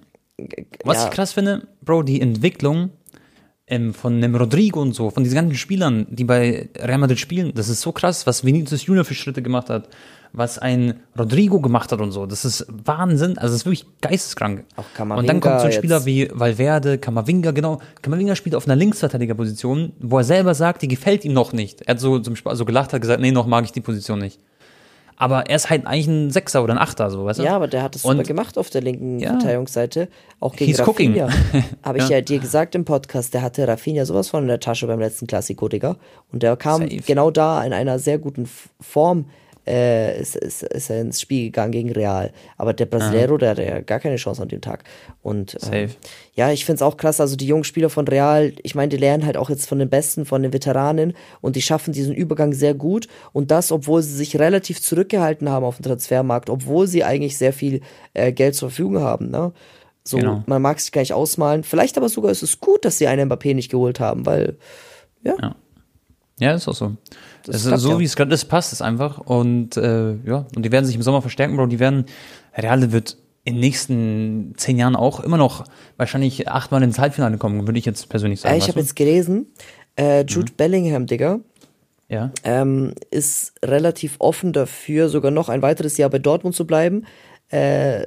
Was 0.84 0.98
ja. 0.98 1.06
ich 1.06 1.12
krass 1.12 1.34
finde, 1.34 1.68
Bro, 1.82 2.04
die 2.04 2.20
Entwicklung 2.20 2.90
ähm, 3.68 3.94
von 3.94 4.16
einem 4.16 4.36
Rodrigo 4.36 4.82
und 4.82 4.94
so, 4.94 5.10
von 5.10 5.24
diesen 5.24 5.36
ganzen 5.36 5.56
Spielern, 5.56 6.08
die 6.10 6.24
bei 6.24 6.70
Real 6.78 6.98
Madrid 6.98 7.20
spielen, 7.20 7.54
das 7.56 7.70
ist 7.70 7.82
so 7.82 7.92
krass, 7.92 8.28
was 8.28 8.44
Vinicius 8.44 8.86
Junior 8.86 9.06
für 9.06 9.14
Schritte 9.14 9.42
gemacht 9.42 9.70
hat, 9.70 9.90
was 10.38 10.60
ein 10.60 11.00
Rodrigo 11.18 11.60
gemacht 11.62 11.92
hat 11.92 12.02
und 12.02 12.12
so. 12.12 12.26
Das 12.26 12.46
ist 12.46 12.66
Wahnsinn, 12.70 13.38
also 13.38 13.54
das 13.54 13.62
ist 13.62 13.66
wirklich 13.66 13.86
geisteskrank. 14.02 14.66
Auch 14.76 14.84
Camavinga 14.96 15.20
und 15.22 15.28
dann 15.28 15.40
kommt 15.40 15.60
so 15.60 15.66
ein 15.66 15.72
jetzt. 15.72 15.78
Spieler 15.80 16.06
wie 16.06 16.30
Valverde, 16.34 16.98
Camavinga, 16.98 17.52
genau. 17.52 17.80
Camavinga 18.02 18.36
spielt 18.36 18.56
auf 18.56 18.66
einer 18.68 18.76
Linksverteidigerposition, 18.76 19.94
wo 20.00 20.18
er 20.18 20.24
selber 20.24 20.54
sagt, 20.54 20.82
die 20.82 20.88
gefällt 20.88 21.26
ihm 21.26 21.34
noch 21.34 21.54
nicht. 21.54 21.82
Er 21.84 21.94
hat 21.94 22.00
so 22.00 22.20
zum 22.20 22.36
Spaß 22.36 22.58
so 22.58 22.66
gelacht, 22.66 22.94
hat 22.94 23.02
gesagt, 23.02 23.22
nee, 23.22 23.32
noch 23.32 23.48
mag 23.48 23.64
ich 23.66 23.72
die 23.72 23.82
Position 23.82 24.20
nicht. 24.20 24.40
Aber 25.18 25.46
er 25.50 25.56
ist 25.56 25.70
halt 25.70 25.88
eigentlich 25.88 26.08
ein 26.08 26.30
Sechser 26.30 26.62
oder 26.62 26.74
ein 26.74 26.78
Achter, 26.78 27.10
so, 27.10 27.24
weißt 27.24 27.40
du? 27.40 27.44
Ja, 27.44 27.56
aber 27.56 27.70
der 27.70 27.84
hat 27.84 27.96
es 27.96 28.02
super 28.02 28.24
gemacht 28.24 28.58
auf 28.58 28.70
der 28.70 28.82
linken 28.82 29.20
Ja. 29.20 29.30
Verteidigungsseite. 29.30 30.10
Auch 30.42 30.54
gegen 30.58 30.70
He's 30.72 30.86
cooking. 30.86 31.18
Rafinha. 31.18 31.64
Habe 31.84 32.00
ich 32.00 32.10
Ja. 32.10 32.18
ja 32.18 32.22
dir 32.22 32.40
gesagt 32.40 32.76
im 32.76 32.84
Podcast, 32.84 33.34
der 33.34 33.42
hatte 33.42 33.66
Rafinha 33.66 34.04
sowas 34.04 34.28
von 34.28 34.42
in 34.44 34.50
der 34.50 34.60
Tasche 34.60 34.88
beim 34.88 35.00
letzten 35.00 35.26
Klassiko, 35.28 35.70
Digga. 35.70 35.96
Und 36.34 36.44
der 36.44 36.58
kam 36.58 36.82
Safe. 36.82 36.98
genau 37.08 37.32
da 37.32 37.64
in 37.64 37.72
einer 37.72 37.98
sehr 37.98 38.18
guten 38.18 38.46
Form. 38.82 39.26
Äh, 39.68 40.20
ist, 40.22 40.36
ist, 40.36 40.62
ist 40.64 40.90
er 40.92 41.02
ins 41.02 41.20
Spiel 41.22 41.46
gegangen 41.46 41.72
gegen 41.72 41.92
Real. 41.92 42.32
Aber 42.58 42.74
der 42.74 42.86
Brasileiro, 42.86 43.38
der 43.38 43.50
hatte 43.52 43.64
ja 43.64 43.80
gar 43.82 44.00
keine 44.00 44.18
Chance 44.18 44.42
an 44.44 44.48
dem 44.50 44.62
Tag. 44.62 44.84
Und 45.24 45.56
ähm, 45.56 45.60
Safe. 45.60 45.90
ja, 46.36 46.52
ich 46.52 46.66
find's 46.66 46.84
auch 46.84 46.98
krass, 46.98 47.20
also 47.20 47.36
die 47.36 47.48
jungen 47.48 47.64
Spieler 47.64 47.90
von 47.90 48.08
Real, 48.08 48.54
ich 48.62 48.76
meine, 48.76 48.90
die 48.90 48.98
lernen 48.98 49.26
halt 49.26 49.38
auch 49.38 49.50
jetzt 49.50 49.68
von 49.68 49.80
den 49.80 49.90
Besten, 49.90 50.26
von 50.26 50.44
den 50.44 50.54
Veteranen 50.54 51.14
und 51.42 51.56
die 51.56 51.64
schaffen 51.64 51.94
diesen 51.94 52.14
Übergang 52.14 52.54
sehr 52.54 52.76
gut 52.76 53.08
und 53.34 53.50
das, 53.50 53.72
obwohl 53.72 54.04
sie 54.04 54.16
sich 54.16 54.38
relativ 54.38 54.82
zurückgehalten 54.82 55.50
haben 55.50 55.66
auf 55.66 55.78
dem 55.78 55.84
Transfermarkt, 55.84 56.50
obwohl 56.52 56.86
sie 56.86 57.04
eigentlich 57.04 57.38
sehr 57.38 57.54
viel 57.54 57.82
äh, 58.14 58.32
Geld 58.32 58.54
zur 58.56 58.70
Verfügung 58.70 59.00
haben, 59.00 59.32
ne? 59.32 59.52
So, 60.08 60.18
Genau. 60.18 60.44
man 60.46 60.62
mag 60.62 60.80
sich 60.80 60.92
gar 60.92 61.02
nicht 61.02 61.14
ausmalen. 61.14 61.64
Vielleicht 61.64 61.98
aber 61.98 62.10
sogar 62.10 62.30
ist 62.30 62.44
es 62.44 62.60
gut, 62.60 62.86
dass 62.86 63.00
sie 63.00 63.08
einen 63.08 63.28
Mbappé 63.32 63.56
nicht 63.56 63.72
geholt 63.72 64.00
haben, 64.00 64.28
weil, 64.28 64.58
ja, 65.24 65.34
Ja, 65.42 65.56
ist 66.40 66.68
auch 66.68 66.76
so. 66.76 66.96
Das 67.46 67.66
ist 67.66 67.80
so, 67.80 67.92
ja. 67.92 68.00
wie 68.00 68.04
es 68.04 68.16
gerade 68.16 68.34
ist, 68.34 68.46
passt 68.46 68.74
es 68.74 68.82
einfach. 68.82 69.20
Und 69.20 69.78
äh, 69.78 70.16
ja, 70.26 70.46
und 70.56 70.64
die 70.64 70.72
werden 70.72 70.86
sich 70.86 70.96
im 70.96 71.02
Sommer 71.02 71.22
verstärken, 71.22 71.56
Bro. 71.56 71.68
Die 71.68 71.80
werden, 71.80 72.06
Real 72.56 72.92
wird 72.92 73.18
in 73.46 73.54
den 73.54 73.60
nächsten 73.62 74.54
zehn 74.58 74.78
Jahren 74.78 74.96
auch 74.96 75.20
immer 75.20 75.38
noch 75.38 75.66
wahrscheinlich 75.98 76.50
achtmal 76.50 76.82
ins 76.84 77.00
Halbfinale 77.00 77.38
kommen, 77.38 77.68
würde 77.68 77.78
ich 77.78 77.86
jetzt 77.86 78.10
persönlich 78.10 78.42
sagen. 78.42 78.56
äh, 78.56 78.58
ich 78.58 78.68
habe 78.68 78.80
jetzt 78.80 78.96
gelesen, 78.96 79.48
äh, 79.98 80.26
Jude 80.26 80.52
Bellingham, 80.58 81.06
Digga, 81.06 81.40
ja. 82.10 82.32
ähm, 82.44 82.94
ist 83.12 83.54
relativ 83.64 84.16
offen 84.18 84.52
dafür, 84.52 85.10
sogar 85.10 85.32
noch 85.32 85.48
ein 85.50 85.62
weiteres 85.62 85.98
Jahr 85.98 86.10
bei 86.10 86.20
Dortmund 86.20 86.56
zu 86.56 86.66
bleiben, 86.66 87.06
äh, 87.50 88.06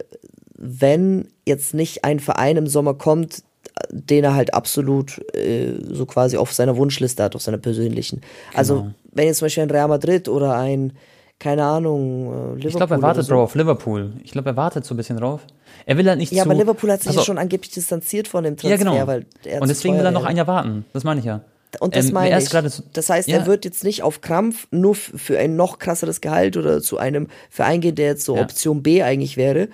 wenn 0.55 1.29
jetzt 1.47 1.73
nicht 1.73 2.05
ein 2.05 2.19
Verein 2.19 2.57
im 2.57 2.67
Sommer 2.67 2.95
kommt, 2.95 3.45
den 3.91 4.25
er 4.25 4.35
halt 4.35 4.55
absolut 4.55 5.21
äh, 5.35 5.73
so 5.93 6.07
quasi 6.07 6.37
auf 6.37 6.53
seiner 6.53 6.77
Wunschliste 6.77 7.23
hat, 7.23 7.35
auf 7.35 7.43
seiner 7.43 7.59
persönlichen. 7.59 8.21
Also, 8.55 8.75
Genau. 8.77 8.91
wenn 9.13 9.27
jetzt 9.27 9.39
zum 9.39 9.47
Beispiel 9.47 9.63
ein 9.65 9.71
Real 9.71 9.89
Madrid 9.89 10.29
oder 10.29 10.57
ein, 10.57 10.93
keine 11.39 11.65
Ahnung, 11.65 12.27
äh, 12.27 12.29
Liverpool. 12.57 12.67
Ich 12.69 12.77
glaube, 12.77 12.95
er 12.95 13.03
wartet, 13.03 13.25
so. 13.27 13.35
Bro, 13.35 13.43
auf 13.45 13.55
Liverpool. 13.55 14.13
Ich 14.25 14.33
glaube, 14.33 14.51
er 14.51 14.57
wartet 14.57 14.85
so 14.85 14.95
ein 14.95 14.97
bisschen 14.97 15.17
drauf. 15.19 15.41
Er 15.87 15.97
will 15.97 16.07
halt 16.09 16.19
nicht 16.19 16.33
Ja, 16.33 16.43
zu... 16.45 16.51
aber 16.51 16.59
Liverpool 16.59 16.91
hat 16.91 17.01
sich 17.01 17.09
Pass 17.09 17.17
ja 17.17 17.23
schon 17.23 17.39
angeblich 17.39 17.71
distanziert 17.71 18.29
von 18.29 18.45
dem 18.45 18.55
Ja, 18.57 18.77
Transfer, 18.77 18.79
genau. 18.79 19.07
weil 19.07 19.27
er 19.45 19.61
Und 19.63 19.69
zu 19.69 19.75
deswegen 19.75 19.97
will 19.99 20.05
er 20.05 20.11
noch 20.11 20.25
ein 20.25 20.37
Jahr 20.37 20.47
warten. 20.47 20.85
Das 20.93 21.05
meine 21.05 21.21
ich 21.21 21.27
ja. 21.27 21.41
Und 21.81 21.95
das 21.95 22.07
Ähm, 22.09 22.15
meine 22.15 22.31
er 22.31 22.39
ich. 22.39 22.49
so- 22.49 22.83
das 22.95 23.11
heißt, 23.11 23.29
Ja. 23.29 23.37
er 23.39 23.47
wird 23.47 23.67
jetzt 23.67 23.85
nicht 23.85 24.03
auf 24.03 24.23
Krampf 24.23 24.67
nur 24.71 24.95
für 24.95 25.39
ein 25.39 25.55
noch 25.55 25.79
krasseres 25.79 26.21
Gehalt 26.23 26.57
oder 26.57 26.81
zu 26.81 26.97
einem 26.97 27.29
Verein 27.51 27.83
gehen, 27.83 27.95
der 27.95 28.07
jetzt 28.07 28.25
so 28.25 28.37
Ja. 28.37 28.43
Option 28.43 28.83
B 28.83 29.03
eigentlich 29.03 29.37
wäre. 29.37 29.69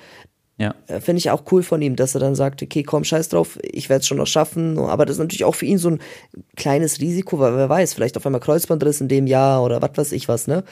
Ja. 0.56 0.74
Äh, 0.86 1.00
Finde 1.00 1.18
ich 1.18 1.30
auch 1.30 1.42
cool 1.50 1.62
von 1.62 1.82
ihm, 1.82 1.96
dass 1.96 2.14
er 2.14 2.20
dann 2.20 2.34
sagt, 2.34 2.62
okay, 2.62 2.84
komm, 2.84 3.02
scheiß 3.04 3.28
drauf, 3.28 3.58
ich 3.62 3.88
werde 3.88 4.00
es 4.00 4.06
schon 4.06 4.18
noch 4.18 4.26
schaffen. 4.26 4.78
Aber 4.78 5.04
das 5.04 5.16
ist 5.16 5.20
natürlich 5.20 5.44
auch 5.44 5.54
für 5.54 5.66
ihn 5.66 5.78
so 5.78 5.90
ein 5.90 6.00
kleines 6.56 7.00
Risiko, 7.00 7.38
weil 7.40 7.56
wer 7.56 7.68
weiß, 7.68 7.94
vielleicht 7.94 8.16
auf 8.16 8.24
einmal 8.24 8.40
Kreuzbandriss 8.40 9.00
in 9.00 9.08
dem 9.08 9.26
Jahr 9.26 9.64
oder 9.64 9.82
was 9.82 9.90
weiß 9.96 10.12
ich 10.12 10.28
was, 10.28 10.46
ne? 10.46 10.62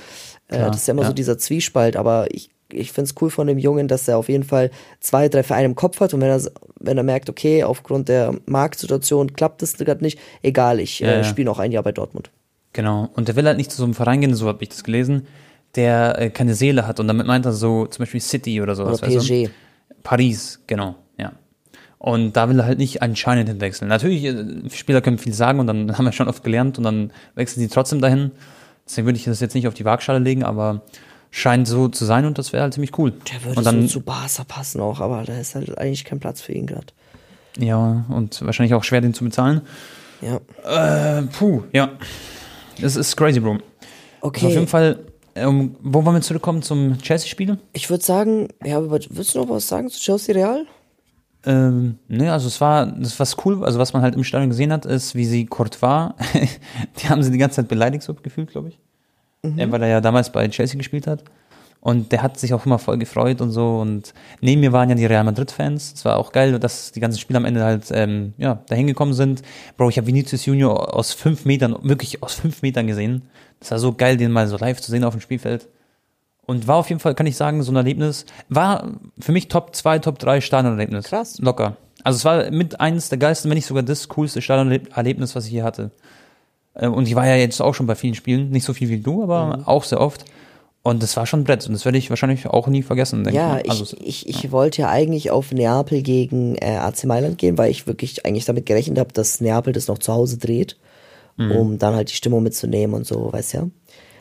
Äh, 0.48 0.56
Klar, 0.56 0.70
das 0.70 0.82
ist 0.82 0.88
ja 0.88 0.92
immer 0.92 1.02
ja. 1.02 1.08
so 1.08 1.14
dieser 1.14 1.36
Zwiespalt, 1.36 1.96
aber 1.96 2.26
ich, 2.30 2.50
ich 2.72 2.92
finde 2.92 3.10
es 3.10 3.20
cool 3.20 3.30
von 3.30 3.48
dem 3.48 3.58
Jungen, 3.58 3.88
dass 3.88 4.06
er 4.06 4.18
auf 4.18 4.28
jeden 4.28 4.44
Fall 4.44 4.70
zwei, 5.00 5.28
drei 5.28 5.42
Vereine 5.42 5.66
im 5.66 5.74
Kopf 5.74 5.98
hat 5.98 6.14
und 6.14 6.20
wenn 6.20 6.30
er, 6.30 6.40
wenn 6.78 6.96
er 6.96 7.04
merkt, 7.04 7.28
okay, 7.28 7.64
aufgrund 7.64 8.08
der 8.08 8.36
Marktsituation 8.46 9.32
klappt 9.32 9.62
es 9.62 9.76
gerade 9.76 10.04
nicht, 10.04 10.18
egal, 10.42 10.78
ich 10.78 11.00
Ja, 11.00 11.08
äh, 11.08 11.24
spiele 11.24 11.46
noch 11.46 11.58
ein 11.58 11.72
Jahr 11.72 11.82
bei 11.82 11.92
Dortmund. 11.92 12.30
Genau. 12.72 13.10
Und 13.14 13.28
der 13.28 13.36
will 13.36 13.46
halt 13.46 13.58
nicht 13.58 13.70
zu 13.70 13.76
so 13.76 13.84
einem 13.84 13.94
Verein 13.94 14.20
gehen, 14.20 14.34
so 14.34 14.46
habe 14.46 14.62
ich 14.62 14.70
das 14.70 14.84
gelesen, 14.84 15.26
der 15.74 16.18
äh, 16.18 16.30
keine 16.30 16.54
Seele 16.54 16.86
hat. 16.86 17.00
Und 17.00 17.08
damit 17.08 17.26
meint 17.26 17.44
er 17.44 17.52
so 17.52 17.86
zum 17.86 18.02
Beispiel 18.02 18.20
City 18.20 18.62
oder 18.62 18.74
sowas. 18.74 19.02
Oder 19.02 19.14
weißt 19.14 19.28
du? 19.28 19.50
Paris, 20.02 20.60
genau, 20.66 20.96
ja. 21.18 21.32
Und 21.98 22.32
da 22.36 22.48
will 22.48 22.58
er 22.58 22.66
halt 22.66 22.78
nicht 22.78 23.02
anscheinend 23.02 23.48
hinwechseln. 23.48 23.88
Natürlich, 23.88 24.24
äh, 24.24 24.44
Spieler 24.70 25.00
können 25.00 25.18
viel 25.18 25.32
sagen 25.34 25.60
und 25.60 25.66
dann 25.66 25.96
haben 25.98 26.04
wir 26.04 26.12
schon 26.12 26.28
oft 26.28 26.42
gelernt 26.44 26.78
und 26.78 26.84
dann 26.84 27.12
wechseln 27.34 27.60
sie 27.60 27.68
trotzdem 27.68 28.00
dahin. 28.00 28.32
Deswegen 28.86 29.06
würde 29.06 29.18
ich 29.18 29.24
das 29.24 29.40
jetzt 29.40 29.54
nicht 29.54 29.68
auf 29.68 29.74
die 29.74 29.84
Waagschale 29.84 30.18
legen, 30.18 30.42
aber 30.42 30.82
scheint 31.30 31.66
so 31.68 31.88
zu 31.88 32.04
sein 32.04 32.26
und 32.26 32.36
das 32.38 32.52
wäre 32.52 32.62
halt 32.64 32.74
ziemlich 32.74 32.98
cool. 32.98 33.12
Der 33.32 33.44
würde 33.44 33.58
und 33.58 33.64
dann, 33.64 33.82
so 33.82 33.88
zu 33.88 34.00
Barca 34.00 34.44
passen 34.44 34.80
auch, 34.80 35.00
aber 35.00 35.22
da 35.24 35.38
ist 35.38 35.54
halt 35.54 35.78
eigentlich 35.78 36.04
kein 36.04 36.20
Platz 36.20 36.42
für 36.42 36.52
ihn 36.52 36.66
gerade. 36.66 36.88
ja, 37.58 38.04
und 38.08 38.44
wahrscheinlich 38.44 38.74
auch 38.74 38.84
schwer, 38.84 39.00
den 39.00 39.14
zu 39.14 39.24
bezahlen. 39.24 39.62
Ja. 40.20 40.40
Äh, 41.18 41.22
puh, 41.22 41.62
ja. 41.72 41.90
Es 42.80 42.96
ist 42.96 43.16
crazy, 43.16 43.40
Bro. 43.40 43.52
Also 43.52 43.62
auf 43.62 44.28
Okay, 44.28 44.48
jeden 44.48 44.66
Fall, 44.68 44.98
ähm, 45.34 45.76
wo 45.80 46.04
wollen 46.04 46.16
wir 46.16 46.22
zurückkommen 46.22 46.62
zum 46.62 46.98
Chelsea-Spiel? 46.98 47.58
ich 47.72 47.90
würde 47.90 48.04
sagen, 48.04 48.48
ja, 48.64 48.78
aber 48.78 48.90
willst 48.90 49.34
du 49.34 49.40
noch 49.40 49.48
was 49.48 49.68
sagen 49.68 49.88
zu 49.88 50.00
Chelsea 50.00 50.34
Real? 50.34 50.66
Ähm, 51.44 51.98
ne, 52.08 52.32
also 52.32 52.46
es 52.46 52.60
war, 52.60 52.86
das 52.86 53.18
was 53.18 53.36
cool, 53.44 53.64
also 53.64 53.78
was 53.78 53.92
man 53.92 54.02
halt 54.02 54.14
im 54.14 54.22
Stadion 54.22 54.50
gesehen 54.50 54.72
hat, 54.72 54.86
ist, 54.86 55.14
wie 55.14 55.24
sie 55.24 55.46
Courtois, 55.46 56.14
die 56.98 57.08
haben 57.08 57.22
sie 57.22 57.32
die 57.32 57.38
ganze 57.38 57.56
Zeit 57.56 57.68
beleidigt 57.68 58.04
so 58.04 58.14
gefühlt, 58.14 58.50
glaube 58.50 58.68
ich. 58.68 58.78
Er, 59.56 59.72
weil 59.72 59.82
er 59.82 59.88
ja 59.88 60.00
damals 60.00 60.30
bei 60.30 60.46
Chelsea 60.48 60.78
gespielt 60.78 61.08
hat. 61.08 61.24
Und 61.84 62.12
der 62.12 62.22
hat 62.22 62.38
sich 62.38 62.54
auch 62.54 62.64
immer 62.64 62.78
voll 62.78 62.96
gefreut 62.96 63.40
und 63.40 63.50
so. 63.50 63.78
Und 63.80 64.14
neben 64.40 64.60
mir 64.60 64.72
waren 64.72 64.88
ja 64.88 64.94
die 64.94 65.04
Real 65.04 65.24
Madrid-Fans. 65.24 65.94
Es 65.96 66.04
war 66.04 66.16
auch 66.16 66.30
geil, 66.30 66.56
dass 66.60 66.92
die 66.92 67.00
ganzen 67.00 67.18
Spieler 67.18 67.38
am 67.38 67.44
Ende 67.44 67.64
halt 67.64 67.86
ähm, 67.90 68.34
ja, 68.38 68.62
dahin 68.68 68.86
gekommen 68.86 69.14
sind. 69.14 69.42
Bro, 69.76 69.88
ich 69.88 69.96
habe 69.98 70.06
Vinicius 70.06 70.46
Junior 70.46 70.94
aus 70.94 71.12
fünf 71.12 71.44
Metern, 71.44 71.76
wirklich 71.82 72.22
aus 72.22 72.34
fünf 72.34 72.62
Metern 72.62 72.86
gesehen. 72.86 73.22
Das 73.58 73.72
war 73.72 73.80
so 73.80 73.92
geil, 73.92 74.16
den 74.16 74.30
mal 74.30 74.46
so 74.46 74.56
live 74.58 74.80
zu 74.80 74.92
sehen 74.92 75.02
auf 75.02 75.12
dem 75.14 75.20
Spielfeld. 75.20 75.68
Und 76.46 76.68
war 76.68 76.76
auf 76.76 76.88
jeden 76.88 77.00
Fall, 77.00 77.14
kann 77.16 77.26
ich 77.26 77.36
sagen, 77.36 77.62
so 77.64 77.72
ein 77.72 77.76
Erlebnis. 77.76 78.26
War 78.48 78.92
für 79.18 79.32
mich 79.32 79.48
Top 79.48 79.74
2, 79.74 79.98
Top 79.98 80.20
3 80.20 80.40
Stadionerlebnis. 80.40 81.06
Krass. 81.06 81.38
Locker. 81.40 81.76
Also 82.04 82.16
es 82.16 82.24
war 82.24 82.50
mit 82.52 82.80
eines 82.80 83.08
der 83.08 83.18
geilsten, 83.18 83.50
wenn 83.50 83.56
nicht 83.56 83.66
sogar 83.66 83.82
das 83.82 84.08
coolste 84.08 84.40
Stadionerlebnis, 84.40 85.34
was 85.34 85.46
ich 85.46 85.50
hier 85.50 85.64
hatte. 85.64 85.90
Äh, 86.74 86.86
Und 86.86 87.08
ich 87.08 87.16
war 87.16 87.26
ja 87.26 87.34
jetzt 87.36 87.60
auch 87.60 87.74
schon 87.74 87.86
bei 87.88 87.96
vielen 87.96 88.14
Spielen, 88.14 88.50
nicht 88.50 88.64
so 88.64 88.72
viel 88.72 88.88
wie 88.88 88.98
du, 89.00 89.24
aber 89.24 89.56
Mhm. 89.58 89.64
auch 89.66 89.82
sehr 89.84 90.00
oft. 90.00 90.24
Und 90.84 91.02
das 91.02 91.16
war 91.16 91.26
schon 91.26 91.40
ein 91.40 91.44
Brett 91.44 91.64
und 91.66 91.74
das 91.74 91.84
werde 91.84 91.98
ich 91.98 92.10
wahrscheinlich 92.10 92.46
auch 92.46 92.66
nie 92.66 92.82
vergessen. 92.82 93.22
denke 93.22 93.38
Ja, 93.38 93.48
mal. 93.50 93.62
Also, 93.68 93.96
ich, 94.00 94.28
ich, 94.28 94.44
ich 94.44 94.52
wollte 94.52 94.82
ja 94.82 94.88
eigentlich 94.88 95.30
auf 95.30 95.52
Neapel 95.52 96.02
gegen 96.02 96.56
äh, 96.56 96.76
AC 96.76 97.04
Mailand 97.04 97.38
gehen, 97.38 97.56
weil 97.56 97.70
ich 97.70 97.86
wirklich 97.86 98.26
eigentlich 98.26 98.46
damit 98.46 98.66
gerechnet 98.66 98.98
habe, 98.98 99.12
dass 99.12 99.40
Neapel 99.40 99.72
das 99.72 99.86
noch 99.86 99.98
zu 99.98 100.12
Hause 100.12 100.38
dreht, 100.38 100.76
Mhm. 101.38 101.52
um 101.52 101.78
dann 101.78 101.94
halt 101.94 102.10
die 102.10 102.14
Stimmung 102.14 102.42
mitzunehmen 102.42 102.94
und 102.94 103.06
so, 103.06 103.32
weißt 103.32 103.54
ja. 103.54 103.66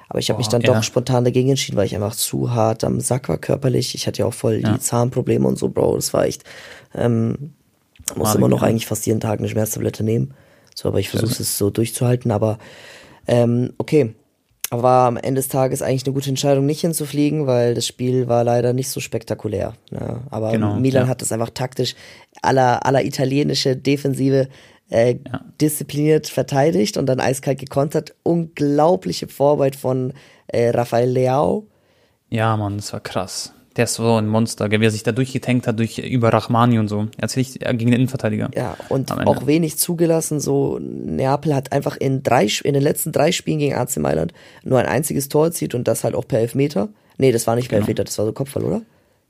Aber 0.08 0.20
ich 0.20 0.30
habe 0.30 0.38
mich 0.38 0.48
dann 0.50 0.62
ja. 0.62 0.74
doch 0.74 0.84
spontan 0.84 1.24
dagegen 1.24 1.50
entschieden, 1.50 1.78
weil 1.78 1.86
ich 1.86 1.96
einfach 1.96 2.16
zu 2.16 2.54
hart 2.54 2.84
am 2.84 3.00
Sack 3.00 3.28
war 3.30 3.38
körperlich. 3.38 3.96
Ich 3.96 4.08
hatte 4.08 4.20
ja 4.20 4.26
auch 4.26 4.34
voll 4.34 4.62
die 4.62 4.80
Zahnprobleme 4.80 5.48
und 5.48 5.58
so, 5.58 5.70
Bro. 5.70 5.96
Das 5.96 6.14
war 6.14 6.26
echt. 6.26 6.44
Ähm, 6.94 7.54
muss 8.16 8.28
Malig, 8.28 8.36
immer 8.36 8.50
noch 8.50 8.62
ja. 8.62 8.68
eigentlich 8.68 8.88
fast 8.88 9.06
jeden 9.06 9.22
Tag 9.22 9.40
eine 9.40 9.48
Schmerztablette 9.48 10.04
nehmen. 10.04 10.34
So, 10.76 10.90
aber 10.90 11.00
ich 11.00 11.08
versuche 11.08 11.42
es 11.42 11.58
so 11.58 11.70
durchzuhalten. 11.70 12.32
Aber 12.32 12.60
ähm, 13.26 13.72
okay. 13.78 14.14
Aber 14.72 14.84
war 14.84 15.08
am 15.08 15.18
Ende 15.18 15.42
des 15.42 15.50
Tages 15.50 15.82
eigentlich 15.82 16.06
eine 16.06 16.14
gute 16.14 16.30
Entscheidung, 16.30 16.66
nicht 16.66 16.80
hinzufliegen, 16.80 17.46
weil 17.46 17.74
das 17.76 17.86
Spiel 17.86 18.30
war 18.30 18.46
leider 18.46 18.72
nicht 18.72 18.90
so 18.90 19.02
spektakulär. 19.02 19.74
Ne? 19.90 20.22
Aber 20.30 20.52
Genau, 20.52 20.76
Milan 20.76 21.04
ja. 21.04 21.10
hat 21.10 21.22
es 21.22 21.34
einfach 21.34 21.50
taktisch 21.50 21.94
aller, 22.42 22.86
aller 22.86 23.04
italienische 23.04 23.76
Defensive 23.76 24.48
äh, 24.90 25.16
diszipliniert 25.60 26.28
verteidigt 26.28 26.96
und 26.96 27.06
dann 27.08 27.20
eiskalt 27.20 27.60
gekontert. 27.60 28.16
Unglaubliche 28.24 29.28
Vorarbeit 29.28 29.76
von 29.76 30.14
äh, 30.48 30.70
Rafael 30.70 31.10
Leao. 31.10 31.68
ja, 32.30 32.56
Mann, 32.56 32.78
das 32.78 32.94
war 32.94 33.02
krass. 33.02 33.54
Der 33.78 33.86
ist 33.86 33.94
so 33.94 34.16
ein 34.16 34.28
Monster, 34.28 34.70
wie 34.70 34.84
er 34.84 34.92
sich 34.92 35.04
da 35.04 35.14
durchgetankt 35.14 35.66
hat 35.66 35.80
durch 35.80 35.98
über 35.98 36.34
Rachmani 36.34 36.78
und 36.78 36.90
so. 36.90 37.08
Er 37.18 37.24
hat 37.24 37.32
sich 37.32 37.66
äh, 37.66 37.74
gegen 37.74 37.92
den 37.92 37.94
Innenverteidiger. 37.94 38.50
Ja, 38.54 38.76
und 38.90 39.12
auch 39.12 39.48
wenig 39.48 39.78
zugelassen. 39.78 40.42
So, 40.42 40.78
Neapel 40.80 41.56
hat 41.56 41.72
einfach 41.72 41.96
in 41.96 42.22
drei, 42.22 42.48
in 42.64 42.74
den 42.74 42.84
letzten 42.84 43.12
drei 43.14 43.32
Spielen 43.32 43.60
gegen 43.60 43.76
AC 43.76 43.98
Mailand 43.98 44.34
nur 44.64 44.80
ein 44.80 44.88
einziges 44.88 45.30
Tor 45.30 45.46
erzielt 45.46 45.74
und 45.74 45.88
das 45.88 46.04
halt 46.04 46.16
auch 46.16 46.28
per 46.28 46.40
Elfmeter. 46.40 46.90
Nee, 47.18 47.32
das 47.32 47.48
war 47.48 47.56
nicht 47.56 47.70
per 47.70 47.78
Elfmeter, 47.78 48.04
das 48.04 48.18
war 48.18 48.26
so 48.26 48.34
Kopfball, 48.34 48.64
oder? 48.64 48.82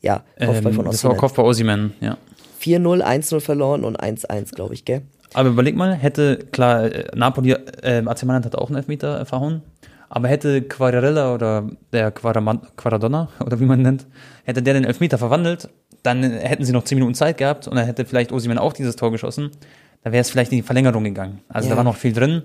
Ja, 0.01 0.23
Kopfball 0.39 0.55
Genau. 0.55 0.69
Ähm, 0.69 0.75
von 0.75 0.85
das 0.85 1.03
war 1.03 1.11
Osimhen. 1.11 1.19
Kopfball 1.19 1.45
Osiman, 1.45 1.93
ja. 2.01 2.17
4-0, 2.63 3.01
1-0 3.01 3.39
verloren 3.41 3.83
und 3.83 3.99
1-1, 4.01 4.55
glaube 4.55 4.73
ich, 4.73 4.85
gell? 4.85 5.01
Aber 5.33 5.49
überleg 5.49 5.75
mal, 5.75 5.93
hätte, 5.93 6.37
klar, 6.51 6.85
äh, 6.85 7.05
Napoli, 7.15 7.51
äh, 7.51 8.03
AC 8.05 8.23
Mailand 8.23 8.45
hat 8.45 8.55
auch 8.55 8.67
einen 8.67 8.77
Elfmeter 8.77 9.21
äh, 9.21 9.25
verhauen, 9.25 9.61
aber 10.13 10.27
hätte 10.27 10.61
Quagliarella 10.61 11.33
oder 11.33 11.69
der 11.93 12.11
Quaraman- 12.11 12.67
Quaradonna, 12.75 13.29
oder 13.45 13.59
wie 13.61 13.65
man 13.65 13.79
ihn 13.79 13.83
nennt, 13.83 14.07
hätte 14.43 14.61
der 14.61 14.73
den 14.73 14.83
Elfmeter 14.83 15.17
verwandelt, 15.17 15.69
dann 16.03 16.21
hätten 16.23 16.65
sie 16.65 16.73
noch 16.73 16.83
10 16.83 16.97
Minuten 16.97 17.13
Zeit 17.15 17.37
gehabt 17.37 17.67
und 17.67 17.75
dann 17.77 17.85
hätte 17.85 18.03
vielleicht 18.05 18.31
Osiman 18.33 18.57
auch 18.57 18.73
dieses 18.73 18.97
Tor 18.97 19.11
geschossen, 19.11 19.51
da 20.03 20.11
wäre 20.11 20.19
es 20.21 20.29
vielleicht 20.29 20.51
in 20.51 20.57
die 20.57 20.63
Verlängerung 20.63 21.03
gegangen. 21.05 21.39
Also 21.47 21.67
Ja. 21.69 21.73
da 21.75 21.77
war 21.77 21.83
noch 21.85 21.95
viel 21.95 22.11
drin, 22.11 22.43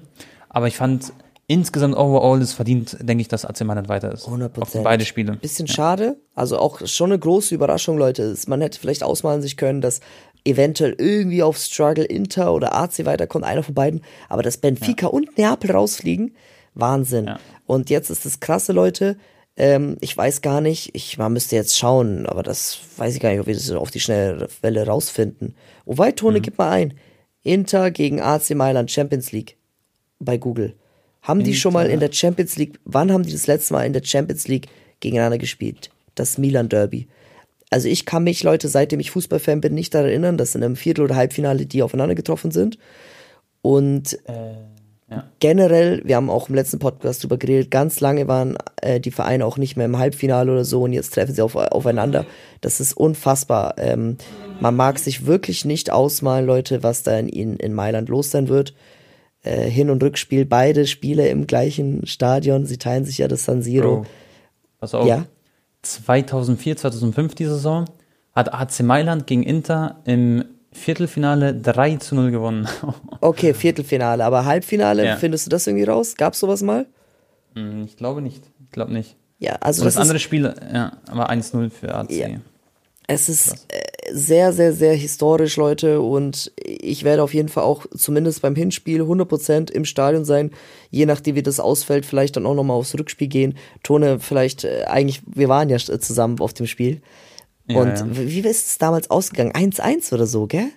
aber 0.48 0.68
ich 0.68 0.76
fand, 0.76 1.12
insgesamt 1.48 1.96
overall 1.96 2.40
ist 2.40 2.52
verdient, 2.52 2.98
denke 3.00 3.22
ich, 3.22 3.29
dass 3.29 3.44
AC 3.44 3.64
Mailand 3.64 3.88
weiter 3.88 4.12
ist. 4.12 4.29
100%. 4.29 4.79
Auf 4.79 4.85
beide 4.85 5.05
Spiele. 5.05 5.33
Bisschen 5.37 5.66
schade. 5.66 6.16
Also 6.37 6.59
auch 6.59 6.87
schon 6.87 7.11
eine 7.11 7.18
große 7.18 7.52
Überraschung, 7.55 7.98
Leute. 7.98 8.35
Man 8.46 8.61
hätte 8.61 8.79
vielleicht 8.79 9.02
ausmalen 9.02 9.42
sich 9.42 9.57
können, 9.57 9.81
dass 9.81 10.00
eventuell 10.44 10.94
irgendwie 10.98 11.42
auf 11.42 11.57
Struggle 11.59 12.05
Inter 12.05 12.52
oder 12.52 12.76
AC 12.76 13.05
weiterkommt, 13.07 13.44
einer 13.44 13.62
von 13.64 13.74
beiden. 13.74 14.02
Aber 14.29 14.42
dass 14.42 14.59
Benfica 14.59 15.07
und 15.09 15.37
Neapel 15.38 15.70
rausfliegen, 15.72 16.35
Wahnsinn. 16.74 17.26
Ja. 17.26 17.38
Und 17.66 17.90
jetzt 17.90 18.11
ist 18.11 18.24
das 18.24 18.40
krasse, 18.40 18.72
Leute. 18.72 19.16
Ähm, 19.57 19.96
ich 20.00 20.16
weiß 20.16 20.42
gar 20.42 20.61
nicht, 20.61 20.94
ich 20.94 21.18
man 21.18 21.33
müsste 21.33 21.57
jetzt 21.57 21.79
schauen, 21.79 22.26
aber 22.26 22.42
das 22.42 22.79
weiß 22.96 23.14
ich 23.14 23.20
gar 23.20 23.31
nicht, 23.31 23.40
ob 23.40 23.46
wir 23.46 23.55
das 23.55 23.70
auf 23.70 23.90
die 23.90 24.00
schnelle 24.00 24.48
Welle 24.61 24.87
rausfinden. 24.87 25.55
Oh, 25.85 25.98
weit, 25.98 26.18
Tone, 26.18 26.40
gib 26.40 26.59
mal 26.59 26.70
ein. 26.70 26.94
Inter 27.42 27.90
gegen 27.90 28.20
AC 28.20 28.50
Mailand 28.50 28.90
Champions 28.90 29.33
League 29.33 29.57
bei 30.18 30.37
Google. 30.37 30.74
Haben 31.22 31.42
die 31.42 31.55
schon 31.55 31.72
mal 31.72 31.88
in 31.90 32.00
der 32.00 32.12
Champions 32.12 32.57
League, 32.57 32.79
wann 32.85 33.12
haben 33.12 33.24
die 33.24 33.33
das 33.33 33.48
letzte 33.48 33.74
Mal 33.74 33.85
in 33.85 33.92
der 33.92 34.05
Champions 34.05 34.46
League 34.46 34.68
gegeneinander 35.00 35.38
gespielt? 35.38 35.90
Das 36.14 36.38
Milan 36.38 36.68
Derby. 36.68 37.09
Also 37.70 37.88
ich 37.88 38.07
kann 38.07 38.22
mich, 38.22 38.44
Leute, 38.44 38.68
seitdem 38.68 39.00
ich 39.00 39.11
Fußballfan 39.11 39.61
bin, 39.61 39.74
nicht 39.74 39.92
daran 39.92 40.09
erinnern, 40.09 40.38
dass 40.38 40.55
in 40.55 40.62
einem 40.62 40.76
Viertel- 40.76 41.05
oder 41.05 41.16
Halbfinale 41.16 41.66
die 41.66 41.83
aufeinander 41.83 42.14
getroffen 42.14 42.52
sind. 42.52 42.79
Und 43.61 44.18
ja. 45.09 45.25
generell, 45.38 46.03
wir 46.05 46.16
haben 46.16 46.31
auch 46.31 46.49
im 46.49 46.55
letzten 46.55 46.79
Podcast 46.79 47.23
drüber 47.23 47.37
geredet, 47.37 47.71
ganz 47.71 48.01
lange 48.01 48.27
waren 48.27 48.59
äh, 48.83 48.99
die 48.99 49.11
Vereine 49.12 49.47
auch 49.47 49.57
nicht 49.57 49.77
mehr 49.77 49.87
im 49.87 49.99
Halbfinale 49.99 50.51
oder 50.51 50.64
so 50.64 50.83
und 50.83 50.92
jetzt 50.92 51.14
treffen 51.14 51.35
sie 51.35 51.42
auf, 51.42 51.55
aufeinander. 51.55 52.27
Das 52.61 52.81
ist 52.81 52.97
unfassbar. 52.97 53.75
Ähm, 53.79 54.16
man 54.61 54.75
mag 54.75 54.99
sich 54.99 55.27
wirklich 55.27 55.64
nicht 55.64 55.92
ausmalen, 55.92 56.47
Leute, 56.47 56.83
was 56.83 57.03
da 57.03 57.19
in, 57.19 57.57
in, 57.57 57.73
Mailand 57.73 58.09
los 58.09 58.31
sein 58.31 58.49
wird. 58.49 58.75
Äh, 59.42 59.71
Hin- 59.71 59.90
und 59.90 60.03
Rückspiel, 60.03 60.45
beide 60.45 60.87
Spiele 60.87 61.29
im 61.29 61.47
gleichen 61.47 62.07
Stadion. 62.07 62.66
Sie 62.66 62.79
teilen 62.79 63.05
sich 63.05 63.19
ja 63.19 63.29
das 63.29 63.45
San 63.45 63.62
Siro. 63.62 63.99
Bro, 63.99 64.07
pass 64.81 64.95
auf. 64.95 65.07
Ja. 65.07 65.27
2004, 65.83 66.79
2005 66.79 67.35
die 67.37 67.45
Saison 67.45 67.85
hat 68.35 68.53
AC 68.53 68.81
Mailand 68.81 69.27
gegen 69.27 69.45
Inter 69.45 70.01
im 70.05 70.45
Viertelfinale 70.77 71.55
3 71.55 71.97
zu 71.97 72.15
0 72.15 72.31
gewonnen. 72.31 72.69
Okay, 73.21 73.55
Viertelfinale, 73.55 74.25
aber 74.25 74.45
Halbfinale, 74.45 75.05
Ja. 75.05 75.17
findest 75.17 75.47
du 75.47 75.51
das 75.51 75.67
irgendwie 75.67 75.85
raus? 75.85 76.15
Gab's 76.17 76.39
sowas 76.39 76.62
mal? 76.62 76.87
Hm, 77.55 77.85
ich 77.85 77.97
glaube 77.97 78.21
nicht. 78.21 78.43
Ich 78.65 78.71
glaube 78.71 78.93
nicht. 78.93 79.17
Ja, 79.39 79.57
also 79.61 79.83
das, 79.85 79.95
das, 79.95 80.03
andere 80.03 80.19
Spiel, 80.19 80.55
ja, 80.73 80.93
war 81.11 81.31
1-0 81.31 81.71
für 81.71 81.95
AC. 81.95 82.11
Ja. 82.11 82.29
Es 83.09 83.29
ist 83.29 83.67
äh, 83.69 83.83
sehr, 84.12 84.53
sehr, 84.53 84.73
sehr 84.73 84.95
historisch, 84.95 85.57
Leute. 85.57 86.01
Und 86.01 86.53
ich 86.65 87.05
werde 87.05 87.23
auf 87.23 87.35
jeden 87.35 87.49
Fall 87.49 87.65
auch 87.65 87.87
zumindest 87.97 88.43
beim 88.43 88.55
Hinspiel 88.55 89.03
100% 89.03 89.71
im 89.71 89.85
Stadion 89.85 90.25
sein. 90.25 90.51
Je 90.91 91.07
nachdem, 91.07 91.37
wie 91.37 91.43
das 91.43 91.61
ausfällt, 91.61 92.07
vielleicht 92.07 92.37
dann 92.37 92.47
auch 92.47 92.55
nochmal 92.55 92.77
aufs 92.77 92.95
Rückspiel 92.99 93.29
gehen. 93.29 93.57
Tone, 93.83 94.19
vielleicht, 94.21 94.65
äh, 94.65 94.85
eigentlich, 94.87 95.23
wir 95.27 95.49
waren 95.49 95.69
ja 95.69 95.79
zusammen 95.79 96.41
auf 96.41 96.53
dem 96.53 96.67
Spiel. 96.67 97.01
Ja, 97.68 97.81
und 97.81 97.88
ja. 97.96 98.07
wie 98.16 98.40
ist 98.40 98.66
es 98.66 98.79
damals 98.79 99.11
ausgegangen? 99.11 99.52
1-1 99.52 100.12
oder 100.14 100.26
so, 100.26 100.46
gell? 100.46 100.68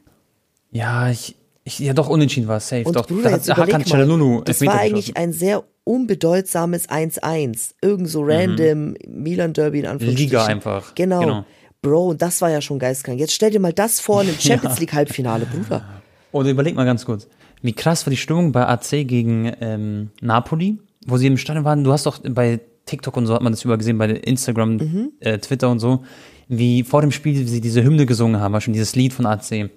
Ja, 0.71 1.09
ich, 1.09 1.35
ich, 1.63 1.79
ja 1.79 1.93
doch, 1.93 2.09
unentschieden 2.09 2.47
war 2.47 2.59
safe. 2.59 2.83
Und 2.85 2.95
doch, 2.95 3.07
Bruder, 3.07 3.37
da 3.37 3.57
hat 3.57 3.57
Hakan 3.57 3.83
Çalhanoğlu 3.83 4.43
das 4.43 4.61
war 4.65 4.79
eigentlich 4.79 5.17
ein 5.17 5.33
sehr 5.33 5.63
unbedeutsames 5.83 6.89
1-1. 6.89 7.73
Irgend 7.81 8.09
so 8.09 8.21
random 8.23 8.95
Milan-Derby 9.07 9.79
in 9.79 9.85
Anführungsstrichen. 9.85 10.13
Mhm. 10.15 10.17
Liga 10.39 10.45
einfach, 10.45 10.95
Genau. 10.95 11.19
genau. 11.19 11.45
Bro, 11.81 12.07
und 12.09 12.21
das 12.21 12.41
war 12.41 12.49
ja 12.49 12.61
schon 12.61 12.77
geistkrank. 12.79 13.19
Jetzt 13.19 13.33
stell 13.33 13.51
dir 13.51 13.59
mal 13.59 13.73
das 13.73 13.99
vor 13.99 14.21
in 14.21 14.29
einem 14.29 14.39
Champions 14.39 14.79
League 14.79 14.93
Halbfinale, 14.93 15.45
Bruder. 15.45 15.85
Oder 16.31 16.49
überleg 16.49 16.75
mal 16.75 16.85
ganz 16.85 17.05
kurz, 17.05 17.27
wie 17.61 17.73
krass 17.73 18.05
war 18.05 18.11
die 18.11 18.17
Stimmung 18.17 18.51
bei 18.51 18.67
AC 18.67 18.89
gegen 19.07 19.51
ähm, 19.61 20.11
Napoli, 20.21 20.77
wo 21.07 21.17
sie 21.17 21.27
im 21.27 21.37
Stadion 21.37 21.65
waren. 21.65 21.83
Du 21.83 21.91
hast 21.91 22.05
doch 22.05 22.19
bei 22.19 22.59
TikTok 22.85 23.15
und 23.17 23.25
so 23.27 23.33
hat 23.33 23.41
man 23.41 23.53
das 23.53 23.63
überall 23.63 23.77
gesehen, 23.77 23.97
bei 23.97 24.09
Instagram, 24.09 24.75
Mhm. 24.77 25.11
äh, 25.21 25.37
Twitter 25.39 25.69
und 25.69 25.79
so, 25.79 26.03
wie 26.49 26.83
vor 26.83 27.01
dem 27.01 27.11
Spiel 27.11 27.47
sie 27.47 27.61
diese 27.61 27.83
Hymne 27.83 28.05
gesungen 28.05 28.41
haben, 28.41 28.53
war 28.53 28.59
schon 28.59 28.73
dieses 28.73 28.95
Lied 28.95 29.13
von 29.13 29.25
AC. 29.25 29.69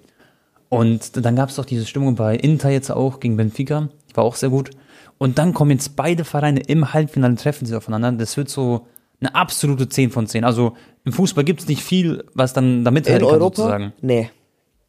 Und 0.67 1.23
dann 1.23 1.35
gab 1.35 1.49
es 1.49 1.55
doch 1.55 1.65
diese 1.65 1.85
Stimmung 1.85 2.15
bei 2.15 2.35
Inter 2.35 2.71
jetzt 2.71 2.89
auch 2.89 3.19
gegen 3.19 3.37
Benfica, 3.37 3.89
war 4.15 4.23
auch 4.23 4.35
sehr 4.35 4.49
gut. 4.49 4.71
Und 5.19 5.37
dann 5.37 5.53
kommen 5.53 5.71
jetzt 5.71 5.95
beide 5.95 6.25
Vereine 6.25 6.61
im 6.61 6.91
Halbfinale, 6.93 7.35
treffen 7.35 7.67
sie 7.67 7.75
aufeinander. 7.75 8.11
Das 8.13 8.35
wird 8.35 8.49
so 8.49 8.87
eine 9.19 9.35
absolute 9.35 9.87
10 9.87 10.09
von 10.09 10.25
10. 10.27 10.43
Also 10.43 10.75
im 11.05 11.13
Fußball 11.13 11.43
gibt 11.43 11.61
es 11.61 11.67
nicht 11.67 11.83
viel, 11.83 12.25
was 12.33 12.53
dann 12.53 12.83
da 12.83 12.89
In 12.91 13.03
kann 13.03 13.23
Europa? 13.23 13.55
sozusagen. 13.55 13.93
Nee. 14.01 14.31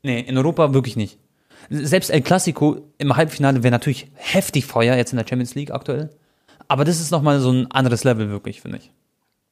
Nee, 0.03 0.20
in 0.20 0.37
Europa 0.38 0.73
wirklich 0.73 0.97
nicht. 0.97 1.18
Selbst 1.68 2.11
El 2.11 2.23
Clasico 2.23 2.79
im 2.99 3.16
Halbfinale 3.16 3.62
wäre 3.62 3.73
natürlich 3.73 4.09
heftig 4.14 4.64
Feuer 4.64 4.97
jetzt 4.97 5.12
in 5.12 5.18
der 5.18 5.27
Champions 5.27 5.55
League 5.55 5.70
aktuell. 5.70 6.11
Aber 6.66 6.85
das 6.85 7.01
ist 7.01 7.11
nochmal 7.11 7.40
so 7.40 7.51
ein 7.51 7.70
anderes 7.70 8.05
Level 8.05 8.31
wirklich, 8.31 8.62
finde 8.62 8.79
ich. 8.79 8.90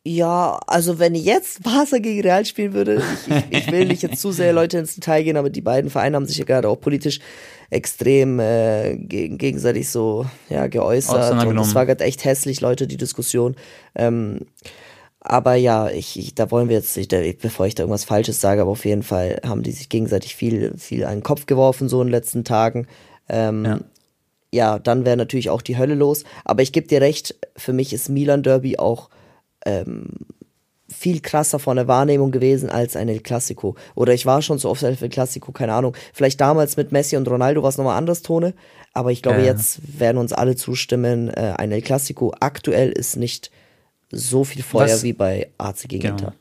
Ja, 0.04 0.58
also 0.66 0.98
wenn 0.98 1.14
jetzt 1.14 1.62
Barca 1.64 1.98
gegen 1.98 2.22
Real 2.22 2.44
spielen 2.44 2.72
würde, 2.72 3.02
ich, 3.26 3.32
ich, 3.50 3.58
ich 3.58 3.72
will 3.72 3.86
nicht 3.86 4.02
jetzt 4.02 4.20
zu 4.20 4.32
sehr 4.32 4.52
Leute 4.54 4.78
ins 4.78 4.94
Detail 4.96 5.22
gehen, 5.22 5.36
aber 5.36 5.48
die 5.50 5.60
beiden 5.60 5.90
Vereine 5.90 6.16
haben 6.16 6.26
sich 6.26 6.38
ja 6.38 6.44
gerade 6.44 6.68
auch 6.68 6.80
politisch 6.80 7.20
extrem 7.70 8.40
äh, 8.40 8.96
gegen, 8.96 9.38
gegenseitig 9.38 9.88
so 9.88 10.26
ja, 10.50 10.66
geäußert. 10.66 11.46
Und 11.46 11.56
das 11.56 11.74
war 11.74 11.86
gerade 11.86 12.04
echt 12.04 12.24
hässlich, 12.24 12.60
Leute, 12.60 12.86
die 12.86 12.96
Diskussion. 12.96 13.54
Ähm, 13.94 14.40
aber 15.20 15.54
ja, 15.54 15.88
ich, 15.88 16.18
ich, 16.18 16.34
da 16.34 16.50
wollen 16.50 16.68
wir 16.68 16.76
jetzt, 16.76 16.96
ich, 16.96 17.06
da, 17.06 17.18
bevor 17.40 17.66
ich 17.66 17.76
da 17.76 17.84
irgendwas 17.84 18.04
Falsches 18.04 18.40
sage, 18.40 18.60
aber 18.60 18.72
auf 18.72 18.84
jeden 18.84 19.04
Fall 19.04 19.40
haben 19.46 19.62
die 19.62 19.70
sich 19.70 19.88
gegenseitig 19.88 20.34
viel, 20.34 20.74
viel 20.76 21.04
an 21.04 21.18
den 21.18 21.22
Kopf 21.22 21.46
geworfen, 21.46 21.88
so 21.88 22.00
in 22.00 22.08
den 22.08 22.12
letzten 22.12 22.42
Tagen. 22.42 22.88
Ähm, 23.28 23.64
Ja. 23.64 23.80
ja, 24.52 24.78
dann 24.80 25.04
wäre 25.04 25.16
natürlich 25.16 25.48
auch 25.48 25.62
die 25.62 25.78
Hölle 25.78 25.94
los. 25.94 26.24
Aber 26.44 26.62
ich 26.62 26.72
gebe 26.72 26.88
dir 26.88 27.00
recht, 27.00 27.36
für 27.56 27.72
mich 27.72 27.92
ist 27.92 28.08
Milan 28.08 28.42
Derby 28.42 28.78
auch 28.78 29.10
ähm, 29.66 30.06
viel 30.88 31.20
krasser 31.20 31.58
von 31.58 31.76
der 31.76 31.88
Wahrnehmung 31.88 32.30
gewesen 32.30 32.68
als 32.68 32.96
ein 32.96 33.08
El 33.08 33.20
Clasico. 33.20 33.76
Oder 33.94 34.12
ich 34.12 34.26
war 34.26 34.42
schon 34.42 34.58
so 34.58 34.68
oft 34.68 34.82
El 34.82 34.96
Clasico, 34.96 35.50
keine 35.52 35.72
Ahnung. 35.72 35.94
Vielleicht 36.12 36.40
damals 36.40 36.76
mit 36.76 36.92
Messi 36.92 37.16
und 37.16 37.26
Ronaldo 37.28 37.62
war 37.62 37.70
es 37.70 37.78
nochmal 37.78 37.96
anders 37.96 38.22
Tone. 38.22 38.52
Aber 38.92 39.10
ich 39.10 39.22
glaube, 39.22 39.38
Ja, 39.38 39.46
jetzt 39.46 39.80
werden 39.98 40.18
uns 40.18 40.32
alle 40.34 40.54
zustimmen, 40.54 41.28
äh, 41.30 41.54
ein 41.56 41.72
El 41.72 41.80
Clasico 41.80 42.34
aktuell 42.40 42.90
ist 42.92 43.16
nicht 43.16 43.50
so 44.10 44.44
viel 44.44 44.62
Feuer 44.62 44.84
Was- 44.88 45.02
wie 45.02 45.14
bei 45.14 45.48
AC 45.56 45.88
gegen 45.88 46.02
Genau. 46.02 46.12
Inter. 46.18 46.34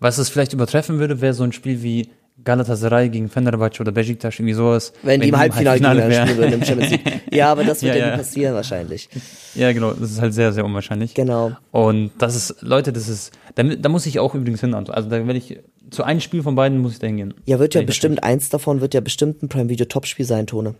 Was 0.00 0.16
es 0.18 0.30
vielleicht 0.30 0.54
übertreffen 0.54 0.98
würde, 0.98 1.20
wäre 1.20 1.34
so 1.34 1.44
ein 1.44 1.52
Spiel 1.52 1.82
wie 1.82 2.08
Galatasaray 2.44 3.08
gegen 3.08 3.28
Fenerbahce 3.28 3.80
oder 3.80 3.92
Besiktas, 3.92 4.34
irgendwie 4.34 4.54
sowas. 4.54 4.92
Wenn, 5.02 5.20
die 5.20 5.28
im 5.28 5.36
Halbfinale, 5.36 5.78
gegeneinander 5.78 6.08
wären. 6.08 6.26
spielen 6.28 6.38
würden 6.38 6.54
im 6.54 6.64
Champions 6.64 6.90
League. 6.90 7.22
Ja, 7.32 7.50
aber 7.50 7.64
das 7.64 7.82
wird 7.82 7.94
Ja, 7.94 8.00
ja, 8.00 8.06
ja. 8.06 8.12
nie 8.12 8.18
passieren 8.18 8.54
wahrscheinlich. 8.54 9.08
Ja, 9.54 9.72
genau, 9.72 9.92
das 9.92 10.10
ist 10.10 10.20
halt 10.20 10.34
sehr, 10.34 10.52
sehr 10.52 10.64
unwahrscheinlich. 10.64 11.14
Genau. 11.14 11.52
Und 11.70 12.10
das 12.18 12.34
ist, 12.36 12.56
Leute, 12.60 12.92
das 12.92 13.08
ist, 13.08 13.32
da, 13.54 13.62
da 13.62 13.88
muss 13.88 14.04
ich 14.06 14.18
auch 14.18 14.34
übrigens 14.34 14.60
hin. 14.60 14.74
Also 14.74 15.08
da 15.08 15.10
werde 15.10 15.36
ich, 15.36 15.60
zu 15.90 16.04
einem 16.04 16.20
Spiel 16.20 16.42
von 16.42 16.54
beiden 16.54 16.78
muss 16.78 16.92
ich 16.92 16.98
da 16.98 17.06
hingehen. 17.06 17.34
Ja, 17.46 17.58
wird 17.58 17.74
ja 17.74 17.80
Wenn 17.80 17.86
bestimmt, 17.86 18.22
eins 18.24 18.48
davon 18.48 18.80
wird 18.80 18.92
ja 18.94 19.00
bestimmt 19.00 19.42
ein 19.42 19.48
Prime 19.48 19.68
Video 19.68 19.86
Topspiel 19.86 20.26
sein, 20.26 20.46
Tone. 20.46 20.74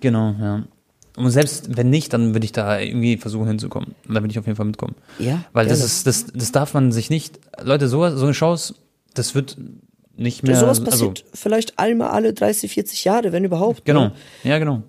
Genau, 0.00 0.34
ja. 0.40 0.64
Und 1.16 1.30
selbst 1.32 1.76
wenn 1.76 1.90
nicht, 1.90 2.12
dann 2.12 2.32
würde 2.32 2.44
ich 2.44 2.52
da 2.52 2.78
irgendwie 2.78 3.16
versuchen 3.16 3.48
hinzukommen. 3.48 3.94
Und 4.06 4.14
da 4.14 4.20
würde 4.22 4.30
ich 4.30 4.38
auf 4.38 4.46
jeden 4.46 4.56
Fall 4.56 4.66
mitkommen. 4.66 4.94
Ja, 5.18 5.44
Weil 5.52 5.66
das 5.66 5.78
gerne. 5.78 5.86
ist, 5.86 6.06
das, 6.06 6.26
das 6.32 6.52
darf 6.52 6.74
man 6.74 6.92
sich 6.92 7.10
nicht, 7.10 7.40
Leute, 7.60 7.88
so, 7.88 8.08
so 8.16 8.24
eine 8.24 8.32
Chance, 8.32 8.76
das 9.14 9.34
wird 9.34 9.56
nicht 10.18 10.42
mehr. 10.42 10.56
Sowas 10.56 10.78
also, 10.80 10.84
passiert 10.90 11.24
vielleicht 11.34 11.78
einmal 11.78 12.10
alle 12.10 12.32
30, 12.34 12.72
40 12.72 13.04
Jahre, 13.04 13.32
wenn 13.32 13.44
überhaupt. 13.44 13.84
Genau, 13.84 14.04
Ne? 14.06 14.12
ja, 14.44 14.58
genau. 14.58 14.82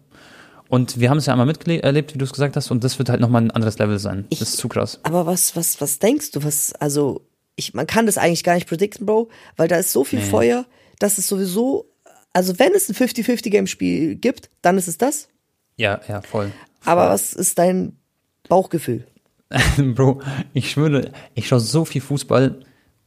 Und 0.68 1.00
wir 1.00 1.10
haben 1.10 1.18
es 1.18 1.26
ja 1.26 1.34
einmal 1.34 1.48
miterlebt, 1.48 2.14
wie 2.14 2.18
du 2.20 2.26
es 2.26 2.32
gesagt 2.32 2.56
hast, 2.56 2.70
und 2.70 2.84
das 2.84 3.00
wird 3.00 3.10
halt 3.10 3.22
nochmal 3.22 3.42
ein 3.42 3.52
anderes 3.52 3.80
Level 3.80 3.98
sein. 3.98 4.26
Ich- 4.30 4.40
das 4.40 4.50
ist 4.50 4.58
zu 4.58 4.68
krass. 4.70 5.00
Aber 5.04 5.26
was, 5.26 5.56
was, 5.56 5.82
was 5.82 5.98
denkst 6.00 6.32
du? 6.32 6.44
Was, 6.44 6.74
also, 6.74 7.22
ich, 7.56 7.74
man 7.74 7.88
kann 7.88 8.06
das 8.06 8.18
eigentlich 8.18 8.44
gar 8.44 8.54
nicht 8.56 8.68
predikten, 8.68 9.06
Bro, 9.06 9.30
weil 9.58 9.68
da 9.68 9.78
ist 9.78 9.92
so 9.92 10.04
viel 10.04 10.22
Feuer, 10.22 10.66
dass 11.00 11.18
es 11.18 11.26
sowieso, 11.28 11.86
also 12.34 12.60
wenn 12.60 12.74
es 12.74 12.88
ein 12.88 12.96
50-50-Game-Spiel 12.96 14.16
gibt, 14.16 14.50
dann 14.62 14.78
ist 14.78 14.88
es 14.88 14.98
das. 14.98 15.28
Ja, 15.76 16.00
ja, 16.08 16.22
voll. 16.22 16.52
Aber 16.86 17.10
was 17.10 17.34
ist 17.34 17.58
dein 17.58 17.94
Bauchgefühl? 18.48 19.06
Bro, 19.78 20.22
ich 20.54 20.70
schwöre, 20.72 21.12
ich 21.34 21.48
schaue 21.48 21.60
so 21.60 21.84
viel 21.86 22.02
Fußball 22.02 22.60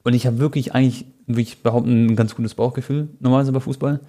und 0.03 0.15
ich 0.15 0.27
habe 0.27 0.39
wirklich 0.39 0.75
eigentlich, 0.75 1.07
würde 1.27 1.41
ich 1.41 1.63
behaupten, 1.63 2.07
ein 2.07 2.17
ganz 2.17 2.35
gutes 2.35 2.55
Bauchgefühl, 2.55 3.09
normalerweise 3.21 3.53
bei 3.53 3.61
Fußball. 3.61 4.01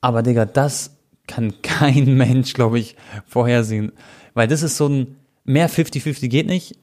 Aber 0.00 0.22
Digga, 0.22 0.44
das 0.46 0.96
kann 1.26 1.54
kein 1.62 2.16
Mensch, 2.16 2.54
glaube 2.54 2.78
ich, 2.78 2.96
vorhersehen. 3.26 3.92
Weil 4.34 4.48
das 4.48 4.62
ist 4.62 4.76
so 4.76 4.88
ein, 4.88 5.16
mehr 5.44 5.68
50-50 5.68 6.28
geht 6.28 6.46
nicht 6.46 6.76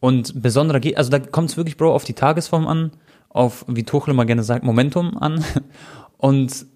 und 0.00 0.42
besonderer 0.42 0.80
geht, 0.80 0.96
also 0.96 1.10
da 1.10 1.18
kommt 1.18 1.50
es 1.50 1.56
wirklich, 1.56 1.76
Bro, 1.76 1.94
auf 1.94 2.04
die 2.04 2.14
Tagesform 2.14 2.66
an, 2.66 2.92
auf, 3.28 3.64
wie 3.68 3.82
Tuchel 3.82 4.12
immer 4.12 4.24
gerne 4.24 4.44
sagt, 4.44 4.64
Momentum 4.64 5.18
an 5.18 5.44
und 6.18 6.66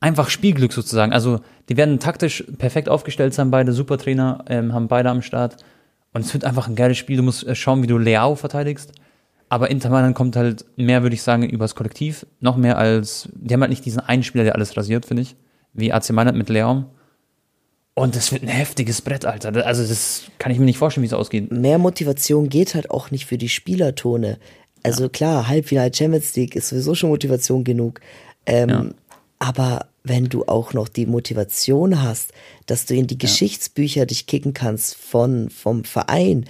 einfach 0.00 0.28
Spielglück 0.28 0.72
sozusagen. 0.72 1.12
Also 1.12 1.40
die 1.68 1.76
werden 1.78 1.98
taktisch 1.98 2.44
perfekt 2.58 2.88
aufgestellt 2.88 3.32
sein, 3.32 3.50
beide 3.50 3.72
Supertrainer, 3.72 4.44
ähm, 4.48 4.74
haben 4.74 4.88
beide 4.88 5.08
am 5.08 5.22
Start. 5.22 5.56
Und 6.12 6.24
es 6.24 6.32
wird 6.32 6.44
einfach 6.44 6.68
ein 6.68 6.76
geiles 6.76 6.98
Spiel. 6.98 7.16
Du 7.16 7.22
musst 7.22 7.46
äh, 7.46 7.54
schauen, 7.54 7.82
wie 7.82 7.86
du 7.86 7.96
Leao 7.96 8.36
verteidigst. 8.36 8.92
Aber 9.54 9.70
Inter 9.70 9.88
Mailand 9.88 10.16
kommt 10.16 10.34
halt 10.34 10.64
mehr, 10.74 11.04
würde 11.04 11.14
ich 11.14 11.22
sagen, 11.22 11.48
übers 11.48 11.76
Kollektiv. 11.76 12.26
Noch 12.40 12.56
mehr 12.56 12.76
als, 12.76 13.28
die 13.36 13.54
haben 13.54 13.60
halt 13.60 13.70
nicht 13.70 13.84
diesen 13.84 14.00
einen 14.00 14.24
Spieler, 14.24 14.42
der 14.42 14.56
alles 14.56 14.76
rasiert, 14.76 15.06
finde 15.06 15.22
ich. 15.22 15.36
Wie 15.72 15.92
AC 15.92 16.10
Mailand 16.10 16.36
mit 16.36 16.48
Leao. 16.48 16.86
Und 17.94 18.16
das 18.16 18.32
wird 18.32 18.42
ein 18.42 18.48
heftiges 18.48 19.00
Brett, 19.00 19.24
Alter. 19.24 19.64
Also 19.64 19.86
das 19.86 20.24
kann 20.40 20.50
ich 20.50 20.58
mir 20.58 20.64
nicht 20.64 20.78
vorstellen, 20.78 21.02
wie 21.02 21.06
es 21.06 21.12
ausgeht. 21.12 21.52
Mehr 21.52 21.78
Motivation 21.78 22.48
geht 22.48 22.74
halt 22.74 22.90
auch 22.90 23.12
nicht 23.12 23.26
für 23.26 23.38
die 23.38 23.48
Spielertone. 23.48 24.38
Also 24.82 25.08
klar, 25.08 25.46
Halbfinale 25.46 25.94
Champions 25.94 26.34
League 26.34 26.56
ist 26.56 26.70
sowieso 26.70 26.96
schon 26.96 27.10
Motivation 27.10 27.62
genug. 27.62 28.00
Ähm, 28.46 28.68
Ja. 28.68 28.84
Aber 29.38 29.86
wenn 30.02 30.24
du 30.24 30.46
auch 30.46 30.72
noch 30.72 30.88
die 30.88 31.06
Motivation 31.06 32.02
hast, 32.02 32.32
dass 32.66 32.86
du 32.86 32.94
in 32.94 33.06
die 33.06 33.18
Geschichtsbücher 33.18 34.04
dich 34.04 34.26
kicken 34.26 34.52
kannst 34.52 34.96
von, 34.96 35.48
vom 35.48 35.84
Verein, 35.84 36.46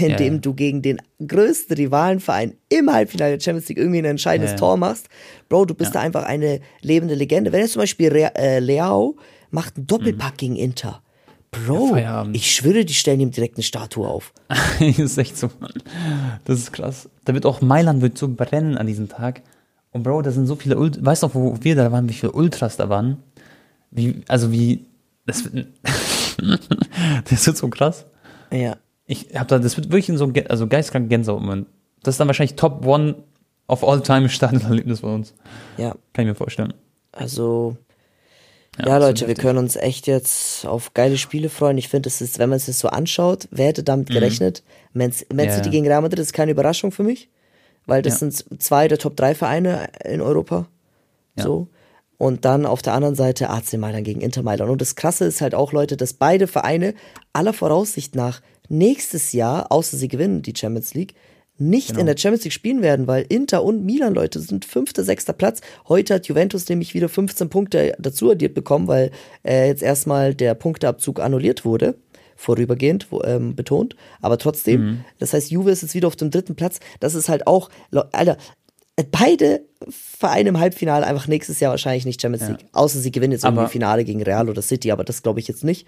indem 0.00 0.34
ja. 0.34 0.40
du 0.40 0.54
gegen 0.54 0.82
den 0.82 1.00
größten 1.26 1.76
Rivalenverein 1.76 2.54
im 2.68 2.92
Halbfinale 2.92 3.32
der 3.36 3.40
Champions 3.40 3.68
League 3.68 3.78
irgendwie 3.78 3.98
ein 3.98 4.04
entscheidendes 4.04 4.52
Ja, 4.52 4.56
ja. 4.56 4.60
Tor 4.60 4.76
machst, 4.76 5.08
Bro, 5.48 5.66
du 5.66 5.74
bist 5.74 5.94
da 5.94 6.00
einfach 6.00 6.24
eine 6.24 6.60
lebende 6.80 7.14
Legende. 7.14 7.52
Wenn 7.52 7.60
jetzt 7.60 7.72
zum 7.72 7.80
Beispiel 7.80 8.08
Re 8.10 8.34
äh, 8.36 8.58
Leao 8.58 9.16
macht 9.50 9.76
einen 9.76 9.86
Doppelpack 9.86 10.38
gegen 10.38 10.56
Inter, 10.56 11.02
Bro, 11.50 11.86
Mhm. 11.86 11.90
Feierabend. 11.90 12.36
ich 12.36 12.50
schwöre, 12.52 12.84
die 12.84 12.94
stellen 12.94 13.20
ihm 13.20 13.30
direkt 13.30 13.56
eine 13.56 13.62
Statue 13.62 14.08
auf. 14.08 14.32
das 14.48 14.98
ist 14.98 15.18
echt 15.18 15.38
so. 15.38 15.50
Das 16.44 16.58
ist 16.58 16.72
krass. 16.72 17.08
Da 17.24 17.34
wird 17.34 17.46
auch 17.46 17.60
Mailand 17.60 18.02
wird 18.02 18.18
so 18.18 18.28
brennen 18.28 18.76
an 18.76 18.86
diesem 18.86 19.08
Tag. 19.08 19.42
Und 19.92 20.02
Bro, 20.02 20.22
da 20.22 20.32
sind 20.32 20.46
so 20.46 20.56
viele 20.56 20.76
Ult 20.76 21.04
weißt 21.04 21.22
du 21.22 21.26
noch, 21.28 21.34
wo 21.34 21.56
wir 21.60 21.76
da 21.76 21.92
waren, 21.92 22.08
wie 22.08 22.14
viele 22.14 22.32
Ultras 22.32 22.76
da 22.76 22.88
waren? 22.88 23.18
Wie, 23.92 24.22
also 24.26 24.50
wie, 24.50 24.84
das 25.26 25.44
das 27.30 27.46
wird 27.46 27.56
so 27.56 27.68
krass. 27.68 28.04
Ja. 28.52 28.76
Ich 29.06 29.28
hab 29.34 29.48
da, 29.48 29.58
das 29.58 29.76
wird 29.76 29.88
wirklich 29.88 30.08
in 30.08 30.16
so, 30.16 30.24
ein 30.24 30.32
Gä- 30.32 30.46
also 30.46 30.66
geistkrank 30.66 31.08
Gänsehaut-Moment. 31.10 31.66
Das 32.02 32.14
ist 32.14 32.20
dann 32.20 32.26
wahrscheinlich 32.28 32.56
Top 32.56 32.86
One 32.86 33.16
of 33.68 33.84
all 33.84 34.02
time 34.02 34.28
Stadionerlebnis 34.28 35.00
bei 35.02 35.08
uns. 35.14 35.34
Ja, 35.76 35.90
Kann 36.12 36.24
ich 36.24 36.28
mir 36.28 36.34
vorstellen. 36.34 36.72
also 37.12 37.76
ja, 38.78 38.86
wird 38.86 39.00
Leute, 39.02 39.28
wir 39.28 39.34
können 39.36 39.58
uns 39.58 39.76
echt 39.76 40.06
jetzt 40.08 40.66
auf 40.66 40.94
geile 40.94 41.16
Spiele 41.16 41.48
freuen. 41.48 41.78
Ich 41.78 41.88
finde, 41.88 42.08
es 42.08 42.20
ist, 42.20 42.38
wenn 42.40 42.48
man 42.48 42.56
es 42.56 42.66
sich 42.66 42.76
so 42.76 42.88
anschaut, 42.88 43.46
wer 43.52 43.66
hätte 43.68 43.84
damit 43.84 44.08
gerechnet? 44.10 44.62
Man, 44.92 45.12
Man 45.32 45.46
Mhm. 45.46 45.50
Ja, 45.50 45.54
City 45.54 45.66
ja. 45.68 45.70
gegen 45.72 45.86
Real 45.86 46.02
Madrid 46.02 46.18
ist 46.18 46.32
keine 46.32 46.50
Überraschung 46.50 46.90
für 46.90 47.04
mich, 47.04 47.28
weil 47.86 48.02
das 48.02 48.14
Ja. 48.14 48.30
sind 48.30 48.60
zwei 48.62 48.88
der 48.88 48.98
Top 48.98 49.16
3 49.16 49.34
Vereine 49.36 49.86
in 50.04 50.20
Europa. 50.20 50.66
Ja. 51.36 51.44
So. 51.44 51.68
Und 52.18 52.44
dann 52.44 52.66
auf 52.66 52.82
der 52.82 52.94
anderen 52.94 53.14
Seite 53.14 53.48
AC 53.50 53.74
Mailand 53.76 54.04
gegen 54.04 54.20
Inter 54.22 54.42
Mailand. 54.42 54.70
Und 54.70 54.80
das 54.80 54.96
Krasse 54.96 55.24
ist 55.24 55.40
halt 55.40 55.54
auch, 55.54 55.72
Leute, 55.72 55.96
dass 55.96 56.12
beide 56.14 56.46
Vereine 56.48 56.94
aller 57.32 57.52
Voraussicht 57.52 58.14
nach 58.16 58.40
nächstes 58.68 59.32
Jahr, 59.32 59.70
außer 59.70 59.96
sie 59.96 60.08
gewinnen 60.08 60.42
die 60.42 60.54
Champions 60.56 60.94
League, 60.94 61.14
nicht 61.56 61.88
Genau. 61.88 62.00
in 62.00 62.06
der 62.06 62.16
Champions 62.16 62.44
League 62.44 62.52
spielen 62.52 62.82
werden, 62.82 63.06
weil 63.06 63.24
Inter 63.28 63.62
und 63.62 63.84
Milan, 63.84 64.12
Leute, 64.14 64.40
sind 64.40 64.64
fünfter, 64.64 65.04
sechster 65.04 65.32
Platz. 65.32 65.60
Heute 65.88 66.14
hat 66.14 66.26
Juventus 66.26 66.68
nämlich 66.68 66.94
wieder 66.94 67.08
15 67.08 67.48
Punkte 67.48 67.94
dazu 68.00 68.30
addiert 68.32 68.54
bekommen, 68.54 68.88
weil 68.88 69.12
äh, 69.44 69.68
jetzt 69.68 69.82
erstmal 69.82 70.34
der 70.34 70.54
Punkteabzug 70.54 71.20
annulliert 71.20 71.64
wurde. 71.64 71.94
Vorübergehend 72.36 73.06
wo, 73.12 73.22
ähm, 73.22 73.54
betont, 73.54 73.94
aber 74.20 74.38
trotzdem. 74.38 74.84
Mhm. 74.84 75.04
Das 75.20 75.32
heißt, 75.32 75.52
Juve 75.52 75.70
ist 75.70 75.82
jetzt 75.82 75.94
wieder 75.94 76.08
auf 76.08 76.16
dem 76.16 76.32
dritten 76.32 76.56
Platz. 76.56 76.80
Das 76.98 77.14
ist 77.14 77.28
halt 77.28 77.46
auch, 77.46 77.70
Alter, 78.10 78.36
beide 79.12 79.60
Vereine 79.88 80.48
im 80.48 80.58
Halbfinale 80.58 81.06
einfach 81.06 81.28
nächstes 81.28 81.60
Jahr 81.60 81.70
wahrscheinlich 81.70 82.04
nicht 82.06 82.20
Champions 82.20 82.48
League. 82.48 82.66
Außer 82.72 82.98
sie 82.98 83.12
gewinnen 83.12 83.32
jetzt 83.32 83.44
irgendwie 83.44 83.60
Aber- 83.62 83.68
Finale 83.70 84.04
gegen 84.04 84.20
Real 84.22 84.48
oder 84.50 84.62
City, 84.62 84.90
aber 84.90 85.04
das 85.04 85.22
glaube 85.22 85.38
ich 85.38 85.46
jetzt 85.46 85.62
nicht. 85.62 85.86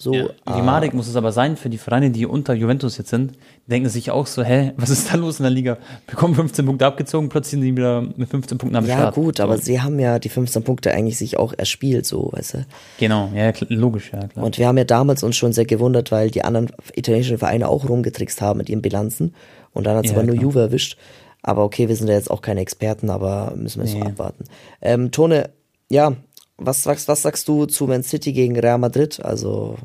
So, 0.00 0.14
Ja. 0.14 0.28
Die 0.56 0.62
Marik 0.62 0.94
muss 0.94 1.08
es 1.08 1.16
aber 1.16 1.32
sein 1.32 1.56
für 1.56 1.68
die 1.68 1.76
Vereine, 1.76 2.10
die 2.10 2.24
unter 2.24 2.54
Juventus 2.54 2.96
jetzt 2.98 3.10
sind. 3.10 3.32
Denken 3.66 3.88
sich 3.88 4.12
auch 4.12 4.28
so, 4.28 4.44
hä, 4.44 4.72
was 4.76 4.90
ist 4.90 5.12
da 5.12 5.16
los 5.16 5.40
in 5.40 5.42
der 5.42 5.50
Liga? 5.50 5.76
Bekommen 6.06 6.36
15 6.36 6.64
Punkte 6.64 6.86
abgezogen, 6.86 7.28
plötzlich 7.28 7.50
sind 7.50 7.62
die 7.62 7.76
wieder 7.76 8.02
mit 8.16 8.28
15 8.28 8.58
Punkten 8.58 8.76
am 8.76 8.86
Ja, 8.86 8.94
Start. 8.96 9.14
gut, 9.16 9.38
so. 9.38 9.42
aber 9.42 9.58
sie 9.58 9.80
haben 9.80 9.98
ja 9.98 10.20
die 10.20 10.28
15 10.28 10.62
Punkte 10.62 10.92
eigentlich 10.92 11.18
sich 11.18 11.36
auch 11.36 11.52
erspielt, 11.56 12.06
so, 12.06 12.30
weißt 12.32 12.54
du. 12.54 12.66
Genau, 12.98 13.30
ja, 13.34 13.52
logisch, 13.70 14.12
ja, 14.12 14.28
klar. 14.28 14.44
Und 14.44 14.56
wir 14.56 14.68
haben 14.68 14.78
ja 14.78 14.84
damals 14.84 15.24
uns 15.24 15.36
schon 15.36 15.52
sehr 15.52 15.64
gewundert, 15.66 16.12
weil 16.12 16.30
die 16.30 16.44
anderen 16.44 16.70
italienischen 16.94 17.38
Vereine 17.38 17.68
auch 17.68 17.88
rumgetrickst 17.88 18.40
haben 18.40 18.58
mit 18.58 18.68
ihren 18.70 18.82
Bilanzen. 18.82 19.34
Und 19.72 19.84
dann 19.88 19.96
hat 19.96 20.04
es 20.04 20.12
Ja, 20.12 20.16
aber 20.16 20.24
nur 20.26 20.36
klar. 20.36 20.44
Juve 20.44 20.60
erwischt. 20.60 20.96
Aber 21.42 21.64
okay, 21.64 21.88
wir 21.88 21.96
sind 21.96 22.06
ja 22.08 22.14
jetzt 22.14 22.30
auch 22.30 22.40
keine 22.42 22.60
Experten, 22.60 23.10
aber 23.10 23.52
müssen 23.56 23.82
wir 23.84 23.92
Nee. 23.92 23.98
mal 24.00 24.08
abwarten. 24.10 24.44
Ähm, 24.80 25.10
Tone, 25.10 25.50
ja, 25.90 26.12
was 26.58 26.82
sagst, 26.82 27.08
was 27.08 27.22
sagst 27.22 27.48
du 27.48 27.66
zu 27.66 27.86
Man 27.86 28.02
City 28.02 28.32
gegen 28.32 28.58
Real 28.58 28.78
Madrid? 28.78 29.24
Also, 29.24 29.76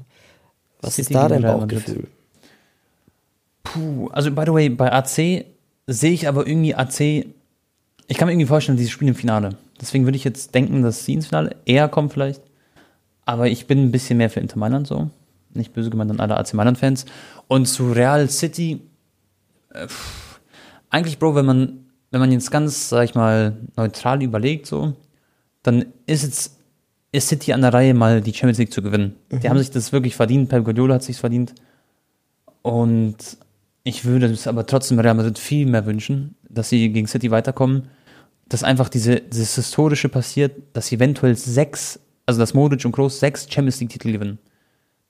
was 0.81 0.95
City 0.95 1.13
ist 1.13 1.15
da 1.15 1.27
dein. 1.29 1.43
Bauchgefühl? 1.43 2.07
Puh, 3.63 4.09
also 4.11 4.31
by 4.31 4.43
the 4.45 4.53
way, 4.53 4.69
bei 4.69 4.91
AC 4.91 5.45
sehe 5.87 6.11
ich 6.11 6.27
aber 6.27 6.45
irgendwie 6.45 6.75
AC, 6.75 6.99
ich 8.07 8.17
kann 8.17 8.27
mir 8.27 8.33
irgendwie 8.33 8.47
vorstellen, 8.47 8.77
die 8.77 8.87
spielen 8.87 9.09
im 9.09 9.15
Finale. 9.15 9.55
Deswegen 9.79 10.05
würde 10.05 10.17
ich 10.17 10.23
jetzt 10.23 10.53
denken, 10.53 10.81
dass 10.81 11.05
sie 11.05 11.13
ins 11.13 11.27
Finale 11.27 11.55
eher 11.65 11.87
kommen 11.87 12.09
vielleicht. 12.09 12.41
Aber 13.25 13.47
ich 13.47 13.67
bin 13.67 13.85
ein 13.85 13.91
bisschen 13.91 14.17
mehr 14.17 14.29
für 14.29 14.39
Inter 14.39 14.59
Mailand 14.59 14.87
so. 14.87 15.09
Nicht 15.53 15.73
böse 15.73 15.89
gemeint 15.89 16.11
an 16.11 16.19
alle 16.19 16.37
AC 16.37 16.53
Mailand-Fans. 16.53 17.05
Und 17.47 17.67
zu 17.67 17.91
Real 17.91 18.29
City, 18.29 18.81
äh, 19.69 19.87
eigentlich, 20.89 21.19
Bro, 21.19 21.35
wenn 21.35 21.45
man, 21.45 21.85
wenn 22.11 22.19
man 22.19 22.31
jetzt 22.31 22.51
ganz, 22.51 22.89
sag 22.89 23.05
ich 23.05 23.15
mal, 23.15 23.57
neutral 23.77 24.21
überlegt, 24.21 24.67
so, 24.67 24.93
dann 25.63 25.85
ist 26.05 26.23
jetzt 26.23 26.57
ist 27.13 27.29
City 27.29 27.53
an 27.53 27.61
der 27.61 27.73
Reihe, 27.73 27.93
mal 27.93 28.21
die 28.21 28.33
Champions 28.33 28.57
League 28.57 28.73
zu 28.73 28.81
gewinnen. 28.81 29.15
Die 29.31 29.47
haben 29.47 29.59
sich 29.59 29.69
das 29.69 29.93
wirklich 29.93 30.15
verdient. 30.15 30.49
Pep 30.49 30.65
Guardiola 30.65 30.95
hat 30.95 31.03
sich 31.03 31.15
verdient. 31.17 31.53
Und 32.63 33.15
ich 33.83 34.03
würde 34.03 34.25
es 34.25 34.47
aber 34.47 34.65
trotzdem 34.65 34.99
Real 34.99 35.13
Madrid 35.13 35.37
viel 35.37 35.67
mehr 35.67 35.85
wünschen, 35.85 36.35
dass 36.49 36.69
sie 36.69 36.91
gegen 36.91 37.07
City 37.07 37.29
weiterkommen. 37.29 37.83
Dass 38.49 38.63
einfach 38.63 38.89
diese, 38.89 39.21
dieses 39.21 39.55
Historische 39.55 40.09
passiert, 40.09 40.53
dass 40.73 40.87
sie 40.87 40.95
eventuell 40.95 41.35
sechs, 41.35 41.99
also 42.25 42.39
dass 42.39 42.55
Modric 42.55 42.83
und 42.83 42.91
Kroos 42.91 43.19
sechs 43.19 43.45
Champions 43.47 43.79
League-Titel 43.79 44.11
gewinnen. 44.11 44.39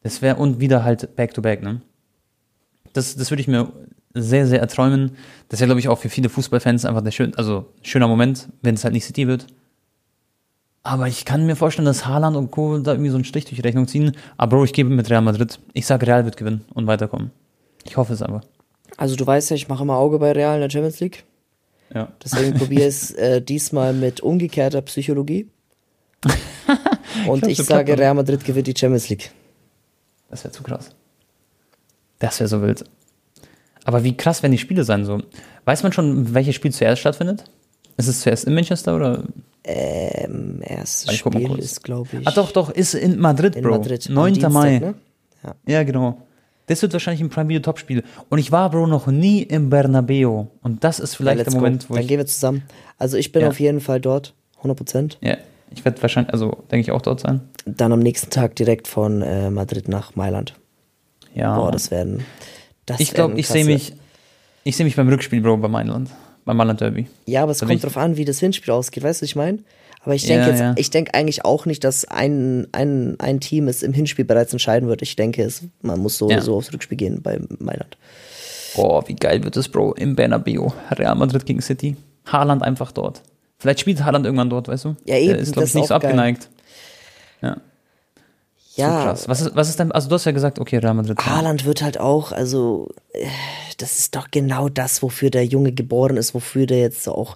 Das 0.02 0.22
wäre 0.22 0.36
und 0.36 0.60
wieder 0.60 0.84
halt 0.84 1.16
Back-to-Back, 1.16 1.63
ne? 1.63 1.82
Das, 2.92 3.16
das 3.16 3.32
würde 3.32 3.42
ich 3.42 3.48
mir 3.48 3.72
sehr, 4.13 4.46
sehr 4.46 4.60
erträumen. 4.60 5.12
Das 5.48 5.62
wäre, 5.62 5.70
glaube 5.70 5.80
ich, 5.80 5.88
auch 5.88 6.00
für 6.00 6.10
viele 6.10 6.30
Fußballfans 6.30 6.84
einfach 6.86 7.02
der 7.02 7.12
schön, 7.12 7.34
also 7.36 7.74
schöner 7.82 8.08
Moment, 8.08 8.50
wenn 8.62 8.76
es 8.76 8.84
halt 8.84 8.94
nicht 8.94 9.06
City 9.06 9.28
wird. 9.28 9.48
Aber 10.84 11.08
ich 11.08 11.24
kann 11.24 11.46
mir 11.46 11.56
vorstellen, 11.56 11.86
dass 11.86 12.06
Haaland 12.06 12.36
und 12.36 12.52
Co. 12.52 12.78
da 12.80 12.91
irgendwie 12.91 13.10
so 13.10 13.15
einen 13.15 13.24
Strich 13.24 13.46
durch 13.46 13.56
die 13.56 13.62
Rechnung 13.62 13.88
ziehen. 13.88 14.17
Aber 14.36 14.58
Bro, 14.58 14.65
ich 14.65 14.74
gebe 14.74 14.89
mit 14.89 15.10
Real 15.10 15.22
Madrid. 15.22 15.60
Ich 15.72 15.86
sage, 15.86 16.06
Real 16.06 16.26
wird 16.26 16.36
gewinnen 16.36 16.65
und 16.74 16.88
weiterkommen. 16.88 17.32
Ich 17.86 17.96
hoffe 17.96 18.13
es 18.13 18.22
aber. 18.22 18.41
Also, 18.98 19.15
du 19.15 19.26
weißt 19.26 19.50
ja, 19.50 19.56
ich 19.56 19.69
mache 19.69 19.84
immer 19.84 19.98
Auge 19.98 20.19
bei 20.19 20.34
Real 20.34 20.56
in 20.56 20.62
der 20.62 20.69
Champions 20.69 21.00
League. 21.00 21.24
Ja. 21.93 22.12
Deswegen 22.24 22.54
probiere 22.58 22.82
ich 22.82 22.88
es 22.88 23.12
äh, 23.12 23.41
diesmal 23.41 23.93
mit 23.93 24.22
umgekehrter 24.22 24.82
Psychologie. 24.82 25.50
Und 27.28 27.48
ich 27.48 27.58
so 27.58 27.63
sage, 27.63 27.98
Real 27.98 28.13
Madrid 28.13 28.43
gewinnt 28.43 28.67
die 28.67 28.76
Champions 28.78 29.08
League. 29.10 29.32
Das 30.30 30.43
wäre 30.43 30.52
zu 30.52 30.63
krass. 30.63 30.89
Das 32.19 32.39
wäre 32.39 32.48
so 32.48 32.62
wild. 32.62 32.84
Aber 33.86 34.04
wie 34.04 34.15
krass 34.15 34.43
werden 34.43 34.54
die 34.54 34.58
Spiele 34.58 34.84
sein 34.84 35.06
so? 35.06 35.22
Weiß 35.65 35.84
man 35.84 35.93
schon, 35.93 36.34
welches 36.34 36.56
Spiel 36.56 36.72
zuerst 36.72 37.02
stattfindet? 37.02 37.46
Ist 37.98 38.08
es 38.08 38.22
zuerst 38.22 38.46
in 38.46 38.54
Manchester 38.56 38.96
oder? 38.96 39.24
Ähm, 39.66 40.60
erstes 40.62 41.10
Ich 41.14 41.20
Spiel 41.20 41.58
ist, 41.60 41.84
glaube 41.84 42.10
ich, 42.20 42.28
Ah 42.28 42.32
doch, 42.32 42.52
doch, 42.52 42.70
ist 42.70 42.96
in 42.96 43.20
Madrid, 43.20 43.56
in 43.56 43.64
Bro. 43.64 43.72
Madrid. 43.78 44.06
am 44.10 44.14
9. 44.16 44.34
Dienstag, 44.34 44.52
Mai. 44.52 44.80
Ne? 44.80 44.96
Ja, 45.66 45.84
genau. 45.84 46.22
Das 46.68 46.82
wird 46.82 46.92
wahrscheinlich 46.94 47.22
ein 47.22 47.30
Prime 47.30 47.50
Video 47.50 47.62
Topspiel. 47.62 48.04
Und 48.30 48.40
ich 48.40 48.52
war, 48.52 48.70
Bro, 48.70 48.88
noch 48.88 49.08
nie 49.08 49.42
im 49.44 49.70
Bernabeu. 49.70 50.46
Und 50.62 50.84
das 50.84 51.00
ist 51.00 51.14
Ja, 51.14 51.18
vielleicht 51.18 51.38
let's 51.40 51.52
der 51.52 51.60
Moment, 51.62 51.84
go. 51.84 51.90
wo 51.90 51.94
Dann 51.96 52.04
ich. 52.04 52.08
gehen 52.10 52.18
wir 52.20 52.26
zusammen. 52.26 52.64
Also 52.98 53.18
ich 53.18 53.32
bin 53.32 53.42
Ja. 53.44 53.50
auf 53.50 53.60
jeden 53.60 53.80
Fall 53.80 54.02
dort, 54.02 54.34
100%. 54.62 55.18
Ja, 55.22 55.38
ich 55.72 55.84
werde 55.86 56.02
wahrscheinlich, 56.02 56.34
also 56.34 56.58
denke 56.72 56.82
ich 56.82 56.92
auch 56.92 57.02
dort 57.02 57.20
sein. 57.22 57.42
Dann 57.66 57.92
am 57.94 58.00
nächsten 58.00 58.30
Tag 58.32 58.56
direkt 58.56 58.88
von 58.88 59.22
äh, 59.22 59.50
Madrid 59.50 59.88
nach 59.88 60.16
Mailand. 60.16 60.56
Ja. 61.34 61.58
Boah, 61.58 61.72
das 61.72 61.90
werden. 61.92 62.26
Das 62.86 63.00
ich 63.00 63.14
glaube, 63.14 63.40
ich 63.40 63.48
sehe 63.48 63.66
mich, 63.66 63.94
ich 64.66 64.76
sehe 64.76 64.86
mich 64.86 64.96
beim 64.96 65.08
Rückspiel, 65.10 65.42
Bro, 65.42 65.58
beim 65.58 65.72
Mailand. 65.72 66.10
Beim 66.46 66.58
Mailand 66.58 66.82
Derby. 66.82 67.08
Ja, 67.26 67.44
aber 67.44 67.52
es 67.52 67.60
Da 67.60 67.66
kommt 67.66 67.84
drauf 67.84 67.98
an, 67.98 68.18
wie 68.18 68.26
das 68.26 68.40
Hinspiel 68.40 68.74
ausgeht. 68.74 69.04
Weißt 69.04 69.22
du, 69.22 69.24
was 69.24 69.30
ich 69.30 69.36
meine? 69.36 69.60
Aber 70.04 70.14
ich 70.16 70.26
denke 70.26 70.44
Ja, 70.46 70.50
jetzt, 70.50 70.60
ja. 70.60 70.74
ich 70.78 70.90
denke 70.90 71.14
eigentlich 71.14 71.46
auch 71.46 71.66
nicht, 71.66 71.84
dass 71.86 72.04
ein, 72.06 72.68
ein, 72.74 73.16
ein 73.20 73.40
Team 73.40 73.70
es 73.70 73.84
im 73.84 73.94
Hinspiel 73.94 74.26
bereits 74.26 74.52
entscheiden 74.52 74.90
wird. 74.90 75.02
Ich 75.02 75.16
denke, 75.16 75.42
es, 75.44 75.64
man 75.82 76.00
muss 76.00 76.18
so 76.18 76.30
Ja. 76.30 76.42
so 76.42 76.56
aufs 76.58 76.74
Rückspiel 76.74 76.98
gehen 76.98 77.22
bei 77.22 77.40
Mailand. 77.60 77.98
Boah, 78.76 79.08
wie 79.08 79.16
geil 79.16 79.44
wird 79.44 79.56
das, 79.56 79.70
Bro, 79.70 79.94
im 79.94 80.16
Bernabeu. 80.16 80.70
Real 80.92 81.16
Madrid 81.16 81.46
gegen 81.46 81.62
City. 81.62 81.96
Haaland 82.26 82.64
einfach 82.64 82.92
dort. 82.92 83.22
Vielleicht 83.60 83.80
spielt 83.80 84.04
Haaland 84.04 84.26
irgendwann 84.26 84.50
dort, 84.50 84.68
weißt 84.68 84.86
du? 84.86 84.96
Ja, 85.06 85.16
eben, 85.16 85.30
Der 85.30 85.38
ist, 85.40 85.54
glaube 85.54 85.68
ich, 85.68 85.74
nicht 85.74 85.88
so 85.88 85.96
auch 85.96 86.00
geil. 86.02 86.10
abgeneigt. 86.12 86.50
Ja, 87.42 87.58
Ja, 88.76 88.90
so 88.90 89.06
krass. 89.06 89.28
Was 89.28 89.42
ist, 89.42 89.56
was 89.56 89.70
ist 89.70 89.80
denn, 89.80 89.92
also 89.92 90.10
du 90.10 90.16
hast 90.16 90.26
ja 90.26 90.32
gesagt, 90.32 90.60
okay, 90.60 90.78
Real 90.78 90.94
Madrid. 90.94 91.20
Haaland 91.20 91.66
wird 91.66 91.82
halt 91.82 92.00
auch, 92.00 92.32
also, 92.32 92.90
äh, 93.14 93.28
das 93.78 94.00
ist 94.00 94.16
doch 94.16 94.32
genau 94.32 94.70
das, 94.70 95.02
wofür 95.02 95.30
der 95.30 95.46
Junge 95.46 95.72
geboren 95.72 96.18
ist, 96.18 96.34
wofür 96.34 96.66
der 96.66 96.80
jetzt 96.80 97.08
auch 97.08 97.36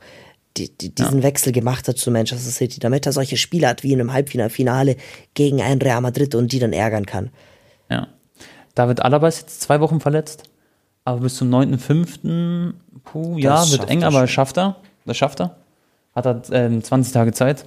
die, 0.58 0.76
die, 0.76 0.93
diesen 0.93 1.21
Wechsel 1.21 1.52
gemacht 1.54 1.88
hat 1.88 1.97
zu 1.97 2.10
Manchester 2.10 2.50
City, 2.50 2.80
damit 2.80 3.06
er 3.06 3.12
solche 3.12 3.38
Spiele 3.38 3.67
hat 3.67 3.84
wie 3.84 3.93
in 3.93 4.00
einem 4.00 4.13
Halbfinale 4.13 4.50
Finale 4.50 4.95
gegen 5.36 5.62
ein 5.62 5.80
Real 5.80 6.02
Madrid 6.02 6.34
und 6.34 6.52
die 6.52 6.60
dann 6.60 6.73
ärgern 6.73 7.06
kann. 7.06 7.30
Ja. 7.89 8.08
David 8.73 9.02
Alaba 9.02 9.28
ist 9.28 9.41
jetzt 9.41 9.62
zwei 9.62 9.80
Wochen 9.80 10.00
verletzt, 10.00 10.43
aber 11.06 11.21
bis 11.21 11.36
zum 11.36 11.54
9.5. 11.54 12.73
Puh, 13.04 13.38
ja, 13.38 13.69
wird 13.69 13.89
eng, 13.89 14.02
er 14.02 14.08
aber 14.08 14.28
schafft 14.28 14.58
er. 14.58 14.78
Das 15.06 15.17
schafft 15.17 15.39
er. 15.39 15.56
Hat 16.15 16.26
er 16.26 16.41
ähm, 16.52 16.84
20 16.84 17.13
Tage 17.13 17.32
Zeit. 17.32 17.65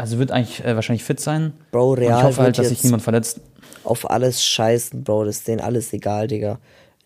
Also 0.00 0.18
wird 0.18 0.32
eigentlich 0.32 0.64
äh, 0.64 0.74
wahrscheinlich 0.74 1.04
fit 1.04 1.20
sein. 1.20 1.52
Bro, 1.72 1.90
Und 1.90 1.98
Real 1.98 2.18
ich 2.18 2.24
hoffe 2.24 2.42
halt, 2.42 2.56
dass 2.56 2.70
sich 2.70 2.82
niemand 2.82 3.02
verletzt. 3.02 3.40
Auf 3.84 4.10
alles 4.10 4.42
scheißen, 4.42 5.04
Bro, 5.04 5.26
das 5.26 5.38
ist 5.38 5.48
denen 5.48 5.60
alles 5.60 5.92
egal, 5.92 6.26
Digga. 6.26 6.58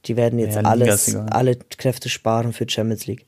Die 0.05 0.17
werden 0.17 0.39
jetzt 0.39 0.55
Ja, 0.55 0.63
alles, 0.63 1.17
alle 1.17 1.57
Kräfte 1.57 2.09
sparen 2.09 2.53
für 2.53 2.69
Champions 2.69 3.07
League. 3.07 3.27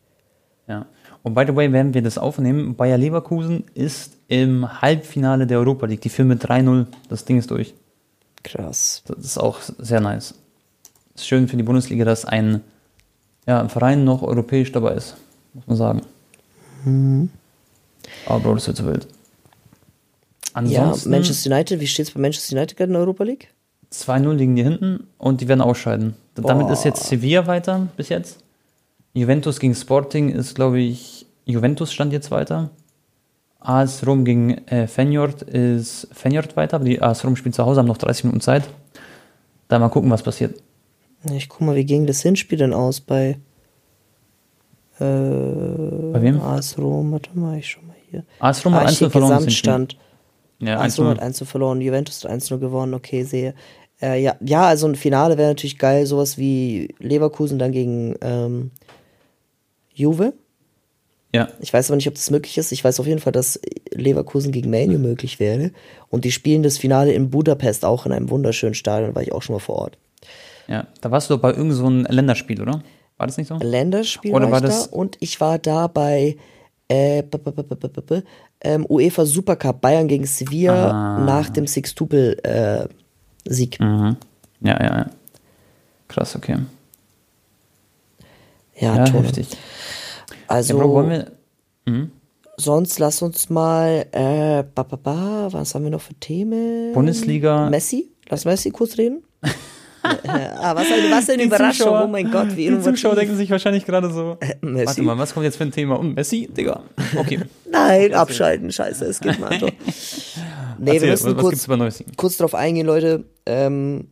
Ja. 0.69 0.87
Und 1.25 1.35
by 1.35 1.45
the 1.47 1.57
way, 1.57 1.73
während 1.73 1.95
wir 1.95 2.03
das 2.03 2.17
aufnehmen, 2.17 2.77
Bayer 2.77 2.97
Leverkusen 2.97 3.65
ist 3.75 4.13
im 4.29 4.81
Halbfinale 4.83 5.49
der 5.49 5.59
Europa 5.59 5.87
League. 5.87 6.03
Die 6.03 6.11
führen 6.11 6.29
mit 6.29 6.45
3-0. 6.45 6.87
Das 7.09 7.25
Ding 7.25 7.39
ist 7.39 7.51
durch. 7.51 7.75
Krass. 8.45 9.03
Das 9.09 9.19
ist 9.19 9.39
auch 9.39 9.59
sehr 9.79 10.01
nice. 10.01 10.35
Ist 11.17 11.27
schön 11.27 11.49
für 11.49 11.57
die 11.57 11.65
Bundesliga, 11.65 12.05
dass 12.05 12.25
ein, 12.25 12.61
ja, 13.49 13.61
ein 13.61 13.69
Verein 13.69 14.05
noch 14.05 14.23
europäisch 14.23 14.71
dabei 14.71 14.93
ist, 14.93 15.17
muss 15.55 15.67
man 15.67 15.77
sagen. 15.77 16.03
Mhm. 16.85 17.31
Aber 18.27 18.39
Bro, 18.39 18.55
das 18.55 18.69
wird 18.69 18.77
so 18.77 18.87
wild. 18.87 19.09
Ja, 20.65 20.83
Ansonsten 20.83 21.11
Manchester 21.11 21.51
United, 21.51 21.81
wie 21.81 21.87
steht's 21.87 22.11
bei 22.13 22.21
Manchester 22.21 22.57
United 22.57 22.77
gerade 22.77 22.89
in 22.89 22.95
der 22.95 23.01
Europa 23.03 23.25
League? 23.25 23.49
2-0 23.93 24.33
liegen 24.33 24.57
die 24.57 24.63
hinten 24.65 25.07
und 25.19 25.41
die 25.41 25.49
werden 25.49 25.61
ausscheiden. 25.61 26.15
Damit 26.35 26.69
ist 26.71 26.85
jetzt 26.85 27.05
Sevilla 27.05 27.47
weiter 27.47 27.89
bis 27.97 28.09
jetzt. 28.09 28.39
Juventus 29.15 29.61
gegen 29.61 29.75
Sporting 29.75 30.29
ist, 30.31 30.55
glaube 30.55 30.81
ich, 30.81 31.27
Juventus 31.45 31.93
stand 31.93 32.13
jetzt 32.13 32.31
weiter. 32.31 32.71
AS 33.61 34.07
Rom 34.07 34.25
gegen 34.25 34.59
äh, 34.69 34.87
Feyenoord 34.87 35.43
ist 35.43 36.09
Feyenoord 36.13 36.57
weiter, 36.57 36.77
aber 36.77 36.85
die 36.85 37.01
AS 37.01 37.25
Rom 37.25 37.37
spielt 37.37 37.55
zu 37.55 37.65
Hause, 37.65 37.81
haben 37.81 37.87
noch 37.87 37.97
30 37.99 38.25
Minuten 38.25 38.41
Zeit. 38.41 38.69
Da 39.69 39.79
mal 39.79 39.89
gucken, 39.89 40.11
was 40.11 40.23
passiert. 40.23 40.61
Ich 41.33 41.49
guck 41.49 41.63
mal, 41.63 41.75
wie 41.75 41.85
ging 41.85 42.07
das 42.07 42.21
Hinspiel 42.23 42.59
denn 42.59 42.73
aus 42.75 43.01
bei 43.01 43.39
äh, 44.99 45.05
Bei 45.05 46.23
wem? 46.23 46.41
AS 46.41 46.79
Rom? 46.79 47.13
Warte 47.13 47.31
mal, 47.39 47.59
ich 47.59 47.69
schau 47.69 47.81
mal 47.83 47.97
hier. 48.11 48.25
AS 48.39 48.65
Rom 48.65 48.75
hat 48.75 48.83
Ah, 48.83 48.87
1 48.87 48.99
hier 48.99 49.11
verloren. 49.11 49.33
Gesamtstand. 49.37 49.97
Ja, 50.61 50.81
AS 50.81 50.99
Rom 50.99 51.09
hat 51.09 51.19
1 51.21 51.41
1 51.43 51.49
verloren, 51.51 51.81
Juventus 51.81 52.25
hat 52.25 52.31
1 52.31 52.49
gewonnen, 52.49 52.95
okay, 52.95 53.25
sehe. 53.25 53.55
Äh, 54.01 54.23
ja, 54.23 54.37
ja, 54.41 54.67
also 54.67 54.87
ein 54.87 54.95
Finale 54.95 55.37
wäre 55.39 55.49
natürlich 55.49 55.79
geil, 55.79 56.07
sowas 56.07 56.37
wie 56.39 56.95
Leverkusen 56.99 57.59
dann 57.59 57.73
gegen 57.73 58.15
ähm, 58.21 58.71
Juve. 59.95 60.35
Ja, 61.35 61.49
Ich 61.61 61.73
weiß 61.73 61.91
aber 61.91 61.97
nicht, 61.97 62.09
ob 62.09 62.15
das 62.15 62.31
möglich 62.31 62.57
ist. 62.57 62.73
Ich 62.73 62.83
weiß 62.85 63.01
auf 63.01 63.07
jeden 63.07 63.21
Fall, 63.21 63.33
dass 63.33 63.61
Leverkusen 63.93 64.53
gegen 64.53 64.71
Manu 64.71 64.99
möglich 64.99 65.39
wäre. 65.41 65.73
Und 66.09 66.25
die 66.25 66.33
spielen 66.33 66.63
das 66.63 66.79
Finale 66.79 67.13
in 67.13 67.31
Budapest 67.31 67.85
auch 67.85 68.07
in 68.07 68.13
einem 68.13 68.31
wunderschönen 68.31 68.75
Stadion, 68.75 69.15
war 69.15 69.23
ich 69.23 69.33
auch 69.33 69.43
schon 69.43 69.55
mal 69.55 69.61
vor 69.61 69.77
Ort. 69.77 69.99
ja. 70.69 70.87
Da 71.01 71.11
warst 71.11 71.29
du 71.29 71.35
doch 71.35 71.43
bei 71.43 71.51
irgendeinem 71.51 71.73
so 71.77 71.87
einem 71.87 72.05
Länderspiel, 72.09 72.63
oder? 72.63 72.83
War 73.19 73.27
das 73.27 73.37
nicht 73.39 73.49
so? 73.49 73.57
Länderspiel 73.61 74.33
Oder 74.35 74.45
war, 74.47 74.53
war 74.53 74.59
ich 74.61 74.65
das- 74.67 74.91
da 74.91 74.97
und 74.97 75.17
ich 75.21 75.41
war 75.41 75.59
da 75.59 75.87
bei 75.89 76.37
äh, 76.89 77.23
b- 77.23 77.39
b- 77.39 77.51
b- 77.51 78.23
ähm, 78.67 78.85
UEFA 78.89 79.25
Supercup 79.27 79.81
Bayern 79.81 80.09
gegen 80.09 80.27
Sevilla 80.27 80.91
Ah. 80.91 81.19
nach 81.25 81.49
dem 81.51 81.67
Sixtupel 81.67 82.39
äh, 82.43 82.89
Sieg. 83.49 83.79
Mhm. 83.81 84.17
Ja, 84.61 84.83
ja, 84.83 84.99
ja. 84.99 85.07
Krass, 86.09 86.35
okay. 86.37 86.57
Ja, 88.79 88.97
Ja, 88.97 89.05
Tone. 89.05 89.25
heftig. 89.25 89.49
Also 90.49 90.77
ja, 90.79 90.85
Bro, 90.85 91.09
wir. 91.09 91.33
Mhm. 91.87 92.11
sonst 92.57 92.99
lass 92.99 93.23
uns 93.23 93.49
mal 93.51 94.07
äh, 94.13 94.63
ba, 94.75 94.83
ba, 94.83 94.97
ba, 94.97 95.49
was 95.53 95.75
haben 95.75 95.85
wir 95.85 95.91
noch 95.91 96.01
für 96.03 96.15
Themen? 96.15 96.93
Bundesliga. 96.93 97.69
Messi? 97.71 98.11
Lass 98.29 98.45
Messi 98.45 98.71
kurz 98.71 98.99
reden. 98.99 99.23
äh, 100.25 100.29
ah, 100.59 100.75
was 100.75 100.87
eine, 100.91 101.11
was 101.11 101.29
eine 101.31 101.39
Die 101.39 101.45
Überraschung, 101.45 101.87
Zuschauer- 101.89 102.05
oh 102.05 102.09
mein 102.09 102.31
Gott, 102.31 102.57
wie 102.57 102.69
Die. 102.69 102.81
Zuschauer 102.81 103.15
denken 103.15 103.37
sich 103.37 103.51
wahrscheinlich 103.51 103.85
gerade 103.85 104.11
so. 104.13 104.37
Messi? 104.61 104.87
Warte 104.87 105.03
mal, 105.03 105.19
was 105.19 105.35
kommt 105.35 105.45
jetzt 105.45 105.57
für 105.57 105.65
ein 105.65 105.73
Thema? 105.73 105.99
Um 105.99 106.15
Messi, 106.15 106.49
Digga. 106.51 106.83
Okay. 107.17 107.41
Nein, 107.71 108.15
abschalten, 108.15 108.71
scheiße, 108.73 109.05
es 109.07 109.21
geht 109.21 109.39
mal. 109.39 109.59
Nee, 110.79 110.87
wir 110.87 110.95
Erzähl, 110.95 111.11
müssen 111.11 111.37
was, 111.39 111.45
was 111.67 111.99
kurz, 111.99 112.05
kurz 112.19 112.37
drauf 112.37 112.55
eingehen, 112.55 112.87
Leute. 112.87 113.25
Ähm, 113.47 114.09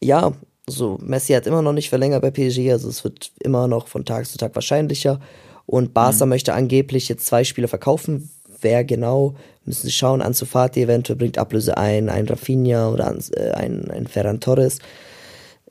ja, 0.00 0.32
so, 0.68 0.96
Messi 1.02 1.32
hat 1.32 1.46
immer 1.48 1.60
noch 1.62 1.72
nicht 1.72 1.88
verlängert 1.88 2.22
bei 2.22 2.30
PSG, 2.30 2.70
also 2.70 2.88
es 2.88 3.02
wird 3.02 3.32
immer 3.40 3.66
noch 3.66 3.88
von 3.88 4.04
Tag 4.04 4.26
zu 4.26 4.38
Tag 4.38 4.54
wahrscheinlicher. 4.54 5.18
Und 5.66 5.92
Barca 5.92 6.24
Mhm. 6.24 6.28
möchte 6.30 6.54
angeblich 6.54 7.08
jetzt 7.08 7.26
zwei 7.26 7.42
Spieler 7.42 7.66
verkaufen. 7.66 8.30
Wer 8.60 8.84
genau, 8.84 9.34
müssen 9.66 9.86
sie 9.86 9.92
schauen. 9.92 10.22
Ansu 10.22 10.46
Fati 10.46 10.82
eventuell 10.82 11.16
bringt 11.16 11.38
Ablöse 11.38 11.76
ein, 11.76 12.08
ein 12.08 12.26
Rafinha 12.26 12.88
oder 12.88 13.08
ein, 13.08 13.18
äh, 13.36 13.50
ein, 13.50 13.90
ein 13.90 14.06
Ferran 14.06 14.40
Torres. 14.40 14.78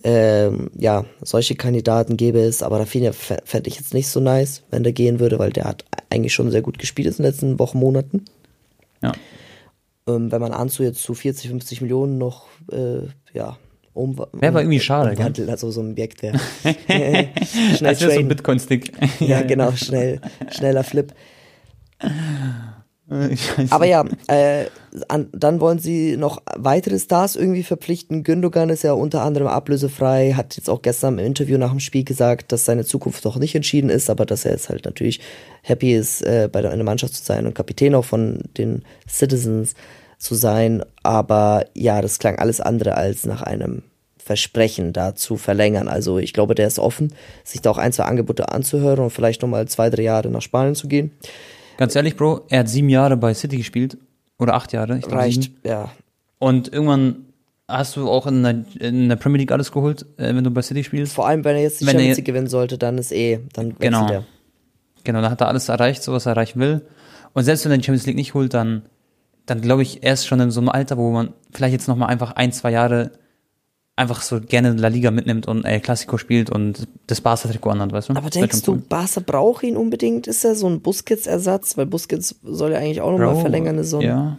Ähm, 0.04 0.70
ja, 0.78 1.06
solche 1.22 1.56
Kandidaten 1.56 2.16
gäbe 2.18 2.40
es, 2.40 2.62
aber 2.62 2.80
Rafinha 2.80 3.10
fä- 3.12 3.40
fände 3.44 3.70
ich 3.70 3.78
jetzt 3.78 3.94
nicht 3.94 4.08
so 4.08 4.20
nice, 4.20 4.62
wenn 4.70 4.84
der 4.84 4.94
gehen 4.94 5.20
würde, 5.20 5.40
weil 5.40 5.52
der 5.52 5.64
hat 5.64 5.84
eigentlich 6.10 6.34
schon 6.34 6.52
sehr 6.52 6.62
gut 6.62 6.78
gespielt 6.78 7.08
in 7.08 7.14
den 7.16 7.26
letzten 7.26 7.58
Wochen, 7.58 7.80
Monaten. 7.80 8.26
Ja. 9.02 9.14
Ähm, 10.08 10.32
wenn 10.32 10.42
man 10.42 10.52
Anzu 10.52 10.84
jetzt 10.84 11.02
zu 11.02 11.16
40, 11.16 11.50
50 11.50 11.82
Millionen 11.82 12.20
noch, 12.20 12.46
äh, 12.72 13.08
ja, 13.34 13.58
um. 13.94 14.18
Wäre 14.18 14.50
aber 14.50 14.62
irgendwie 14.62 14.80
schade, 14.82 15.10
gell? 15.12 15.18
umwandeln, 15.20 15.50
also 15.50 15.72
so 15.72 15.82
ein 15.82 15.92
Objekt 15.92 16.22
wäre. 16.22 16.38
schnell 16.64 17.30
Das 17.80 18.02
wäre 18.02 18.12
so 18.12 18.20
ein. 18.20 18.28
Bitcoin-Stick. 18.28 18.92
ja, 19.22 19.42
genau, 19.48 19.72
schnell, 19.72 20.22
schneller 20.52 20.84
Flip. 20.84 21.12
Scheiße. 23.08 23.72
Aber 23.72 23.86
ja, 23.86 24.04
äh, 24.28 24.66
an, 25.10 25.28
dann 25.32 25.60
wollen 25.60 25.78
sie 25.78 26.18
noch 26.18 26.42
weitere 26.56 26.98
Stars 26.98 27.36
irgendwie 27.36 27.62
verpflichten. 27.62 28.24
Gündogan 28.24 28.70
ist 28.70 28.84
ja 28.84 28.94
unter 28.94 29.22
anderem 29.22 29.48
ablösefrei, 29.48 30.34
hat 30.34 30.58
jetzt 30.58 30.70
auch 30.70 30.82
gestern 30.82 31.20
im 31.20 31.26
Interview 31.26 31.58
nach 31.58 31.70
dem 31.70 31.80
Spiel 31.80 32.04
gesagt, 32.04 32.52
dass 32.52 32.66
seine 32.66 32.84
Zukunft 32.84 33.24
noch 33.26 33.38
nicht 33.38 33.54
entschieden 33.54 33.90
ist, 33.90 34.10
aber 34.10 34.26
dass 34.26 34.46
er 34.46 34.54
jetzt 34.54 34.70
halt 34.70 34.86
natürlich 34.86 35.20
happy 35.62 35.94
ist, 35.94 36.24
äh, 36.24 36.50
bei 36.52 36.62
der, 36.62 36.72
in 36.72 36.78
der 36.78 36.86
Mannschaft 36.86 37.14
zu 37.14 37.24
sein 37.24 37.46
und 37.46 37.54
Kapitän 37.54 37.94
auch 37.94 38.06
von 38.06 38.40
den 38.58 38.84
Citizens 39.08 39.76
zu 40.18 40.34
sein. 40.34 40.84
Aber 41.04 41.66
ja, 41.76 42.02
das 42.02 42.18
klang 42.18 42.40
alles 42.40 42.60
andere 42.60 42.96
als 42.96 43.26
nach 43.26 43.44
einem 43.44 43.84
Versprechen 44.18 44.92
da 44.92 45.14
zu 45.14 45.38
verlängern. 45.38 45.88
Also 45.88 46.18
ich 46.18 46.34
glaube, 46.34 46.56
der 46.56 46.66
ist 46.66 46.80
offen, 46.80 47.14
sich 47.44 47.62
da 47.62 47.70
auch 47.70 47.78
ein, 47.78 47.94
zwei 47.94 48.06
Angebote 48.06 48.50
anzuhören 48.50 49.00
und 49.00 49.12
vielleicht 49.12 49.44
nochmal 49.44 49.68
zwei, 49.68 49.92
drei 49.92 50.02
Jahre 50.02 50.30
nach 50.30 50.42
Spanien 50.42 50.74
zu 50.74 50.88
gehen. 50.88 51.12
Ganz 51.78 51.96
ehrlich, 51.96 52.16
Bro, 52.16 52.46
er 52.50 52.60
hat 52.60 52.70
sieben 52.70 52.90
Jahre 52.90 53.18
bei 53.18 53.34
City 53.34 53.58
gespielt. 53.58 53.98
Oder 54.38 54.54
acht 54.56 54.74
Jahre. 54.74 54.98
Ich 54.98 55.04
glaub, 55.06 55.20
Reicht, 55.20 55.44
sieben. 55.44 55.56
ja. 55.64 55.90
Und 56.40 56.72
irgendwann 56.72 57.26
hast 57.68 57.96
du 57.96 58.10
auch 58.10 58.28
in 58.28 58.44
der, 58.44 58.66
in 58.80 59.10
der 59.10 59.16
Premier 59.16 59.40
League 59.40 59.52
alles 59.52 59.72
geholt, 59.72 60.06
äh, 60.18 60.36
wenn 60.36 60.44
du 60.44 60.52
bei 60.52 60.62
City 60.62 60.84
spielst. 60.84 61.14
Vor 61.14 61.28
allem, 61.28 61.44
wenn 61.44 61.56
er 61.56 61.64
jetzt 61.64 61.82
die 61.82 61.86
Wenn 61.86 61.94
Champions 61.94 62.18
League 62.18 62.26
gewinnen 62.26 62.48
sollte, 62.48 62.78
dann 62.78 62.98
ist 62.98 63.12
eh, 63.12 63.40
dann 63.54 63.76
Genau. 63.80 64.08
er. 64.10 64.24
Genau, 65.04 65.22
dann 65.22 65.32
hat 65.32 65.42
er 65.42 65.48
alles 65.48 65.70
erreicht, 65.70 66.04
so 66.04 66.12
was 66.14 66.26
er 66.26 66.32
erreichen 66.34 66.60
will. 66.60 66.82
Und 67.34 67.44
selbst 67.44 67.64
wenn 67.66 67.72
er 67.72 67.78
die 67.78 67.84
Champions 67.84 68.06
League 68.06 68.16
nicht 68.18 68.34
holt, 68.34 68.54
dann, 68.54 68.84
dann 69.46 69.62
glaube 69.62 69.82
ich, 69.84 70.04
er 70.04 70.14
ist 70.14 70.26
schon 70.26 70.40
in 70.40 70.52
so 70.52 70.60
einem 70.60 70.70
Alter, 70.70 70.98
wo 70.98 71.12
man 71.12 71.34
vielleicht 71.52 71.74
jetzt 71.74 71.88
nochmal 71.88 72.10
einfach 72.10 72.32
ein, 72.34 72.52
zwei 72.52 72.72
Jahre 72.72 73.12
einfach 73.98 74.22
so 74.22 74.42
gerne 74.42 74.74
La 74.74 74.90
Liga 74.90 75.10
mitnimmt 75.12 75.48
und 75.48 75.64
El 75.64 75.80
Clasico 75.80 76.18
spielt 76.18 76.50
und 76.50 76.88
das 77.08 77.22
Barca-Trikot 77.22 77.70
anhat, 77.70 77.92
weißt 77.94 78.10
du? 78.10 78.14
Aber 78.16 78.30
denkst 78.30 78.62
du, 78.64 78.74
cool. 78.74 78.78
Barca 78.90 79.22
braucht 79.26 79.64
ihn 79.64 79.78
unbedingt? 79.78 80.28
Ist 80.28 80.44
er 80.44 80.56
so 80.56 80.68
ein 80.68 80.82
Busquets-Ersatz? 80.82 81.78
Weil 81.78 81.86
Busquets 81.86 82.36
soll 82.44 82.74
ja 82.74 82.80
eigentlich 82.80 83.02
auch 83.02 83.12
nochmal 83.12 83.40
verlängern. 83.40 83.82
So 83.84 84.02
Ja. 84.02 84.38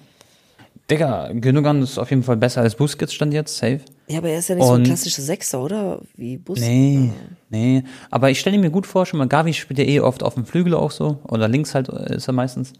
Digga, 0.90 1.32
Gündogan 1.32 1.82
ist 1.82 1.98
auf 1.98 2.10
jeden 2.10 2.22
Fall 2.22 2.36
besser 2.36 2.60
als 2.60 2.76
Busquets 2.76 3.12
stand 3.12 3.34
jetzt, 3.34 3.56
safe. 3.56 3.80
ja, 4.06 4.18
aber 4.18 4.28
er 4.28 4.38
ist 4.38 4.48
ja 4.48 4.54
nicht 4.54 4.64
so 4.66 4.72
ein 4.72 4.80
Und- 4.82 4.84
klassischer 4.86 5.22
Sechser, 5.22 5.60
oder? 5.60 6.00
Wie 6.16 6.36
Bus. 6.36 6.60
Nee, 6.60 7.10
nee. 7.50 7.82
Aber 8.08 8.30
ich 8.30 8.38
stelle 8.38 8.56
mir 8.58 8.70
gut 8.70 8.86
vor, 8.86 9.04
schon 9.04 9.18
mal, 9.18 9.26
Gavi 9.26 9.52
spielt 9.52 9.80
ja 9.80 9.84
eh 9.84 9.98
oft 9.98 10.22
auf 10.22 10.34
dem 10.34 10.44
Flügel 10.46 10.74
auch 10.74 10.92
so. 10.92 11.18
Oder 11.26 11.48
links 11.48 11.74
halt 11.74 11.88
äh, 11.88 12.14
ist 12.16 12.28
er 12.28 12.34
meistens. 12.34 12.72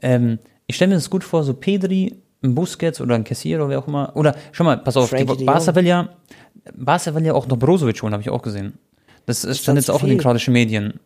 Ähm, 0.00 0.38
ich 0.66 0.76
stelle 0.76 0.90
mir 0.90 0.94
das 0.94 1.10
gut 1.10 1.24
vor, 1.24 1.44
so 1.44 1.52
Pedri, 1.52 2.14
ein 2.42 2.54
Busquets 2.54 3.00
oder 3.00 3.14
ein 3.14 3.24
Cassier 3.24 3.58
oder 3.58 3.68
wer 3.68 3.78
auch 3.78 3.88
immer. 3.88 4.12
Oder, 4.14 4.34
schau 4.52 4.64
mal, 4.64 4.76
pass 4.78 4.96
auf, 4.96 5.10
Frankie 5.10 5.36
die, 5.38 5.44
Barca 5.44 5.74
will 5.74 5.86
ja, 5.86 6.08
Barca 6.74 7.14
will 7.14 7.24
ja 7.24 7.34
auch 7.34 7.46
noch 7.46 7.58
Brozovic 7.58 8.02
holen, 8.02 8.12
habe 8.12 8.22
ich 8.22 8.30
auch 8.30 8.42
gesehen. 8.42 8.74
Das 9.26 9.44
ist, 9.44 9.62
stand 9.62 9.76
jetzt 9.76 9.90
auch 9.90 10.02
in 10.02 10.08
den 10.08 10.18
viel. 10.18 10.22
kroatischen 10.22 10.52
Medien. 10.52 11.00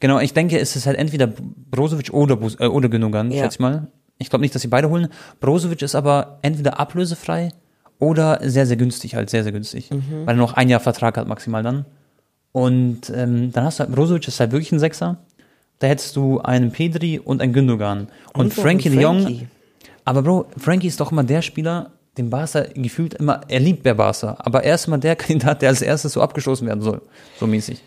Genau, 0.00 0.20
ich 0.20 0.32
denke, 0.34 0.58
es 0.58 0.76
ist 0.76 0.86
halt 0.86 0.96
entweder 0.98 1.26
Brozovic 1.26 2.12
oder, 2.12 2.36
Bus, 2.36 2.56
äh, 2.60 2.66
oder 2.66 2.88
Gündogan, 2.88 3.30
Ja. 3.30 3.42
schätze 3.44 3.56
ich 3.56 3.60
mal. 3.60 3.88
Ich 4.18 4.30
glaube 4.30 4.42
nicht, 4.42 4.54
dass 4.54 4.62
sie 4.62 4.68
beide 4.68 4.88
holen. 4.90 5.08
Brozovic 5.40 5.82
ist 5.82 5.94
aber 5.94 6.38
entweder 6.42 6.78
ablösefrei 6.78 7.50
oder 7.98 8.38
sehr, 8.42 8.66
sehr 8.66 8.76
günstig, 8.76 9.16
halt 9.16 9.30
sehr, 9.30 9.42
sehr 9.42 9.52
günstig. 9.52 9.90
Mhm. 9.90 10.26
Weil 10.26 10.34
er 10.34 10.38
noch 10.38 10.52
ein 10.54 10.68
Jahr 10.68 10.80
Vertrag 10.80 11.16
hat 11.16 11.26
maximal 11.26 11.62
dann. 11.62 11.84
Und 12.52 13.10
ähm, 13.14 13.50
dann 13.52 13.64
hast 13.64 13.80
du 13.80 13.84
halt, 13.84 13.92
Brozovic 13.92 14.28
ist 14.28 14.38
halt 14.38 14.52
wirklich 14.52 14.70
ein 14.70 14.78
Sechser. 14.78 15.18
Da 15.80 15.88
hättest 15.88 16.14
du 16.14 16.40
einen 16.40 16.70
Pedri 16.70 17.18
und 17.18 17.42
einen 17.42 17.52
Gündogan. 17.52 18.08
Und, 18.32 18.56
noch 18.56 18.62
Frankie 18.62 18.88
einen 18.88 18.96
de 18.98 19.02
Jong. 19.02 19.48
Aber 20.04 20.22
Bro, 20.22 20.46
Frankie 20.58 20.88
ist 20.88 21.00
doch 21.00 21.12
immer 21.12 21.24
der 21.24 21.42
Spieler, 21.42 21.90
den 22.18 22.30
Barca 22.30 22.64
gefühlt 22.74 23.14
immer, 23.14 23.40
er 23.48 23.60
liebt 23.60 23.84
der 23.86 23.94
Barca, 23.94 24.36
aber 24.38 24.62
er 24.62 24.74
ist 24.76 24.86
immer 24.86 24.98
der 24.98 25.16
Kandidat, 25.22 25.62
der 25.62 25.70
als 25.70 25.82
erstes 25.82 26.12
so 26.12 26.20
abgestoßen 26.22 26.66
werden 26.66 26.82
soll. 26.82 27.00
So 27.40 27.46
mäßig. 27.46 27.82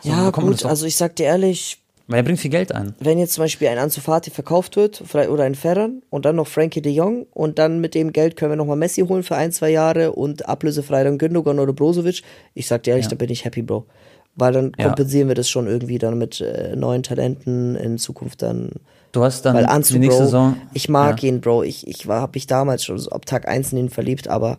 So 0.00 0.10
Ja, 0.10 0.30
gut, 0.30 0.64
also 0.64 0.86
ich 0.86 0.96
sag 0.96 1.16
dir 1.16 1.26
ehrlich, 1.26 1.78
Weil 2.08 2.18
er 2.18 2.22
bringt 2.22 2.38
viel 2.40 2.50
Geld 2.50 2.72
ein. 2.72 2.94
wenn 3.00 3.18
jetzt 3.18 3.34
zum 3.34 3.44
Beispiel 3.44 3.68
ein 3.68 3.78
Ansu 3.78 4.00
Fati 4.00 4.30
verkauft 4.30 4.76
wird 4.76 5.02
oder 5.14 5.44
ein 5.44 5.54
Ferran 5.54 6.02
und 6.10 6.24
dann 6.24 6.36
noch 6.36 6.46
Frankie 6.48 6.80
de 6.82 6.92
Jong 6.92 7.26
und 7.32 7.58
dann 7.58 7.80
mit 7.80 7.94
dem 7.94 8.12
Geld 8.12 8.36
können 8.36 8.52
wir 8.52 8.56
nochmal 8.56 8.76
Messi 8.76 9.02
holen 9.02 9.22
für 9.22 9.36
ein, 9.36 9.52
zwei 9.52 9.70
Jahre 9.70 10.12
und 10.12 10.48
ablösefrei 10.48 11.04
dann 11.04 11.18
Gündogan 11.18 11.58
oder 11.58 11.72
Brozovic, 11.72 12.22
ich 12.54 12.66
sag 12.66 12.82
dir 12.84 12.90
ehrlich, 12.92 13.06
Ja. 13.06 13.10
da 13.10 13.16
bin 13.16 13.30
ich 13.30 13.44
happy, 13.44 13.62
Bro. 13.62 13.86
Weil 14.34 14.52
dann 14.54 14.72
Ja. 14.78 14.86
kompensieren 14.86 15.28
wir 15.28 15.34
das 15.34 15.50
schon 15.50 15.66
irgendwie 15.66 15.98
dann 15.98 16.16
mit 16.18 16.40
äh, 16.40 16.74
neuen 16.74 17.02
Talenten 17.02 17.76
in 17.76 17.98
Zukunft 17.98 18.40
dann. 18.42 18.70
Du 19.12 19.22
hast 19.22 19.42
dann 19.42 19.54
Weil 19.54 19.64
die 19.64 19.68
Ansu, 19.70 19.98
nächste 19.98 20.18
Bro, 20.20 20.24
Saison. 20.24 20.56
ich 20.72 20.88
mag 20.88 21.22
ja. 21.22 21.28
ihn, 21.28 21.40
Bro. 21.40 21.62
Ich, 21.64 21.86
ich 21.86 22.08
war, 22.08 22.22
hab 22.22 22.34
mich 22.34 22.46
damals 22.46 22.84
schon 22.84 22.98
so 22.98 23.10
ab 23.10 23.26
Tag 23.26 23.46
1 23.46 23.72
in 23.72 23.78
ihn 23.78 23.88
verliebt, 23.90 24.26
aber 24.28 24.58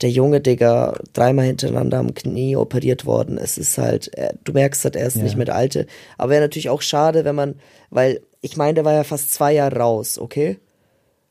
der 0.00 0.10
junge 0.10 0.40
Digga, 0.40 0.94
dreimal 1.12 1.44
hintereinander 1.44 1.98
am 1.98 2.14
Knie 2.14 2.56
operiert 2.56 3.04
worden. 3.04 3.36
Es 3.36 3.58
ist 3.58 3.76
halt, 3.76 4.08
er, 4.14 4.34
du 4.44 4.52
merkst 4.52 4.82
halt, 4.84 4.96
er 4.96 5.06
ist 5.06 5.16
Ja. 5.16 5.22
nicht 5.24 5.36
mehr 5.36 5.44
der 5.44 5.56
Alte. 5.56 5.86
Aber 6.16 6.30
wäre 6.30 6.40
natürlich 6.40 6.70
auch 6.70 6.80
schade, 6.80 7.26
wenn 7.26 7.34
man, 7.34 7.56
weil 7.90 8.20
ich 8.40 8.56
meine, 8.56 8.74
der 8.74 8.86
war 8.86 8.94
ja 8.94 9.04
fast 9.04 9.32
zwei 9.34 9.52
Jahre 9.52 9.76
raus, 9.76 10.18
okay? 10.18 10.58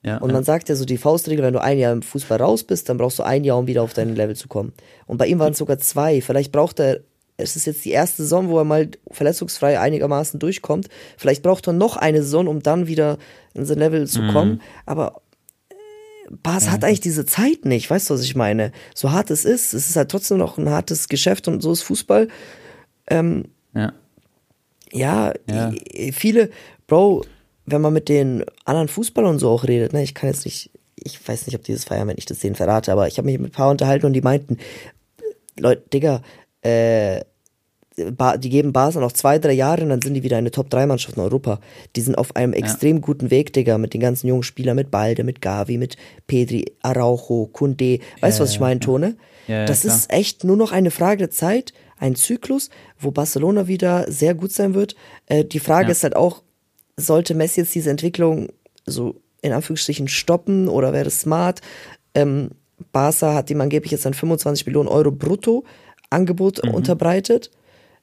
Ja, 0.03 0.17
Und 0.19 0.29
ja. 0.29 0.33
man 0.35 0.43
sagt 0.43 0.69
ja 0.69 0.75
so 0.75 0.85
die 0.85 0.97
Faustregel, 0.97 1.43
wenn 1.43 1.53
du 1.53 1.61
ein 1.61 1.79
Jahr 1.79 1.91
im 1.91 2.03
Fußball 2.03 2.39
raus 2.39 2.63
bist, 2.63 2.87
dann 2.87 2.97
brauchst 2.97 3.17
du 3.19 3.23
ein 3.23 3.43
Jahr, 3.43 3.57
um 3.57 3.65
wieder 3.67 3.81
auf 3.81 3.93
dein 3.93 4.15
Level 4.15 4.35
zu 4.35 4.47
kommen. 4.47 4.71
Und 5.07 5.17
bei 5.17 5.25
ihm 5.27 5.39
waren 5.39 5.51
es 5.53 5.57
sogar 5.57 5.79
zwei. 5.79 6.21
Vielleicht 6.21 6.51
braucht 6.51 6.79
er, 6.79 6.99
es 7.39 7.55
ist 7.55 7.65
jetzt 7.65 7.83
die 7.85 7.91
erste 7.91 8.23
Saison, 8.23 8.49
wo 8.49 8.57
er 8.59 8.63
mal 8.65 8.89
verletzungsfrei 9.11 9.79
einigermaßen 9.79 10.39
durchkommt. 10.39 10.87
Vielleicht 11.17 11.41
braucht 11.43 11.67
er 11.67 11.73
noch 11.73 11.97
eine 11.97 12.21
Saison, 12.23 12.47
um 12.47 12.61
dann 12.61 12.87
wieder 12.87 13.17
in 13.53 13.65
sein 13.65 13.79
Level 13.79 14.07
zu 14.07 14.21
Mhm. 14.21 14.27
kommen. 14.31 14.61
Aber 14.85 15.21
äh, 15.69 15.75
Bas 16.43 16.69
hat 16.69 16.83
eigentlich 16.83 16.99
diese 17.01 17.25
Zeit 17.25 17.65
nicht, 17.65 17.89
weißt 17.89 18.09
du, 18.09 18.13
was 18.13 18.21
ich 18.23 18.35
meine? 18.35 18.71
So 18.93 19.11
hart 19.11 19.31
es 19.31 19.45
ist, 19.45 19.73
es 19.73 19.89
ist 19.89 19.95
halt 19.95 20.09
trotzdem 20.11 20.37
noch 20.37 20.57
ein 20.57 20.69
hartes 20.69 21.07
Geschäft 21.09 21.47
und 21.47 21.61
so 21.61 21.71
ist 21.71 21.81
Fußball. 21.83 22.27
ja. 23.11 23.93
Ja, 24.91 25.33
Ja. 25.47 25.71
i- 25.71 26.11
viele, 26.11 26.49
Bro, 26.87 27.23
wenn 27.67 27.81
man 27.81 27.93
mit 27.93 28.09
den 28.09 28.43
anderen 28.65 28.87
Fußballern 28.87 29.37
so 29.37 29.49
auch 29.49 29.63
redet, 29.67 29.93
ne, 29.93 30.01
ich 30.01 30.15
kann 30.15 30.29
jetzt 30.29 30.45
nicht, 30.45 30.71
ich 30.95 31.25
weiß 31.27 31.45
nicht, 31.45 31.55
ob 31.55 31.63
dieses 31.63 31.83
feiern, 31.85 32.07
wenn 32.07 32.17
ich 32.17 32.25
das 32.25 32.39
denen 32.39 32.55
verrate, 32.55 32.91
aber 32.91 33.07
ich 33.07 33.17
habe 33.19 33.27
mich 33.27 33.37
mit 33.37 33.49
ein 33.51 33.55
paar 33.55 33.69
unterhalten 33.69 34.07
und 34.07 34.13
die 34.13 34.21
meinten, 34.21 34.57
Leute, 35.59 35.83
Digga, 35.93 36.21
äh, 36.61 37.21
die 37.97 38.49
geben 38.49 38.71
Basel 38.71 39.01
noch 39.01 39.11
zwei, 39.11 39.39
drei 39.39 39.51
Jahre 39.51 39.83
und 39.83 39.89
dann 39.89 40.01
sind 40.01 40.13
die 40.13 40.23
wieder 40.23 40.37
eine 40.37 40.51
Top-3-Mannschaft 40.51 41.17
in 41.17 41.23
Europa. 41.23 41.59
Die 41.97 42.01
sind 42.01 42.17
auf 42.17 42.33
einem 42.35 42.53
extrem 42.53 43.01
guten 43.01 43.29
Weg, 43.29 43.51
Digga, 43.51 43.77
mit 43.77 43.93
den 43.93 43.99
ganzen 43.99 44.27
jungen 44.27 44.43
Spielern, 44.43 44.77
mit 44.77 44.89
Balde, 44.89 45.25
mit 45.25 45.41
Gavi, 45.41 45.77
mit 45.77 45.97
Pedri, 46.25 46.65
Araujo, 46.81 47.49
Kunde. 47.51 47.99
Weißt 48.21 48.39
du, 48.39 48.43
was 48.43 48.51
ich 48.51 48.59
meine, 48.61 48.79
Tone? 48.79 49.17
Ja, 49.47 49.55
ja, 49.59 49.65
das 49.65 49.81
klar. 49.81 49.95
ist 49.95 50.13
echt 50.13 50.43
nur 50.45 50.55
noch 50.55 50.71
eine 50.71 50.91
Frage 50.91 51.17
der 51.17 51.29
Zeit, 51.31 51.73
ein 51.97 52.15
Zyklus, 52.15 52.69
wo 52.97 53.11
Barcelona 53.11 53.67
wieder 53.67 54.09
sehr 54.09 54.33
gut 54.33 54.53
sein 54.53 54.73
wird. 54.75 54.95
Äh, 55.25 55.43
die 55.43 55.59
Frage 55.59 55.87
Ja. 55.87 55.91
ist 55.91 56.03
halt 56.03 56.15
auch, 56.15 56.43
sollte 56.95 57.33
Messi 57.35 57.61
jetzt 57.61 57.75
diese 57.75 57.89
Entwicklung 57.89 58.47
so 58.85 59.15
in 59.41 59.51
Anführungsstrichen 59.51 60.07
stoppen 60.07 60.67
oder 60.69 60.93
wäre 60.93 61.07
es 61.07 61.21
smart? 61.21 61.61
Ähm, 62.13 62.51
Barca 62.93 63.33
hat 63.33 63.49
ihm 63.49 63.59
angeblich 63.59 63.91
jetzt 63.91 64.07
ein 64.07 64.13
25 64.13 64.65
Millionen 64.65 64.87
Euro 64.87 65.11
Brutto 65.11 65.65
Angebot 66.09 66.63
Mhm. 66.63 66.73
unterbreitet. 66.73 67.51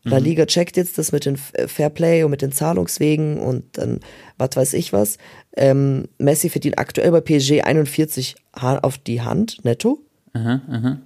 La 0.04 0.18
Liga 0.18 0.46
checkt 0.46 0.76
jetzt 0.76 0.98
das 0.98 1.11
mit 1.11 1.24
dem 1.26 1.34
Fairplay 1.36 2.22
und 2.22 2.30
mit 2.30 2.40
den 2.40 2.52
Zahlungswegen 2.52 3.38
und 3.40 3.64
dann 3.76 3.98
was 4.38 4.50
weiß 4.54 4.74
ich 4.74 4.92
was. 4.92 5.18
Ähm, 5.57 6.04
Messi 6.18 6.48
verdient 6.48 6.78
aktuell 6.78 7.11
bei 7.11 7.20
PSG 7.20 7.62
41 7.62 8.36
auf 8.52 8.98
die 8.98 9.22
Hand 9.22 9.64
netto. 9.64 9.98
Aha, 10.32 10.61
aha. 10.70 10.98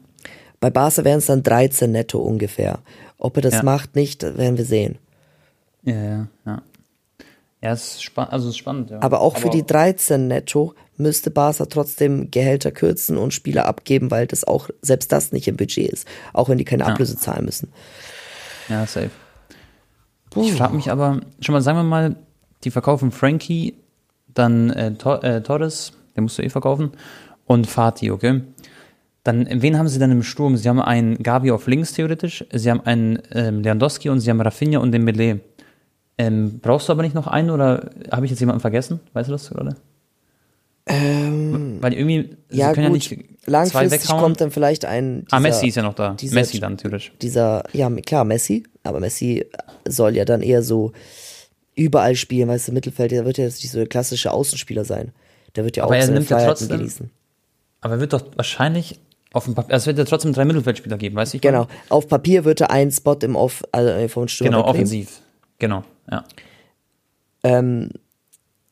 Bei 0.60 0.68
Barca 0.68 1.02
wären 1.04 1.20
es 1.20 1.26
dann 1.26 1.42
13 1.42 1.90
netto 1.90 2.18
ungefähr. 2.18 2.80
Ob 3.16 3.36
er 3.36 3.42
das 3.42 3.54
Ja. 3.54 3.62
macht, 3.62 3.96
nicht, 3.96 4.22
werden 4.22 4.58
wir 4.58 4.66
sehen. 4.66 4.98
Ja, 5.84 5.94
ja, 5.94 6.28
ja. 6.44 6.62
Ja, 7.62 7.72
es 7.72 7.94
ist, 7.94 8.02
spa 8.02 8.24
also 8.24 8.48
es 8.48 8.54
ist 8.54 8.58
spannend, 8.58 8.90
ja. 8.90 9.02
Aber 9.02 9.20
auch 9.20 9.36
für 9.36 9.50
die 9.50 9.66
13 9.66 10.28
netto 10.28 10.74
müsste 10.96 11.30
Barca 11.30 11.66
trotzdem 11.66 12.30
Gehälter 12.30 12.70
kürzen 12.70 13.18
und 13.18 13.34
Spieler 13.34 13.66
abgeben, 13.66 14.10
weil 14.10 14.26
das 14.26 14.44
auch, 14.44 14.70
selbst 14.80 15.12
das 15.12 15.32
nicht 15.32 15.46
im 15.48 15.56
Budget 15.56 15.90
ist. 15.90 16.08
Auch 16.32 16.48
wenn 16.48 16.58
die 16.58 16.64
keine 16.64 16.86
Ablöse 16.86 17.16
zahlen 17.16 17.44
müssen. 17.44 17.72
Ja, 18.68 18.86
safe. 18.86 19.10
Ich 20.36 20.52
frage 20.54 20.74
mich 20.74 20.90
aber, 20.90 21.20
schon 21.40 21.52
mal, 21.52 21.60
sagen 21.60 21.78
wir 21.78 21.82
mal, 21.82 22.16
die 22.64 22.70
verkaufen 22.70 23.10
Frankie, 23.10 23.74
dann 24.28 24.70
äh, 24.70 24.94
Tor 24.94 25.24
äh, 25.24 25.42
Torres, 25.42 25.92
den 26.16 26.24
musst 26.24 26.38
du 26.38 26.42
eh 26.42 26.50
verkaufen, 26.50 26.92
und 27.46 27.66
Fatih, 27.66 28.12
okay? 28.12 28.42
Dann, 29.24 29.46
wen 29.50 29.76
haben 29.76 29.88
sie 29.88 29.98
dann 29.98 30.12
im 30.12 30.22
Sturm? 30.22 30.56
Sie 30.56 30.68
haben 30.68 30.80
einen 30.80 31.18
Gabi 31.22 31.50
auf 31.50 31.66
links 31.66 31.92
theoretisch, 31.92 32.44
sie 32.52 32.70
haben 32.70 32.80
einen 32.82 33.18
ähm, 33.32 33.60
Lewandowski 33.60 34.08
und 34.08 34.20
sie 34.20 34.30
haben 34.30 34.40
Rafinha 34.40 34.78
und 34.78 34.92
den 34.92 35.04
Dembele. 35.04 35.40
Ähm, 36.22 36.58
brauchst 36.60 36.88
du 36.88 36.92
aber 36.92 37.02
nicht 37.02 37.14
noch 37.14 37.26
einen 37.26 37.48
oder 37.50 37.90
habe 38.12 38.26
ich 38.26 38.30
jetzt 38.30 38.40
jemanden 38.40 38.60
vergessen? 38.60 39.00
Weißt 39.14 39.28
du 39.28 39.32
das 39.32 39.48
gerade? 39.48 39.74
Ähm, 40.86 41.78
Weil 41.80 41.92
irgendwie, 41.94 42.36
sie 42.48 42.58
Ja, 42.58 42.72
können 42.72 42.92
gut. 42.92 43.04
ja 43.10 43.16
nicht 43.16 43.30
Langfristig 43.46 44.08
kommt 44.08 44.40
dann 44.40 44.50
vielleicht 44.50 44.84
ein. 44.84 45.24
ah, 45.30 45.38
dieser- 45.38 45.40
Messi 45.40 45.68
ist 45.68 45.74
ja 45.76 45.82
noch 45.82 45.94
da. 45.94 46.14
dieser- 46.14 46.34
Messi 46.34 46.60
dann 46.60 46.76
theoretisch. 46.76 47.12
dieser, 47.22 47.64
ja, 47.72 47.88
klar, 47.90 48.24
Messi, 48.24 48.64
aber 48.82 49.00
Messi 49.00 49.46
soll 49.88 50.16
ja 50.16 50.24
dann 50.24 50.42
eher 50.42 50.62
so 50.62 50.92
überall 51.74 52.16
spielen, 52.16 52.48
weißt 52.48 52.68
du, 52.68 52.72
Mittelfeld, 52.72 53.12
der 53.12 53.24
wird 53.24 53.38
ja 53.38 53.44
jetzt 53.44 53.62
nicht 53.62 53.70
so 53.72 53.78
der 53.78 53.86
klassische 53.86 54.32
Außenspieler 54.32 54.84
sein. 54.84 55.12
Der 55.56 55.64
wird 55.64 55.76
ja 55.76 55.84
Aber 55.84 55.96
auch 55.96 56.02
seine 56.02 56.20
Freiheiten 56.22 56.48
trotzdem- 56.48 56.78
genießen. 56.78 57.10
Aber 57.80 57.94
er 57.94 58.00
wird 58.00 58.12
doch 58.12 58.22
wahrscheinlich 58.36 58.98
auf 59.32 59.44
dem 59.44 59.54
Papier, 59.54 59.72
also 59.74 59.84
es 59.84 59.86
wird 59.86 59.98
ja 59.98 60.04
trotzdem 60.04 60.32
drei 60.32 60.44
Mittelfeldspieler 60.44 60.98
geben, 60.98 61.16
weißt 61.16 61.32
du? 61.32 61.36
ich 61.36 61.42
Genau. 61.42 61.60
meine? 61.64 61.70
Auf 61.88 62.08
Papier 62.08 62.44
wird 62.44 62.60
er 62.60 62.70
einen 62.70 62.90
Spot 62.90 63.16
im 63.22 63.36
Off, 63.36 63.62
also 63.72 63.88
äh, 63.90 64.08
vom 64.08 64.28
Stürmer 64.28 64.50
Genau, 64.50 64.58
wegnehmen. 64.60 64.76
offensiv. 64.80 65.20
Genau, 65.58 65.84
ja. 66.10 66.24
Ähm, 67.42 67.90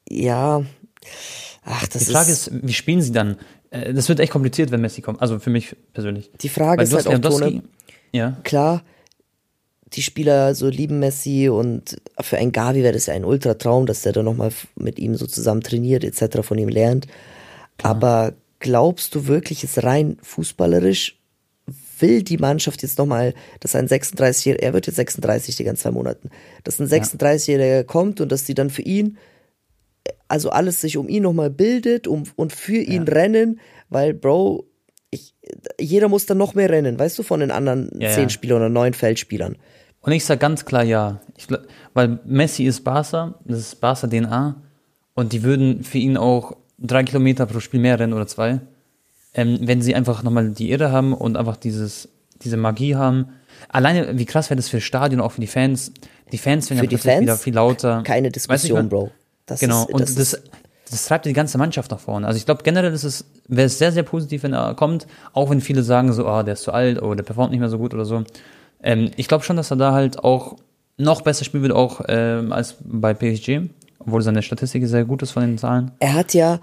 ja. 0.08 0.62
Ach, 1.64 1.86
das 1.88 2.06
Die 2.06 2.12
Frage 2.12 2.30
ist, 2.30 2.48
ist, 2.48 2.66
wie 2.66 2.72
spielen 2.72 3.02
sie 3.02 3.12
dann? 3.12 3.36
Äh, 3.70 3.92
Das 3.94 4.08
wird 4.08 4.20
echt 4.20 4.32
kompliziert, 4.32 4.70
wenn 4.70 4.80
Messi 4.80 5.02
kommt. 5.02 5.20
Also 5.20 5.38
für 5.38 5.50
mich 5.50 5.76
persönlich. 5.92 6.30
Die 6.40 6.48
Frage 6.48 6.78
Weil 6.78 6.86
ist 6.86 6.94
halt 6.94 7.24
auch, 7.24 7.30
Tone, 7.30 7.62
Ja, 8.12 8.36
klar, 8.42 8.82
die 9.94 10.02
Spieler 10.02 10.54
so 10.54 10.68
lieben 10.68 10.98
Messi 10.98 11.48
und 11.48 11.96
für 12.20 12.36
einen 12.38 12.52
Gavi 12.52 12.82
wäre 12.82 12.92
das 12.92 13.06
ja 13.06 13.14
ein 13.14 13.24
Ultratraum, 13.24 13.86
dass 13.86 14.02
der 14.02 14.12
dann 14.12 14.24
nochmal 14.24 14.50
mit 14.76 14.98
ihm 14.98 15.14
so 15.14 15.26
zusammen 15.26 15.62
trainiert, 15.62 16.04
etc., 16.04 16.40
von 16.42 16.58
ihm 16.58 16.68
lernt. 16.68 17.06
Aber 17.82 18.34
glaubst 18.60 19.14
du 19.14 19.26
wirklich, 19.26 19.64
ist 19.64 19.82
rein 19.82 20.18
fußballerisch, 20.22 21.17
will 22.00 22.22
die 22.22 22.38
Mannschaft 22.38 22.82
jetzt 22.82 22.98
nochmal, 22.98 23.34
dass 23.60 23.74
ein 23.74 23.88
36-Jähriger, 23.88 24.60
er 24.60 24.72
wird 24.72 24.86
jetzt 24.86 24.96
36 24.96 25.56
die 25.56 25.64
ganzen 25.64 25.82
zwei 25.82 25.90
Monaten, 25.90 26.30
dass 26.64 26.80
ein 26.80 26.88
36-Jähriger 26.88 27.84
kommt 27.84 28.20
und 28.20 28.30
dass 28.32 28.44
die 28.44 28.54
dann 28.54 28.70
für 28.70 28.82
ihn, 28.82 29.18
also 30.28 30.50
alles 30.50 30.80
sich 30.80 30.96
um 30.96 31.08
ihn 31.08 31.22
nochmal 31.22 31.50
bildet 31.50 32.06
um, 32.06 32.24
und 32.36 32.52
für 32.52 32.78
ihn 32.78 33.04
rennen, 33.04 33.60
weil, 33.88 34.14
Bro, 34.14 34.66
ich, 35.10 35.34
jeder 35.80 36.08
muss 36.08 36.26
dann 36.26 36.38
noch 36.38 36.54
mehr 36.54 36.70
rennen, 36.70 36.98
weißt 36.98 37.18
du, 37.18 37.22
von 37.22 37.40
den 37.40 37.50
anderen 37.50 37.90
Ja, 37.98 38.10
zehn 38.10 38.24
ja. 38.24 38.28
Spielern 38.28 38.58
oder 38.58 38.68
neun 38.68 38.92
Feldspielern. 38.92 39.56
Und 40.00 40.12
ich 40.12 40.24
sage 40.24 40.38
ganz 40.38 40.64
klar 40.64 40.84
ja. 40.84 41.20
Ich, 41.36 41.46
weil 41.94 42.20
Messi 42.24 42.64
ist 42.64 42.84
Barca, 42.84 43.38
das 43.44 43.58
ist 43.58 43.80
Barca 43.80 44.06
DNA. 44.06 44.62
Und 45.14 45.32
die 45.32 45.42
würden 45.42 45.82
für 45.82 45.98
ihn 45.98 46.16
auch 46.16 46.56
drei 46.78 47.02
Kilometer 47.02 47.46
pro 47.46 47.60
Spiel 47.60 47.80
mehr 47.80 47.98
rennen 47.98 48.12
oder 48.12 48.26
zwei. 48.26 48.60
Ähm, 49.38 49.60
wenn 49.62 49.82
sie 49.82 49.94
einfach 49.94 50.24
nochmal 50.24 50.50
die 50.50 50.72
Irre 50.72 50.90
haben 50.90 51.12
und 51.12 51.36
einfach 51.36 51.56
dieses, 51.56 52.08
diese 52.42 52.56
Magie 52.56 52.96
haben. 52.96 53.28
Alleine, 53.68 54.18
wie 54.18 54.24
krass 54.24 54.50
wäre 54.50 54.56
das 54.56 54.68
für 54.68 54.78
das 54.78 54.84
Stadion, 54.84 55.20
auch 55.20 55.30
für 55.30 55.40
die 55.40 55.46
Fans. 55.46 55.92
Die 56.32 56.38
Fans 56.38 56.68
werden 56.70 56.78
ja 56.78 56.88
plötzlich 56.88 57.02
Fans 57.02 57.22
wieder 57.22 57.36
viel 57.36 57.54
lauter. 57.54 58.02
Keine 58.02 58.26
Weißt 58.26 58.48
du, 58.48 58.48
Diskussion, 58.48 58.88
Bro. 58.88 59.12
Das 59.46 59.60
genau, 59.60 59.82
ist, 59.82 59.92
und 59.92 60.00
das, 60.00 60.14
das, 60.16 60.42
das, 60.90 61.06
treibt 61.06 61.24
die 61.24 61.32
ganze 61.34 61.56
Mannschaft 61.56 61.88
nach 61.92 62.00
vorne. 62.00 62.26
Also 62.26 62.36
ich 62.36 62.46
glaube, 62.46 62.64
generell 62.64 62.92
ist 62.92 63.04
es, 63.04 63.26
wäre 63.46 63.66
es 63.66 63.78
sehr, 63.78 63.92
sehr 63.92 64.02
positiv, 64.02 64.42
wenn 64.42 64.54
er 64.54 64.74
kommt, 64.74 65.06
auch 65.32 65.50
wenn 65.50 65.60
viele 65.60 65.84
sagen 65.84 66.12
so, 66.12 66.26
ah, 66.26 66.42
der 66.42 66.54
ist 66.54 66.64
zu 66.64 66.72
alt 66.72 67.00
oder 67.00 67.14
der 67.14 67.22
performt 67.22 67.52
nicht 67.52 67.60
mehr 67.60 67.68
so 67.68 67.78
gut 67.78 67.94
oder 67.94 68.04
so. 68.04 68.24
Ähm, 68.82 69.12
ich 69.16 69.28
glaube 69.28 69.44
schon, 69.44 69.56
dass 69.56 69.70
er 69.70 69.76
da 69.76 69.92
halt 69.92 70.18
auch 70.18 70.56
noch 70.96 71.22
besser 71.22 71.44
spielen 71.44 71.62
wird, 71.62 71.72
auch 71.72 72.00
ähm, 72.08 72.52
als 72.52 72.74
bei 72.80 73.14
PSG, 73.14 73.60
obwohl 74.00 74.22
seine 74.22 74.42
Statistik 74.42 74.84
sehr 74.88 75.04
gut 75.04 75.22
ist 75.22 75.30
von 75.30 75.42
den 75.44 75.58
Zahlen. 75.58 75.92
er 76.00 76.14
hat 76.14 76.34
ja, 76.34 76.58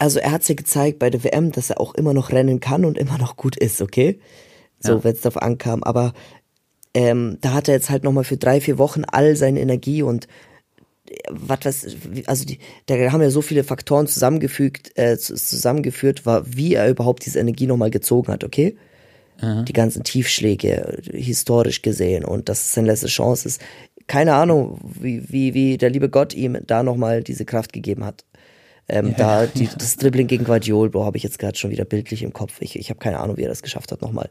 also 0.00 0.18
er 0.18 0.32
hat 0.32 0.48
ja 0.48 0.54
gezeigt 0.54 0.98
bei 0.98 1.10
der 1.10 1.22
WM, 1.22 1.52
dass 1.52 1.70
er 1.70 1.80
auch 1.80 1.94
immer 1.94 2.14
noch 2.14 2.32
rennen 2.32 2.58
kann 2.58 2.84
und 2.84 2.98
immer 2.98 3.18
noch 3.18 3.36
gut 3.36 3.56
ist, 3.56 3.80
okay? 3.82 4.18
So, 4.80 4.94
Ja. 4.94 5.04
wenn 5.04 5.12
es 5.14 5.20
darauf 5.20 5.40
ankam. 5.42 5.82
Aber 5.84 6.12
ähm, 6.94 7.38
da 7.40 7.52
hat 7.52 7.68
er 7.68 7.74
jetzt 7.74 7.90
halt 7.90 8.02
nochmal 8.02 8.24
für 8.24 8.36
drei, 8.36 8.60
vier 8.60 8.78
Wochen 8.78 9.04
all 9.04 9.36
seine 9.36 9.60
Energie 9.60 10.02
und 10.02 10.26
äh, 11.08 11.14
was 11.30 11.86
wie- 12.10 12.26
also 12.26 12.44
die, 12.44 12.58
da 12.86 12.94
haben 13.12 13.22
ja 13.22 13.30
so 13.30 13.42
viele 13.42 13.62
Faktoren 13.62 14.06
zusammengefügt, 14.06 14.92
äh, 14.98 15.16
zu- 15.18 15.34
zusammengeführt, 15.36 16.26
war, 16.26 16.44
wie 16.46 16.74
er 16.74 16.88
überhaupt 16.88 17.24
diese 17.26 17.38
Energie 17.38 17.66
nochmal 17.66 17.90
gezogen 17.90 18.32
hat, 18.32 18.42
okay? 18.42 18.76
Die 19.64 19.72
ganzen 19.72 20.04
Tiefschläge, 20.04 20.98
historisch 21.14 21.80
gesehen, 21.80 22.26
und 22.26 22.50
dass 22.50 22.60
es 22.66 22.74
seine 22.74 22.88
letzte 22.88 23.06
Chance 23.06 23.48
ist. 23.48 23.62
Keine 24.06 24.34
Ahnung, 24.34 24.78
wie, 25.00 25.22
wie, 25.32 25.54
wie 25.54 25.78
der 25.78 25.88
liebe 25.88 26.10
Gott 26.10 26.34
ihm 26.34 26.58
da 26.66 26.82
nochmal 26.82 27.22
diese 27.22 27.46
Kraft 27.46 27.72
gegeben 27.72 28.04
hat. 28.04 28.26
Ähm, 28.90 29.14
da 29.16 29.46
die, 29.46 29.68
das 29.78 29.96
Dribbling 29.96 30.26
gegen 30.26 30.44
Guardiol, 30.44 30.90
Bro, 30.90 31.04
habe 31.04 31.16
ich 31.16 31.22
jetzt 31.22 31.38
gerade 31.38 31.56
schon 31.56 31.70
wieder 31.70 31.84
bildlich 31.84 32.22
im 32.22 32.32
Kopf. 32.32 32.60
Ich, 32.60 32.76
ich 32.76 32.90
habe 32.90 32.98
keine 32.98 33.20
Ahnung, 33.20 33.36
wie 33.36 33.42
er 33.42 33.48
das 33.48 33.62
geschafft 33.62 33.92
hat 33.92 34.02
nochmal. 34.02 34.28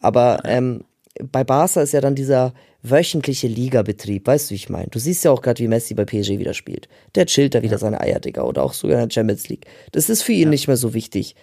Aber 0.00 0.40
ähm, 0.44 0.84
bei 1.30 1.44
Barca 1.44 1.82
ist 1.82 1.92
ja 1.92 2.00
dann 2.00 2.14
dieser 2.14 2.54
wöchentliche 2.82 3.48
Ligabetrieb, 3.48 4.26
weißt 4.26 4.48
du, 4.48 4.52
wie 4.52 4.56
ich 4.56 4.68
meine? 4.68 4.88
Du 4.88 4.98
siehst 4.98 5.24
ja 5.24 5.30
auch 5.30 5.42
gerade, 5.42 5.62
wie 5.62 5.68
Messi 5.68 5.94
bei 5.94 6.04
PSG 6.04 6.38
wieder 6.38 6.54
spielt. 6.54 6.88
Der 7.14 7.26
chillt 7.26 7.54
da 7.54 7.62
wieder 7.62 7.78
seine 7.78 8.00
Eier, 8.00 8.20
Digga, 8.20 8.42
oder 8.42 8.62
auch 8.62 8.72
sogar 8.72 9.02
in 9.02 9.08
der 9.08 9.12
Champions 9.12 9.48
League. 9.48 9.66
Das 9.92 10.08
ist 10.08 10.22
für 10.22 10.32
ihn 10.32 10.50
nicht 10.50 10.68
mehr 10.68 10.76
so 10.76 10.94
wichtig. 10.94 11.34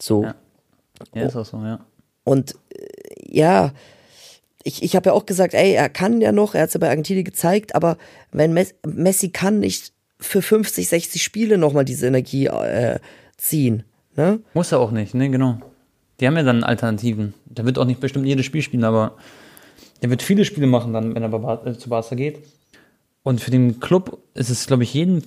So. 0.00 0.24
Ja. 0.24 0.34
Ja, 1.14 1.26
ist 1.26 1.36
auch 1.36 1.44
so, 1.44 1.58
ja. 1.58 1.80
Und 2.24 2.54
äh, 2.76 2.84
ja, 3.28 3.72
ich, 4.62 4.82
ich 4.82 4.96
habe 4.96 5.10
ja 5.10 5.12
auch 5.12 5.26
gesagt, 5.26 5.54
ey, 5.54 5.72
er 5.72 5.88
kann 5.88 6.20
ja 6.20 6.32
noch, 6.32 6.54
er 6.54 6.62
hat 6.62 6.68
es 6.68 6.74
ja 6.74 6.80
bei 6.80 6.88
Argentinien 6.88 7.24
gezeigt, 7.24 7.74
aber 7.74 7.96
wenn 8.32 8.52
Messi, 8.52 8.74
Messi 8.86 9.28
kann 9.30 9.60
nicht 9.60 9.93
für 10.24 10.42
50, 10.42 10.88
60 10.88 11.22
Spiele 11.22 11.58
nochmal 11.58 11.84
diese 11.84 12.06
Energie 12.06 12.46
äh, 12.46 12.98
ziehen. 13.36 13.84
Ne? 14.16 14.40
Muss 14.54 14.72
er 14.72 14.80
auch 14.80 14.90
nicht, 14.90 15.14
ne, 15.14 15.30
genau. 15.30 15.58
Die 16.20 16.26
haben 16.26 16.36
ja 16.36 16.42
dann 16.42 16.62
Alternativen. 16.62 17.34
Der 17.46 17.64
wird 17.64 17.78
auch 17.78 17.84
nicht 17.84 18.00
bestimmt 18.00 18.26
jedes 18.26 18.46
Spiel 18.46 18.62
spielen, 18.62 18.84
aber 18.84 19.16
der 20.02 20.10
wird 20.10 20.22
viele 20.22 20.44
Spiele 20.44 20.66
machen 20.66 20.92
dann, 20.92 21.14
wenn 21.14 21.22
er 21.22 21.28
bei 21.28 21.38
Bar 21.38 21.66
äh, 21.66 21.76
zu 21.76 21.88
Barca 21.88 22.14
geht. 22.14 22.38
Und 23.22 23.40
für 23.40 23.50
den 23.50 23.80
Club 23.80 24.18
ist 24.34 24.50
es, 24.50 24.66
glaube 24.66 24.82
ich, 24.82 24.92
jeden 24.94 25.24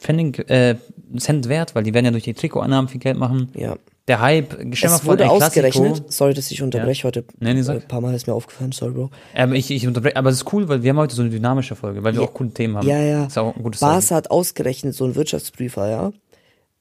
Pfennig, 0.00 0.48
äh, 0.50 0.76
Cent 1.18 1.48
wert, 1.48 1.74
weil 1.74 1.82
die 1.82 1.94
werden 1.94 2.06
ja 2.06 2.10
durch 2.10 2.24
die 2.24 2.34
Trikotannahmen 2.34 2.88
viel 2.88 3.00
Geld 3.00 3.18
machen. 3.18 3.50
Ja. 3.54 3.76
Der 4.08 4.20
Hype, 4.20 4.52
stell 4.72 4.90
mal 4.90 4.96
Es 4.96 5.02
vor, 5.02 5.12
wurde 5.12 5.24
Clasico- 5.24 5.44
ausgerechnet, 5.44 6.12
sorry, 6.12 6.32
dass 6.32 6.50
ich 6.52 6.62
unterbreche 6.62 7.04
heute. 7.08 7.24
Nee, 7.40 7.54
nee, 7.54 7.60
äh, 7.60 7.62
sag. 7.64 7.82
Ein 7.82 7.88
paar 7.88 8.00
Mal 8.00 8.14
ist 8.14 8.26
mir 8.28 8.34
aufgefallen, 8.34 8.70
sorry, 8.70 8.92
Bro. 8.92 9.10
Aber 9.34 9.54
ich, 9.54 9.70
ich 9.70 9.86
unterbreche, 9.86 10.16
aber 10.16 10.30
es 10.30 10.36
ist 10.36 10.52
cool, 10.52 10.68
weil 10.68 10.82
wir 10.84 10.90
haben 10.90 10.98
heute 10.98 11.14
so 11.16 11.22
eine 11.22 11.30
dynamische 11.30 11.74
Folge, 11.74 12.04
weil 12.04 12.14
wir 12.14 12.22
auch 12.22 12.32
coole 12.32 12.50
Themen 12.50 12.76
haben. 12.76 12.86
Ja, 12.86 13.00
ja. 13.00 13.26
Ist 13.26 13.36
auch 13.36 13.56
ein 13.56 13.62
gutes 13.64 13.80
Barca 13.80 14.14
hat 14.14 14.30
ausgerechnet, 14.30 14.94
so 14.94 15.04
ein 15.06 15.16
Wirtschaftsprüfer, 15.16 15.88
ja. 15.90 16.12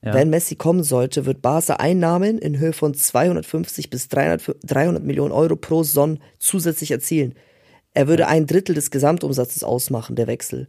Ja. 0.04 0.14
Wenn 0.14 0.30
Messi 0.30 0.56
kommen 0.56 0.84
sollte, 0.84 1.26
wird 1.26 1.42
Barca 1.42 1.78
Einnahmen 1.78 2.38
in 2.38 2.60
Höhe 2.60 2.74
von 2.74 2.94
250 2.94 3.90
bis 3.90 4.08
300, 4.10 4.56
300 4.64 5.04
Millionen 5.04 5.32
Euro 5.32 5.56
pro 5.56 5.82
Saison 5.82 6.20
zusätzlich 6.38 6.92
erzielen. 6.92 7.34
Er 7.96 8.08
würde 8.08 8.28
ein 8.28 8.46
Drittel 8.46 8.76
des 8.76 8.92
Gesamtumsatzes 8.92 9.64
ausmachen, 9.64 10.16
der 10.16 10.28
Wechsel. 10.28 10.68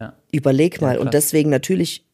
Ja. 0.00 0.14
Überleg 0.32 0.80
mal. 0.80 0.94
krass. 0.94 1.04
und 1.04 1.12
deswegen 1.12 1.50
natürlich, 1.50 2.05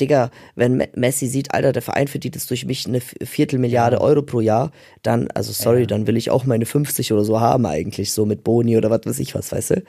Digga, 0.00 0.30
wenn 0.54 0.76
Me- 0.76 0.88
Messi 0.94 1.26
sieht, 1.26 1.52
Alter, 1.54 1.72
der 1.72 1.82
Verein 1.82 2.08
verdient 2.08 2.34
jetzt 2.34 2.50
durch 2.50 2.64
mich 2.66 2.86
eine 2.86 3.00
Viertelmilliarde 3.00 4.00
Euro 4.00 4.22
pro 4.22 4.40
Jahr, 4.40 4.70
dann, 5.02 5.28
also 5.32 5.52
sorry, 5.52 5.86
dann 5.86 6.06
will 6.06 6.16
ich 6.16 6.30
auch 6.30 6.44
meine 6.44 6.66
50 6.66 7.12
oder 7.12 7.24
so 7.24 7.40
haben 7.40 7.66
eigentlich, 7.66 8.12
so 8.12 8.26
mit 8.26 8.44
Boni 8.44 8.76
oder 8.76 8.90
was 8.90 9.00
weiß 9.04 9.18
ich 9.20 9.34
was, 9.34 9.52
weißt 9.52 9.70
du? 9.70 9.82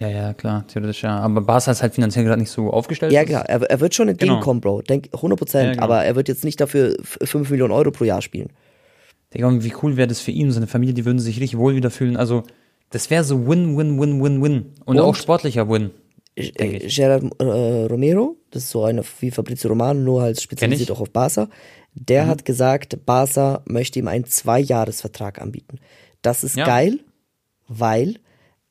Ja, 0.00 0.08
ja, 0.08 0.32
klar, 0.32 0.64
theoretisch 0.68 1.02
ja. 1.02 1.18
Aber 1.18 1.40
Barca 1.40 1.72
ist 1.72 1.82
halt 1.82 1.94
finanziell 1.94 2.24
gerade 2.24 2.40
nicht 2.40 2.50
so 2.52 2.70
aufgestellt. 2.70 3.12
Ja, 3.12 3.24
klar, 3.24 3.48
er, 3.48 3.62
er 3.62 3.80
wird 3.80 3.94
schon 3.96 4.08
entgegenkommen, 4.08 4.60
Bro. 4.60 4.82
Denk 4.82 5.08
100 5.12 5.38
Prozent, 5.38 5.64
Ja, 5.66 5.72
genau. 5.72 5.84
aber 5.84 6.04
er 6.04 6.14
wird 6.14 6.28
jetzt 6.28 6.44
nicht 6.44 6.60
dafür 6.60 6.96
5 7.02 7.50
Millionen 7.50 7.72
Euro 7.72 7.90
pro 7.90 8.04
Jahr 8.04 8.22
spielen. 8.22 8.50
Digga, 9.34 9.48
und 9.48 9.64
wie 9.64 9.72
cool 9.82 9.96
wäre 9.96 10.06
das 10.08 10.20
für 10.20 10.30
ihn 10.30 10.46
und 10.46 10.52
seine 10.52 10.68
Familie, 10.68 10.94
die 10.94 11.04
würden 11.04 11.18
sich 11.18 11.40
richtig 11.40 11.58
wohl 11.58 11.74
wieder 11.74 11.90
fühlen. 11.90 12.16
Also, 12.16 12.44
das 12.90 13.10
wäre 13.10 13.24
so 13.24 13.46
Win, 13.48 13.76
Win, 13.76 14.00
Win, 14.00 14.22
Win, 14.22 14.42
Win. 14.42 14.66
Und, 14.84 14.96
Und? 14.98 15.00
auch 15.00 15.14
sportlicher 15.16 15.68
Win. 15.68 15.90
Äh, 16.38 16.86
Gerard 16.88 17.24
äh, 17.40 17.84
Romero, 17.86 18.36
das 18.50 18.64
ist 18.64 18.70
so 18.70 18.84
einer 18.84 19.02
wie 19.20 19.30
Fabrizio 19.30 19.68
Romano, 19.70 20.00
nur 20.00 20.22
halt 20.22 20.40
spezialisiert 20.40 20.90
auch 20.90 21.00
auf 21.00 21.10
Barca. 21.10 21.48
Der 21.94 22.26
hat 22.26 22.44
gesagt, 22.44 23.04
Barca 23.06 23.62
möchte 23.66 23.98
ihm 23.98 24.08
einen 24.08 24.24
Zweijahresvertrag 24.24 25.40
anbieten. 25.40 25.78
Das 26.22 26.44
ist 26.44 26.56
Ja. 26.56 26.64
geil, 26.66 27.00
weil 27.66 28.16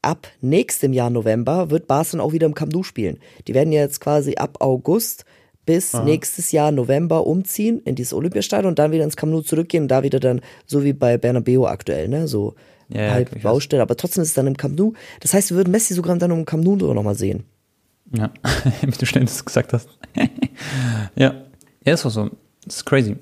ab 0.02 0.28
nächstem 0.42 0.94
Jahr 0.94 1.10
November 1.10 1.70
wird 1.70 1.88
Barca 1.88 2.12
dann 2.12 2.22
auch 2.22 2.32
wieder 2.34 2.46
im 2.48 2.54
Camp 2.56 2.74
Nou 2.74 2.84
spielen. 2.84 3.20
Die 3.48 3.54
werden 3.54 3.72
ja 3.74 3.82
jetzt 3.82 4.00
quasi 4.00 4.36
ab 4.36 4.58
August 4.62 5.26
bis 5.66 5.94
nächstes 6.06 6.54
Jahr 6.54 6.72
November 6.72 7.28
umziehen 7.28 7.82
in 7.84 7.96
dieses 7.96 8.14
Olympiastadion 8.14 8.70
und 8.70 8.80
dann 8.80 8.92
wieder 8.94 9.04
ins 9.04 9.18
Camp 9.18 9.34
Nou 9.34 9.42
zurückgehen 9.42 9.84
und 9.84 9.88
da 9.90 10.02
wieder 10.04 10.20
dann, 10.22 10.40
so 10.66 10.84
wie 10.86 10.94
bei 10.94 11.18
Bernabeu 11.18 11.66
aktuell, 11.66 12.08
ne, 12.08 12.28
so 12.28 12.56
Ja, 12.88 13.12
halb. 13.12 13.42
Baustelle, 13.42 13.82
aber 13.82 13.98
trotzdem 13.98 14.22
ist 14.22 14.30
es 14.30 14.34
dann 14.36 14.48
im 14.48 14.56
Camp 14.56 14.80
Nou. 14.80 14.94
Das 15.20 15.34
heißt, 15.34 15.50
wir 15.50 15.58
würden 15.58 15.72
Messi 15.72 15.94
sogar 15.94 16.16
dann 16.18 16.32
im 16.32 16.46
Camp 16.46 16.64
Nou 16.64 16.78
nochmal 16.94 17.16
sehen. 17.16 17.44
Ja, 18.12 18.32
wie 18.82 18.92
du 18.92 19.06
schnell 19.06 19.26
das 19.26 19.44
gesagt 19.44 19.74
hast. 19.74 19.90
ja. 21.16 21.34
Ja, 21.86 21.94
ist 21.94 22.06
auch 22.06 22.12
so. 22.12 22.30
Das 22.66 22.78
ist 22.78 22.86
crazy. 22.86 23.16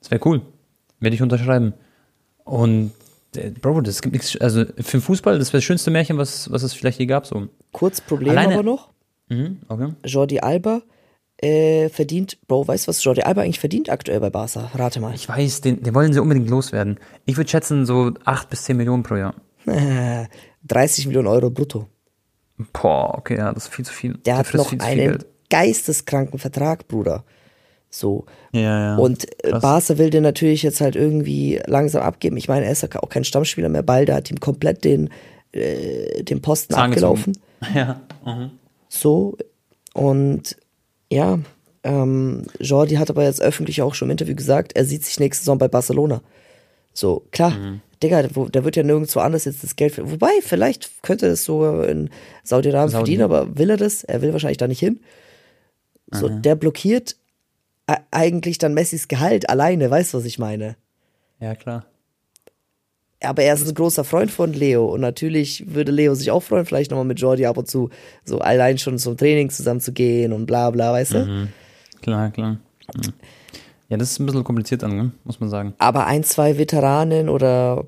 Das 0.00 0.10
wäre 0.10 0.20
cool. 0.26 0.42
Werde 1.00 1.14
ich 1.14 1.22
unterschreiben. 1.22 1.74
Und, 2.44 2.92
äh, 3.36 3.50
Bro, 3.50 3.82
das 3.82 4.02
gibt 4.02 4.14
nichts, 4.14 4.36
also 4.40 4.64
für 4.64 4.98
den 4.98 5.00
Fußball, 5.02 5.38
das 5.38 5.48
wäre 5.52 5.58
das 5.58 5.64
schönste 5.64 5.90
Märchen, 5.90 6.18
was, 6.18 6.50
was 6.50 6.62
es 6.62 6.72
vielleicht 6.72 6.98
je 6.98 7.06
gab, 7.06 7.26
so. 7.26 7.48
Kurz 7.72 8.00
Problem 8.00 8.30
Alleine- 8.36 8.54
aber 8.54 8.62
noch. 8.62 8.90
Mhm, 9.28 9.60
okay. 9.68 9.88
Jordi 10.04 10.40
Alba 10.40 10.82
äh, 11.38 11.88
verdient, 11.88 12.38
Bro, 12.48 12.66
weißt 12.68 12.86
du, 12.86 12.88
was 12.88 13.02
Jordi 13.04 13.22
Alba 13.22 13.42
eigentlich 13.42 13.60
verdient 13.60 13.88
aktuell 13.88 14.20
bei 14.20 14.30
Barca? 14.30 14.70
Rate 14.74 15.00
mal. 15.00 15.14
Ich 15.14 15.28
weiß, 15.28 15.60
den, 15.60 15.82
den 15.82 15.94
wollen 15.94 16.12
sie 16.12 16.20
unbedingt 16.20 16.50
loswerden. 16.50 16.98
Ich 17.26 17.36
würde 17.36 17.48
schätzen, 17.48 17.86
so 17.86 18.12
8 18.24 18.50
bis 18.50 18.64
10 18.64 18.76
Millionen 18.76 19.02
pro 19.02 19.16
Jahr. 19.16 19.34
30 20.66 21.06
Millionen 21.06 21.28
Euro 21.28 21.50
brutto. 21.50 21.86
Boah, 22.72 23.18
okay, 23.18 23.36
ja, 23.36 23.52
das 23.52 23.64
ist 23.64 23.74
viel 23.74 23.84
zu 23.84 23.92
viel. 23.92 24.14
Der 24.24 24.38
hat 24.38 24.52
noch 24.54 24.70
viel 24.70 24.80
viel 24.80 24.88
einen 24.88 25.10
Geld. 25.12 25.26
geisteskranken 25.50 26.38
Vertrag, 26.38 26.88
Bruder. 26.88 27.24
So. 27.90 28.24
Ja, 28.52 28.60
ja. 28.60 28.96
Und 28.96 29.26
äh, 29.44 29.50
krass. 29.50 29.62
Barca 29.62 29.98
will 29.98 30.10
den 30.10 30.22
natürlich 30.22 30.62
jetzt 30.62 30.80
halt 30.80 30.96
irgendwie 30.96 31.60
langsam 31.66 32.02
abgeben. 32.02 32.36
Ich 32.36 32.48
meine, 32.48 32.64
er 32.66 32.72
ist 32.72 32.82
ja 32.82 32.88
auch 33.02 33.08
kein 33.08 33.24
Stammspieler 33.24 33.68
mehr. 33.68 33.82
Balde 33.82 34.14
hat 34.14 34.30
ihm 34.30 34.38
komplett 34.38 34.84
den, 34.84 35.10
äh, 35.52 36.22
den 36.22 36.40
Posten 36.40 36.74
Zahn 36.74 36.90
abgelaufen. 36.90 37.32
gezogen. 37.32 37.46
Ja. 37.74 38.00
Mhm. 38.24 38.52
So. 38.88 39.36
Und 39.92 40.56
ja, 41.12 41.38
ähm, 41.82 42.46
Jordi 42.58 42.94
hat 42.94 43.10
aber 43.10 43.24
jetzt 43.24 43.42
öffentlich 43.42 43.82
auch 43.82 43.94
schon 43.94 44.08
im 44.08 44.12
Interview 44.12 44.34
gesagt, 44.34 44.76
er 44.76 44.84
sieht 44.84 45.04
sich 45.04 45.18
nächste 45.20 45.44
Saison 45.44 45.58
bei 45.58 45.68
Barcelona. 45.68 46.22
So, 46.94 47.26
klar. 47.32 47.50
Mhm. 47.50 47.80
Digga, 48.02 48.28
wo, 48.34 48.48
da 48.48 48.64
wird 48.64 48.76
ja 48.76 48.82
nirgendwo 48.82 49.20
anders 49.20 49.44
jetzt 49.44 49.62
das 49.62 49.76
Geld 49.76 49.92
für. 49.94 50.10
Wobei, 50.10 50.30
vielleicht 50.42 51.02
könnte 51.02 51.26
er 51.26 51.30
das 51.30 51.44
sogar 51.44 51.86
in 51.86 52.10
Saudi-Arabien 52.44 52.90
Saudi. 52.90 53.04
verdienen, 53.04 53.22
aber 53.22 53.58
will 53.58 53.70
er 53.70 53.76
das? 53.76 54.04
Er 54.04 54.22
will 54.22 54.32
wahrscheinlich 54.32 54.58
da 54.58 54.68
nicht 54.68 54.80
hin. 54.80 55.00
So, 56.12 56.28
der 56.28 56.56
blockiert 56.56 57.16
eigentlich 58.10 58.58
dann 58.58 58.74
Messis 58.74 59.08
Gehalt 59.08 59.48
alleine, 59.48 59.90
weißt 59.90 60.12
du, 60.14 60.18
was 60.18 60.24
ich 60.24 60.38
meine? 60.38 60.76
Ja, 61.40 61.54
klar. 61.54 61.86
Aber 63.22 63.42
er 63.42 63.54
ist 63.54 63.68
ein 63.68 63.74
großer 63.74 64.02
Freund 64.02 64.30
von 64.30 64.52
Leo 64.52 64.86
und 64.86 65.00
natürlich 65.02 65.74
würde 65.74 65.92
Leo 65.92 66.14
sich 66.14 66.30
auch 66.30 66.42
freuen, 66.42 66.64
vielleicht 66.64 66.90
nochmal 66.90 67.04
mit 67.04 67.20
Jordi 67.20 67.46
ab 67.46 67.58
und 67.58 67.68
zu 67.68 67.90
so 68.24 68.38
allein 68.38 68.78
schon 68.78 68.98
zum 68.98 69.16
Training 69.16 69.50
zusammen 69.50 69.80
zu 69.80 69.92
gehen 69.92 70.32
und 70.32 70.46
bla 70.46 70.70
bla, 70.70 70.92
weißt 70.92 71.14
du? 71.14 71.18
Mhm. 71.26 71.48
Klar, 72.00 72.30
klar. 72.30 72.58
Mhm. 72.96 73.12
Ja, 73.90 73.96
das 73.98 74.12
ist 74.12 74.18
ein 74.20 74.26
bisschen 74.26 74.44
kompliziert 74.44 74.82
an, 74.84 74.96
ne? 74.96 75.10
muss 75.24 75.40
man 75.40 75.50
sagen. 75.50 75.74
Aber 75.78 76.06
ein, 76.06 76.24
zwei 76.24 76.56
Veteranen 76.56 77.28
oder 77.28 77.84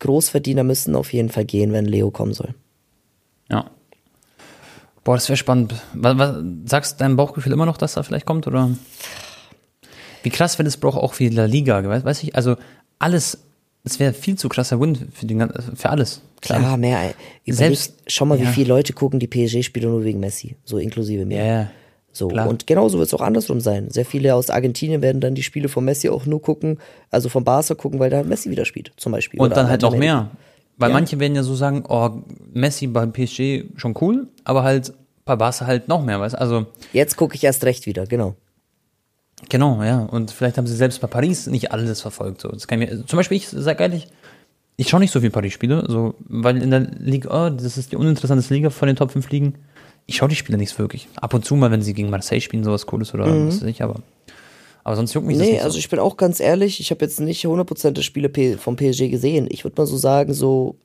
Großverdiener 0.00 0.64
müssen 0.64 0.96
auf 0.96 1.12
jeden 1.12 1.28
Fall 1.28 1.44
gehen, 1.44 1.72
wenn 1.72 1.84
Leo 1.84 2.10
kommen 2.10 2.32
soll. 2.34 2.54
Ja. 3.50 3.70
Boah, 5.04 5.14
das 5.14 5.28
wäre 5.28 5.36
spannend. 5.36 5.74
Was, 5.94 6.18
was, 6.18 6.36
sagst 6.66 7.00
dein 7.00 7.16
Bauchgefühl 7.16 7.52
immer 7.52 7.66
noch, 7.66 7.76
dass 7.76 7.96
er 7.96 8.04
vielleicht 8.04 8.26
kommt, 8.26 8.46
oder? 8.46 8.70
Wie 10.22 10.30
krass 10.30 10.58
wäre 10.58 10.64
das 10.64 10.76
Bro 10.76 10.90
auch 10.90 11.14
für 11.14 11.28
La 11.28 11.44
Liga, 11.44 11.82
weiß, 11.86 12.04
weiß 12.04 12.22
ich? 12.24 12.34
Also 12.34 12.56
alles, 12.98 13.38
es 13.84 13.98
wäre 14.00 14.12
viel 14.12 14.36
zu 14.36 14.48
krasser 14.48 14.80
Win 14.80 15.08
für, 15.12 15.26
den, 15.26 15.38
gan- 15.38 15.52
für 15.74 15.90
alles. 15.90 16.20
Klar, 16.40 16.76
mehr. 16.76 17.14
Überleg, 17.44 17.78
Selbst- 17.78 17.94
schau 18.06 18.24
mal, 18.24 18.38
wie 18.40 18.44
ja. 18.44 18.50
viele 18.50 18.68
Leute 18.68 18.92
gucken 18.92 19.20
die 19.20 19.26
PSG-Spiele 19.28 19.88
nur 19.88 20.04
wegen 20.04 20.20
Messi, 20.20 20.56
so 20.64 20.78
inklusive 20.78 21.24
mir. 21.24 21.38
Ja, 21.38 21.44
ja. 21.62 21.70
So, 22.12 22.28
Klar. 22.28 22.48
und 22.48 22.66
genauso 22.66 22.98
wird 22.98 23.06
es 23.08 23.14
auch 23.14 23.20
andersrum 23.20 23.60
sein. 23.60 23.90
Sehr 23.90 24.04
viele 24.04 24.34
aus 24.34 24.50
Argentinien 24.50 25.02
werden 25.02 25.20
dann 25.20 25.34
die 25.34 25.42
Spiele 25.42 25.68
von 25.68 25.84
Messi 25.84 26.08
auch 26.08 26.26
nur 26.26 26.42
gucken, 26.42 26.78
also 27.10 27.28
von 27.28 27.44
Barca 27.44 27.74
gucken, 27.74 28.00
weil 28.00 28.10
da 28.10 28.22
Messi 28.24 28.50
wieder 28.50 28.64
spielt, 28.64 28.92
zum 28.96 29.12
Beispiel. 29.12 29.40
Und 29.40 29.56
dann 29.56 29.68
halt 29.68 29.82
noch 29.82 29.96
mehr. 29.96 30.30
Weil 30.78 30.90
Ja. 30.90 30.94
manche 30.94 31.18
werden 31.20 31.34
ja 31.36 31.42
so 31.42 31.54
sagen, 31.54 31.84
oh, 31.88 32.10
Messi 32.52 32.86
beim 32.86 33.12
PSG 33.12 33.64
schon 33.76 33.94
cool, 34.00 34.28
aber 34.44 34.62
halt 34.64 34.92
bei 35.24 35.36
Barca 35.36 35.66
halt 35.66 35.88
noch 35.88 36.02
mehr, 36.04 36.18
weißt 36.20 36.36
Also, 36.38 36.66
Jetzt 36.92 37.16
gucke 37.16 37.34
ich 37.34 37.44
erst 37.44 37.64
recht 37.64 37.86
wieder, 37.86 38.06
genau. 38.06 38.34
genau, 39.48 39.82
ja. 39.82 40.00
Und 40.00 40.30
vielleicht 40.30 40.56
haben 40.58 40.66
sie 40.66 40.76
selbst 40.76 41.00
bei 41.00 41.06
Paris 41.06 41.46
nicht 41.46 41.72
alles 41.72 42.00
verfolgt. 42.00 42.40
So. 42.40 42.48
Das 42.48 42.66
kann 42.66 42.80
ich 42.82 42.90
mir, 42.90 43.06
zum 43.06 43.16
Beispiel, 43.16 43.36
ich 43.36 43.48
sag 43.48 43.80
ehrlich, 43.80 44.08
ich 44.76 44.88
schaue 44.88 45.00
nicht 45.00 45.10
so 45.12 45.20
viel 45.20 45.30
Paris-Spiele, 45.30 45.84
so, 45.88 46.14
weil 46.28 46.62
in 46.62 46.70
der 46.70 46.80
Liga, 46.80 47.46
oh, 47.46 47.50
das 47.50 47.76
ist 47.76 47.92
die 47.92 47.96
uninteressanteste 47.96 48.54
Liga 48.54 48.70
von 48.70 48.86
den 48.86 48.96
Top 48.96 49.10
5 49.10 49.28
Ligen. 49.30 49.54
Ich 50.10 50.16
schaue 50.16 50.28
die 50.30 50.36
Spiele 50.36 50.56
nicht 50.56 50.70
so 50.70 50.78
wirklich. 50.78 51.06
Ab 51.16 51.34
und 51.34 51.44
zu 51.44 51.54
mal, 51.54 51.70
wenn 51.70 51.82
sie 51.82 51.92
gegen 51.92 52.08
Marseille 52.08 52.40
spielen, 52.40 52.64
sowas 52.64 52.86
Cooles 52.86 53.12
oder 53.12 53.26
was 53.26 53.60
weiß 53.60 53.68
ich, 53.68 53.82
aber, 53.82 53.96
aber 54.82 54.96
sonst 54.96 55.12
juckt 55.12 55.26
mich 55.26 55.36
das 55.36 55.46
Nee, 55.46 55.52
nicht 55.52 55.62
also 55.62 55.74
so. 55.74 55.78
ich 55.78 55.90
bin 55.90 55.98
auch 55.98 56.16
ganz 56.16 56.40
ehrlich, 56.40 56.80
ich 56.80 56.90
habe 56.90 57.04
jetzt 57.04 57.20
nicht 57.20 57.44
100% 57.44 57.90
der 57.90 58.02
Spiele 58.02 58.30
vom 58.56 58.74
PSG 58.76 59.10
gesehen. 59.10 59.46
Ich 59.50 59.64
würde 59.64 59.80
mal 59.80 59.86
so 59.86 59.98
sagen, 59.98 60.32
so 60.32 60.76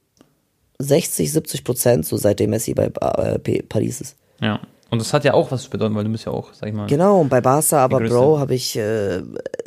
60, 0.80 1.30
70%, 1.30 2.04
so 2.04 2.18
seitdem 2.18 2.50
Messi 2.50 2.74
bei 2.74 2.88
äh, 2.88 3.64
Paris 3.64 4.02
ist. 4.02 4.18
Ja. 4.42 4.60
Und 4.90 5.00
das 5.00 5.14
hat 5.14 5.24
ja 5.24 5.34
auch 5.34 5.50
was 5.52 5.64
zu 5.64 5.70
bedeuten, 5.70 5.96
weil 5.96 6.04
du 6.04 6.12
bist 6.12 6.26
ja 6.26 6.34
auch, 6.34 6.54
sag 6.54 6.68
ich 6.68 6.76
mal. 6.76 6.88
Genau, 6.88 7.22
und 7.22 7.30
bei 7.30 7.40
Barca, 7.42 7.80
aber. 7.80 8.02
Bro, 8.02 8.40
habe 8.40 8.56
ich 8.56 8.76
äh, 8.76 9.22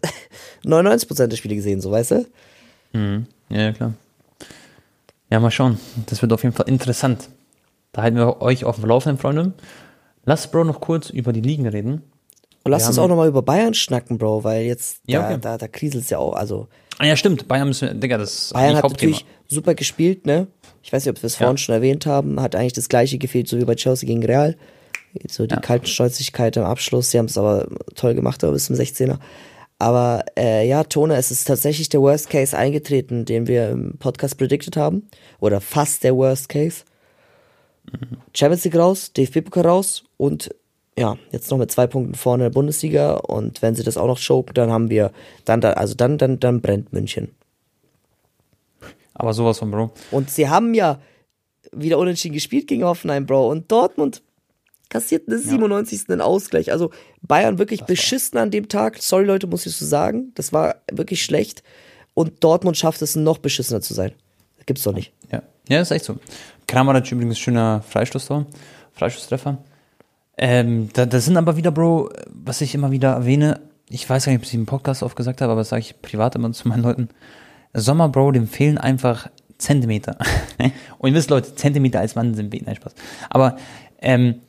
99% 0.64 1.28
der 1.28 1.36
Spiele 1.36 1.56
gesehen, 1.56 1.80
so 1.80 1.90
weißt 1.90 2.10
du? 2.12 2.26
Ja, 2.92 3.22
ja, 3.48 3.72
klar. 3.72 3.94
Ja, 5.30 5.40
mal 5.40 5.50
schauen. 5.50 5.78
Das 6.06 6.22
wird 6.22 6.32
auf 6.32 6.42
jeden 6.42 6.54
Fall 6.54 6.68
interessant. 6.68 7.28
Da 7.96 8.02
halten 8.02 8.16
wir 8.18 8.42
euch 8.42 8.64
auf 8.64 8.76
dem 8.76 8.84
Laufenden, 8.84 9.18
Freunde. 9.18 9.54
Lass 10.24 10.50
Bro 10.50 10.64
noch 10.64 10.80
kurz 10.80 11.08
über 11.10 11.32
die 11.32 11.40
Ligen 11.40 11.66
reden. 11.66 12.02
Und 12.64 12.70
lass 12.72 12.82
Wir 12.84 12.88
uns 12.88 12.98
auch 12.98 13.08
nochmal 13.08 13.28
über 13.28 13.42
Bayern 13.42 13.74
schnacken, 13.74 14.18
Bro, 14.18 14.44
weil 14.44 14.64
jetzt, 14.66 15.00
Ja, 15.06 15.20
da, 15.22 15.26
okay. 15.30 15.38
da, 15.40 15.56
da 15.58 15.68
kriselt's 15.68 16.10
ja 16.10 16.18
auch. 16.18 16.34
Also, 16.34 16.68
Ah 16.98 17.06
ja, 17.06 17.16
stimmt. 17.16 17.46
Bayern 17.48 17.68
müssen 17.68 17.88
wir, 17.88 17.94
Digga, 17.94 18.18
das 18.18 18.50
Bayern 18.52 18.76
hat 18.76 18.84
Hauptthema. 18.84 19.12
natürlich 19.12 19.26
super 19.48 19.74
gespielt, 19.74 20.26
ne? 20.26 20.46
Ich 20.82 20.92
weiß 20.92 21.04
nicht, 21.04 21.16
ob 21.16 21.22
wir 21.22 21.26
es 21.26 21.34
Ja. 21.38 21.46
vorhin 21.46 21.58
schon 21.58 21.74
erwähnt 21.74 22.06
haben, 22.06 22.40
hat 22.40 22.54
eigentlich 22.54 22.72
das 22.74 22.88
gleiche 22.88 23.18
gefehlt, 23.18 23.48
so 23.48 23.58
wie 23.58 23.64
bei 23.64 23.74
Chelsea 23.74 24.06
gegen 24.06 24.24
Real. 24.24 24.56
So 25.28 25.46
die 25.46 25.54
Ja. 25.54 25.60
Kaltenstolzigkeit 25.60 26.56
am 26.58 26.64
Abschluss, 26.64 27.10
sie 27.10 27.18
haben 27.18 27.26
es 27.26 27.38
aber 27.38 27.66
toll 27.94 28.14
gemacht, 28.14 28.42
aber 28.44 28.52
bis 28.52 28.66
zum 28.66 28.76
16er. 28.76 29.18
Aber 29.78 30.24
äh, 30.38 30.66
ja, 30.68 30.84
Tone, 30.84 31.16
es 31.16 31.30
ist 31.30 31.44
tatsächlich 31.46 31.88
der 31.88 32.00
Worst 32.00 32.28
Case 32.30 32.56
eingetreten, 32.56 33.24
den 33.26 33.46
wir 33.46 33.70
im 33.70 33.96
Podcast 33.98 34.36
predicted 34.38 34.76
haben. 34.76 35.06
Oder 35.38 35.60
fast 35.60 36.02
der 36.04 36.14
Worst 36.16 36.48
Case. 36.48 36.84
Champions 38.34 38.64
League 38.64 38.76
raus, 38.76 39.12
DFB-Pokal 39.12 39.66
raus 39.66 40.04
und 40.16 40.54
ja, 40.98 41.16
jetzt 41.30 41.50
noch 41.50 41.58
mit 41.58 41.70
zwei 41.70 41.86
Punkten 41.86 42.14
vorne 42.14 42.44
in 42.44 42.50
der 42.50 42.54
Bundesliga 42.54 43.14
und 43.14 43.60
wenn 43.60 43.74
sie 43.74 43.82
das 43.82 43.98
auch 43.98 44.06
noch 44.06 44.20
choken, 44.20 44.54
dann 44.54 44.70
haben 44.70 44.88
wir, 44.88 45.12
dann, 45.44 45.60
da, 45.60 45.72
also 45.72 45.94
dann, 45.94 46.16
dann, 46.16 46.40
dann 46.40 46.60
brennt 46.60 46.92
München. 46.92 47.32
Aber 49.12 49.32
sowas 49.32 49.58
von 49.58 49.70
Bro. 49.70 49.92
Und 50.10 50.30
sie 50.30 50.48
haben 50.48 50.74
ja 50.74 51.00
wieder 51.72 51.98
unentschieden 51.98 52.34
gespielt 52.34 52.66
gegen 52.66 52.84
Hoffenheim, 52.84 53.26
Bro. 53.26 53.50
Und 53.50 53.70
Dortmund 53.72 54.22
kassiert 54.88 55.28
eine 55.28 55.38
97. 55.38 56.08
einen 56.08 56.20
Ausgleich. 56.20 56.70
Also 56.70 56.90
Bayern 57.22 57.58
wirklich 57.58 57.84
beschissen 57.84 58.38
an 58.38 58.50
dem 58.50 58.68
Tag. 58.68 58.98
Sorry, 59.02 59.24
Leute, 59.24 59.46
muss 59.46 59.66
ich 59.66 59.74
so 59.74 59.84
sagen. 59.84 60.32
Das 60.34 60.52
war 60.52 60.76
wirklich 60.90 61.22
schlecht. 61.22 61.62
Und 62.14 62.44
Dortmund 62.44 62.76
schafft 62.76 63.02
es, 63.02 63.16
noch 63.16 63.38
beschissener 63.38 63.80
zu 63.80 63.94
sein. 63.94 64.12
Gibt's 64.66 64.84
doch 64.84 64.92
nicht. 64.94 65.12
Ja, 65.30 65.42
ja 65.68 65.80
ist 65.80 65.90
echt 65.90 66.04
so. 66.04 66.16
Kramaric 66.66 67.10
übrigens 67.12 67.38
schöner 67.38 67.82
Freistoßtor, 67.82 68.46
Freistoßtreffer. 68.92 69.58
Ähm, 70.38 70.90
da, 70.92 71.06
das 71.06 71.24
sind 71.24 71.36
aber 71.36 71.56
wieder, 71.56 71.70
Bro, 71.70 72.10
was 72.28 72.60
ich 72.60 72.74
immer 72.74 72.90
wieder 72.90 73.12
erwähne, 73.12 73.60
ich 73.88 74.08
weiß 74.08 74.24
gar 74.24 74.32
nicht, 74.32 74.40
ob 74.40 74.44
ich 74.44 74.50
es 74.50 74.54
im 74.54 74.66
Podcast 74.66 75.02
oft 75.02 75.16
gesagt 75.16 75.40
habe, 75.40 75.52
aber 75.52 75.60
das 75.60 75.70
sage 75.70 75.80
ich 75.80 76.02
privat 76.02 76.34
immer 76.34 76.52
zu 76.52 76.68
meinen 76.68 76.82
Leuten. 76.82 77.08
Sommer, 77.72 78.08
Bro, 78.08 78.32
dem 78.32 78.48
fehlen 78.48 78.78
einfach 78.78 79.28
Zentimeter. 79.58 80.18
Und 80.98 81.10
ihr 81.10 81.14
wisst, 81.14 81.30
Leute, 81.30 81.54
Zentimeter 81.54 82.00
als 82.00 82.14
Mann 82.14 82.34
sind 82.34 82.52
weh, 82.52 82.60
nein, 82.64 82.76
Spaß. 82.76 82.94
Aber 83.30 83.56
ähm, 84.00 84.40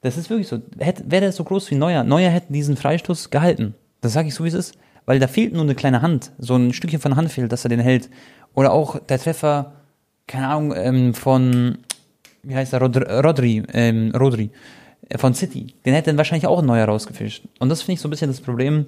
das 0.00 0.16
ist 0.16 0.30
wirklich 0.30 0.48
so. 0.48 0.60
Wäre 0.76 1.02
der 1.04 1.32
so 1.32 1.44
groß 1.44 1.70
wie 1.70 1.74
Neuer, 1.74 2.04
Neuer 2.04 2.30
hätte 2.30 2.52
diesen 2.52 2.76
Freistoß 2.76 3.30
gehalten. 3.30 3.74
Das 4.00 4.12
sage 4.12 4.28
ich 4.28 4.34
so, 4.34 4.44
wie 4.44 4.48
es 4.48 4.54
ist. 4.54 4.78
Weil 5.04 5.20
da 5.20 5.28
fehlt 5.28 5.52
nur 5.52 5.62
eine 5.62 5.74
kleine 5.74 6.02
Hand. 6.02 6.32
So 6.38 6.56
ein 6.56 6.72
Stückchen 6.72 7.00
von 7.00 7.12
der 7.12 7.16
Hand 7.16 7.30
fehlt, 7.30 7.52
dass 7.52 7.64
er 7.64 7.68
den 7.68 7.80
hält. 7.80 8.10
Oder 8.54 8.72
auch 8.72 8.98
der 8.98 9.18
Treffer, 9.18 9.72
keine 10.26 10.48
Ahnung, 10.48 10.74
ähm, 10.76 11.14
von, 11.14 11.78
wie 12.42 12.54
heißt 12.54 12.72
er, 12.72 12.80
Rodri, 12.80 13.04
Rodri, 13.04 13.62
ähm, 13.72 14.12
Rodri 14.18 14.50
äh, 15.08 15.18
von 15.18 15.34
City. 15.34 15.74
Den 15.84 15.94
hätte 15.94 16.10
dann 16.10 16.18
wahrscheinlich 16.18 16.46
auch 16.46 16.60
ein 16.60 16.66
Neuer 16.66 16.86
rausgefischt. 16.86 17.44
Und 17.58 17.68
das 17.68 17.82
finde 17.82 17.94
ich 17.94 18.00
so 18.00 18.08
ein 18.08 18.10
bisschen 18.10 18.30
das 18.30 18.40
Problem. 18.40 18.86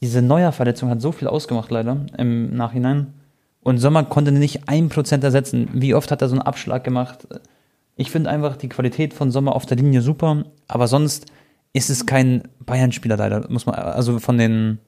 Diese 0.00 0.22
Neuer-Verletzung 0.22 0.88
hat 0.88 1.00
so 1.00 1.12
viel 1.12 1.28
ausgemacht, 1.28 1.70
leider, 1.70 2.06
im 2.18 2.56
Nachhinein. 2.56 3.14
Und 3.60 3.78
Sommer 3.78 4.04
konnte 4.04 4.32
nicht 4.32 4.68
ein 4.68 4.88
Prozent 4.88 5.22
ersetzen. 5.22 5.68
Wie 5.72 5.94
oft 5.94 6.10
hat 6.10 6.22
er 6.22 6.28
so 6.28 6.34
einen 6.34 6.42
Abschlag 6.42 6.82
gemacht? 6.82 7.28
Ich 7.94 8.10
finde 8.10 8.30
einfach 8.30 8.56
die 8.56 8.68
Qualität 8.68 9.14
von 9.14 9.30
Sommer 9.30 9.54
auf 9.54 9.66
der 9.66 9.76
Linie 9.76 10.02
super, 10.02 10.44
aber 10.66 10.88
sonst 10.88 11.26
ist 11.72 11.90
es 11.90 12.06
kein 12.06 12.42
Bayern-Spieler 12.60 13.16
leider, 13.16 13.48
muss 13.48 13.66
man, 13.66 13.76
also 13.76 14.18
von 14.18 14.38
den, 14.38 14.78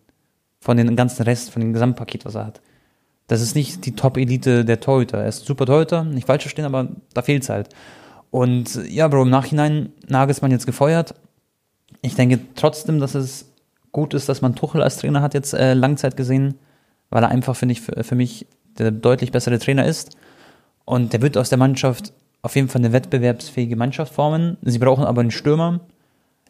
von 0.61 0.77
den 0.77 0.97
ganzen 0.97 1.23
Rest, 1.23 1.51
von 1.51 1.61
dem 1.61 1.73
Gesamtpaket, 1.73 2.25
was 2.25 2.35
er 2.35 2.47
hat. 2.47 2.61
Das 3.27 3.41
ist 3.41 3.55
nicht 3.55 3.87
die 3.87 3.95
Top-Elite 3.95 4.65
der 4.65 4.81
Torhüter. 4.81 5.19
Er 5.19 5.29
ist 5.29 5.47
super 5.47 5.67
Torhüter, 5.67 6.05
nicht 6.05 6.27
falsch 6.27 6.43
verstehen, 6.43 6.67
aber 6.67 6.89
da 7.15 7.23
fehlt's 7.23 7.49
halt. 7.49 7.69
Und 8.31 8.81
ja, 8.89 9.09
Bro, 9.09 9.23
im 9.23 9.31
Nachhinein 9.31 9.93
Nagelsmann 10.09 10.51
jetzt 10.51 10.67
gefeuert. 10.67 11.15
Ich 12.03 12.17
denke 12.17 12.41
trotzdem, 12.55 13.01
dass 13.01 13.15
es 13.15 13.51
gut 13.93 14.13
ist, 14.13 14.29
dass 14.29 14.43
man 14.43 14.55
Tuchel 14.55 14.83
als 14.83 14.99
Trainer 14.99 15.23
hat 15.23 15.35
jetzt 15.35 15.55
äh, 15.55 15.73
Langzeit 15.73 16.17
gesehen, 16.17 16.57
weil 17.11 17.23
er 17.23 17.31
einfach, 17.31 17.57
finde 17.57 17.73
ich, 17.73 17.81
für, 17.81 18.05
für 18.05 18.15
mich 18.15 18.47
der 18.77 18.91
deutlich 18.91 19.33
bessere 19.33 19.59
Trainer 19.59 19.87
ist. 19.87 20.17
Und 20.85 21.13
der 21.13 21.23
wird 21.23 21.39
aus 21.39 21.49
der 21.49 21.59
Mannschaft 21.59 22.13
auf 22.43 22.57
jeden 22.57 22.69
Fall 22.69 22.83
eine 22.83 22.93
wettbewerbsfähige 22.93 23.77
Mannschaft 23.77 24.13
formen. 24.13 24.59
Sie 24.63 24.79
brauchen 24.79 25.05
aber 25.05 25.23
einen 25.23 25.31
Stürmer. 25.31 25.81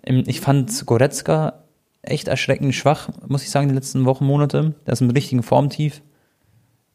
Ähm, 0.02 0.24
Ich 0.26 0.40
fand 0.40 0.86
Goretzka 0.86 1.60
echt 2.02 2.28
erschreckend 2.28 2.74
schwach, 2.74 3.10
muss 3.28 3.42
ich 3.42 3.50
sagen, 3.50 3.68
die 3.68 3.74
letzten 3.74 4.04
Wochen, 4.04 4.26
Monate. 4.26 4.74
Der 4.86 4.92
ist 4.92 5.02
im 5.02 5.10
richtigen 5.10 5.42
Formtief. 5.42 6.02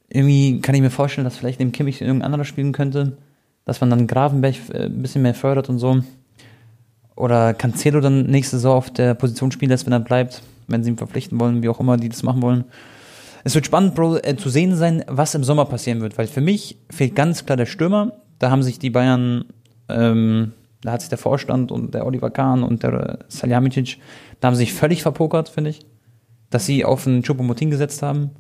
Irgendwie 0.09 0.59
kann 0.61 0.75
ich 0.75 0.81
mir 0.81 0.89
vorstellen, 0.89 1.25
dass 1.25 1.37
vielleicht 1.37 1.59
neben 1.59 1.71
Kimmich 1.71 2.01
irgendein 2.01 2.25
anderer 2.25 2.45
spielen 2.45 2.71
könnte. 2.71 3.17
Dass 3.65 3.81
man 3.81 3.89
dann 3.89 4.07
Gravenberg 4.07 4.55
äh, 4.73 4.85
ein 4.85 5.01
bisschen 5.01 5.21
mehr 5.21 5.35
fördert 5.35 5.69
und 5.69 5.79
so. 5.79 6.01
Oder 7.15 7.53
Cancelo 7.53 7.99
dann 7.99 8.27
nächste 8.27 8.57
Saison 8.57 8.77
auf 8.77 8.89
der 8.91 9.13
Position 9.13 9.51
spielen 9.51 9.69
lässt, 9.69 9.85
wenn 9.85 9.93
er 9.93 9.99
bleibt. 9.99 10.41
Wenn 10.67 10.83
sie 10.83 10.91
ihn 10.91 10.97
verpflichten 10.97 11.39
wollen, 11.39 11.61
wie 11.63 11.69
auch 11.69 11.79
immer 11.79 11.97
die 11.97 12.09
das 12.09 12.23
machen 12.23 12.41
wollen. 12.41 12.65
Es 13.43 13.55
wird 13.55 13.65
spannend, 13.65 13.95
Bro, 13.95 14.17
äh, 14.17 14.35
zu 14.35 14.49
sehen 14.49 14.75
sein, 14.75 15.03
was 15.07 15.35
im 15.35 15.43
Sommer 15.43 15.65
passieren 15.65 16.01
wird. 16.01 16.17
Weil 16.17 16.27
für 16.27 16.41
mich 16.41 16.77
fehlt 16.89 17.15
ganz 17.15 17.45
klar 17.45 17.57
der 17.57 17.65
Stürmer. 17.65 18.13
Da 18.39 18.49
haben 18.49 18.63
sich 18.63 18.79
die 18.79 18.89
Bayern, 18.89 19.45
ähm, 19.89 20.53
da 20.81 20.93
hat 20.93 21.01
sich 21.01 21.09
der 21.09 21.17
Vorstand 21.17 21.71
und 21.71 21.93
der 21.93 22.05
Oliver 22.05 22.29
Kahn 22.29 22.63
und 22.63 22.83
der 22.83 22.93
äh, 22.93 23.17
Salihamidzic, 23.27 23.97
da 24.39 24.47
haben 24.47 24.55
sie 24.55 24.65
sich 24.65 24.73
völlig 24.73 25.01
verpokert, 25.01 25.49
finde 25.49 25.71
ich. 25.71 25.81
Dass 26.49 26.65
sie 26.65 26.85
auf 26.85 27.05
einen 27.05 27.21
Choupo-Moting 27.21 27.69
gesetzt 27.69 28.01
haben. 28.01 28.31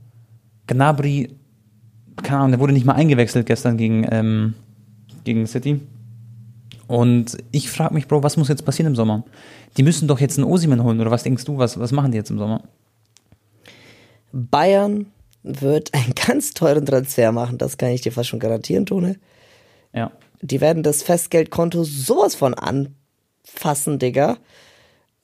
Gnabry, 0.67 1.35
keine 2.23 2.39
Ahnung, 2.39 2.51
der 2.51 2.59
wurde 2.59 2.73
nicht 2.73 2.85
mal 2.85 2.93
eingewechselt 2.93 3.45
gestern 3.45 3.77
gegen, 3.77 4.07
ähm, 4.09 4.53
gegen 5.23 5.47
City. 5.47 5.81
Und 6.87 7.37
ich 7.51 7.69
frage 7.69 7.93
mich, 7.93 8.07
Bro, 8.07 8.23
was 8.23 8.37
muss 8.37 8.47
jetzt 8.47 8.65
passieren 8.65 8.91
im 8.91 8.95
Sommer? 8.95 9.23
Die 9.77 9.83
müssen 9.83 10.07
doch 10.07 10.19
jetzt 10.19 10.37
einen 10.37 10.47
Osimen 10.47 10.83
holen, 10.83 10.99
oder 10.99 11.11
was 11.11 11.23
denkst 11.23 11.45
du, 11.45 11.57
was, 11.57 11.79
was 11.79 11.91
machen 11.91 12.11
die 12.11 12.17
jetzt 12.17 12.31
im 12.31 12.39
Sommer? 12.39 12.63
Bayern 14.31 15.07
wird 15.43 15.93
einen 15.93 16.13
ganz 16.15 16.53
teuren 16.53 16.85
Transfer 16.85 17.31
machen, 17.31 17.57
das 17.57 17.77
kann 17.77 17.89
ich 17.89 18.01
dir 18.01 18.11
fast 18.11 18.29
schon 18.29 18.39
garantieren, 18.39 18.85
Tone. 18.85 19.17
Ja. 19.93 20.11
Die 20.41 20.61
werden 20.61 20.83
das 20.83 21.03
Festgeldkonto 21.03 21.83
sowas 21.83 22.35
von 22.35 22.53
anfassen, 22.53 23.99
Digga. 23.99 24.37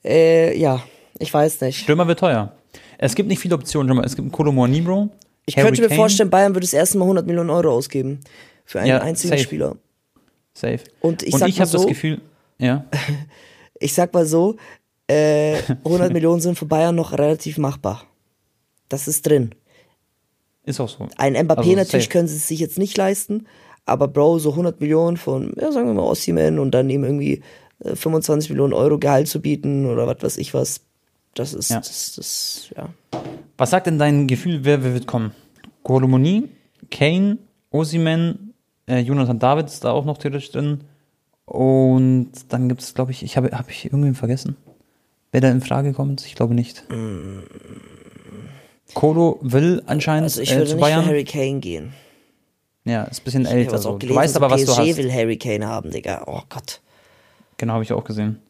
Äh, 0.04 0.56
ja, 0.58 0.82
ich 1.18 1.32
weiß 1.32 1.62
nicht. 1.62 1.80
Stürmer 1.80 2.06
wird 2.06 2.20
teuer. 2.20 2.52
Es 2.98 3.14
gibt 3.14 3.28
nicht 3.28 3.40
viele 3.40 3.54
Optionen. 3.54 3.98
Es 4.04 4.14
gibt 4.14 4.24
einen 4.24 4.32
Kolomoni, 4.32 4.80
Bro. 4.82 5.10
Ich 5.46 5.56
Harry 5.56 5.66
könnte 5.68 5.82
mir 5.82 5.88
Kane. 5.88 6.00
vorstellen, 6.00 6.30
Bayern 6.30 6.54
würde 6.54 6.66
das 6.66 6.72
erste 6.74 6.98
Mal 6.98 7.04
100 7.04 7.26
Millionen 7.26 7.50
Euro 7.50 7.70
ausgeben. 7.70 8.20
Für 8.64 8.80
einen 8.80 8.88
Ja, 8.88 8.98
einzigen 9.00 9.30
safe. 9.32 9.42
Spieler. 9.42 9.76
Safe. 10.54 10.80
Und 11.00 11.22
ich 11.22 11.32
Und 11.34 11.46
ich 11.46 11.60
habe 11.60 11.70
das 11.70 11.82
so- 11.82 11.86
Gefühl, 11.86 12.20
ja. 12.58 12.84
Ich 13.78 13.92
sag 13.94 14.12
mal 14.14 14.24
so, 14.26 14.56
äh, 15.06 15.58
100 15.84 16.12
Millionen 16.12 16.40
sind 16.40 16.58
für 16.58 16.64
Bayern 16.66 16.94
noch 16.96 17.12
relativ 17.12 17.58
machbar. 17.58 18.04
Das 18.88 19.06
ist 19.06 19.26
drin. 19.26 19.54
Ist 20.64 20.80
auch 20.80 20.88
so. 20.88 21.06
Ein 21.18 21.36
Mbappé 21.36 21.58
Also 21.58 21.72
natürlich 21.76 22.04
safe. 22.06 22.08
können 22.08 22.26
sie 22.28 22.36
es 22.36 22.48
sich 22.48 22.58
jetzt 22.58 22.78
nicht 22.78 22.96
leisten, 22.96 23.46
aber 23.84 24.08
Bro, 24.08 24.38
so 24.40 24.50
100 24.52 24.80
Millionen 24.80 25.16
von, 25.16 25.52
ja, 25.60 25.70
sagen 25.70 25.86
wir 25.88 25.94
mal 25.94 26.02
Ossiman 26.02 26.58
und 26.58 26.70
dann 26.72 26.88
ihm 26.90 27.04
irgendwie 27.04 27.42
äh, 27.84 27.94
25 27.94 28.50
Millionen 28.50 28.72
Euro 28.72 28.98
Gehalt 28.98 29.28
zu 29.28 29.40
bieten 29.40 29.86
oder 29.86 30.06
was 30.06 30.22
weiß 30.22 30.38
ich 30.38 30.54
was, 30.54 30.80
das 31.38 31.54
ist, 31.54 31.70
Ja. 31.70 31.78
das, 31.78 32.14
das, 32.16 32.70
ja. 32.76 32.88
Was 33.58 33.70
sagt 33.70 33.86
denn 33.86 33.98
dein 33.98 34.26
Gefühl, 34.26 34.60
wer, 34.64 34.82
wer 34.82 34.92
wird 34.92 35.06
kommen? 35.06 35.32
Kolomoni, 35.82 36.48
Kane, 36.90 37.38
Osiman, 37.70 38.52
äh, 38.88 38.98
Jonathan 39.00 39.38
David 39.38 39.66
ist 39.66 39.84
da 39.84 39.92
auch 39.92 40.04
noch 40.04 40.18
theoretisch 40.18 40.50
drin. 40.50 40.80
Und 41.44 42.32
dann 42.48 42.68
gibt 42.68 42.82
es, 42.82 42.92
glaube 42.94 43.12
ich, 43.12 43.22
ich 43.22 43.36
habe 43.36 43.50
hab 43.56 43.70
ich 43.70 43.84
irgendwen 43.86 44.14
vergessen? 44.16 44.56
Wer 45.32 45.40
da 45.40 45.50
in 45.50 45.60
Frage 45.60 45.92
kommt? 45.92 46.26
Ich 46.26 46.34
glaube 46.34 46.54
nicht. 46.54 46.84
Kolo 48.94 49.38
will 49.42 49.82
anscheinend 49.86 50.24
Also 50.24 50.40
ich 50.40 50.52
äh, 50.52 50.56
würde 50.56 50.66
zu 50.70 50.74
nicht 50.76 50.80
Bayern. 50.82 51.02
für 51.04 51.08
Harry 51.10 51.24
Kane 51.24 51.60
gehen. 51.60 51.92
ja, 52.84 53.04
ist 53.04 53.20
ein 53.20 53.24
bisschen 53.24 53.42
Ich 53.42 53.50
älter. 53.50 53.78
So. 53.78 53.90
auch 53.90 53.92
Du 53.94 53.98
gelesen, 54.00 54.16
weißt 54.16 54.36
aber, 54.36 54.50
was 54.50 54.64
du 54.64 54.72
PSG 54.72 54.78
hast. 54.90 54.96
will 54.96 55.12
Harry 55.12 55.36
Kane 55.36 55.66
haben, 55.66 55.90
Digga. 55.90 56.24
Oh 56.26 56.40
Gott. 56.48 56.80
Genau, 57.58 57.74
habe 57.74 57.84
ich 57.84 57.92
auch 57.92 58.04
gesehen. 58.04 58.40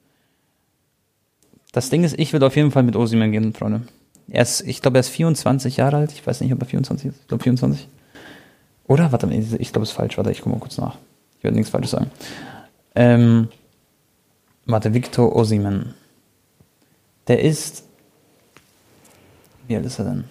Das 1.77 1.91
Ding 1.91 2.05
ist, 2.05 2.19
ich 2.19 2.33
würde 2.33 2.47
auf 2.47 2.57
jeden 2.57 2.71
Fall 2.71 2.85
mit 2.85 2.97
Osiman 2.97 3.33
gehen, 3.33 3.53
Freunde. 3.53 3.83
Er 4.31 4.41
ist, 4.41 4.63
ich 4.63 4.81
glaube, 4.81 4.97
er 4.97 5.01
ist 5.01 5.11
24 5.11 5.77
Jahre 5.77 5.99
alt. 5.99 6.11
Ich 6.11 6.27
weiß 6.27 6.41
nicht, 6.41 6.51
ob 6.55 6.63
er 6.63 6.67
24 6.67 7.11
ist. 7.11 7.21
Ich 7.21 7.29
glaube 7.29 7.43
24. 7.43 7.87
Oder? 8.87 9.13
Warte 9.13 9.27
mal, 9.27 9.35
ich 9.35 9.73
glaube, 9.73 9.83
es 9.83 9.91
ist 9.91 9.95
falsch. 9.95 10.17
Warte, 10.17 10.31
ich 10.31 10.41
gucke 10.41 10.57
mal 10.57 10.59
kurz 10.59 10.79
nach. 10.79 10.97
Ich 11.37 11.45
werde 11.45 11.55
nichts 11.55 11.69
Falsches 11.69 11.91
sagen. 11.91 12.11
Ähm, 12.95 13.49
warte, 14.65 14.95
Victor 14.95 15.37
Osiman. 15.37 15.93
Der 17.29 17.43
ist. 17.43 17.85
Wie 19.69 19.77
alt 19.77 19.85
ist 19.85 19.99
er 19.99 20.07
denn? 20.07 20.25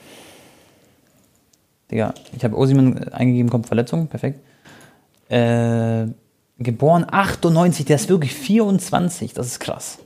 Digga, 1.91 2.16
ich 2.36 2.43
habe 2.43 2.58
Osiman 2.58 3.10
eingegeben, 3.10 3.52
kommt 3.52 3.68
Verletzung. 3.68 4.08
Perfekt. 4.08 4.39
Äh, 5.30 6.08
geboren 6.58 7.06
98, 7.08 7.86
der 7.86 7.98
ist 7.98 8.10
wirklich 8.10 8.34
24. 8.34 9.36
Das 9.36 9.46
ist 9.46 9.60
krass. 9.60 10.00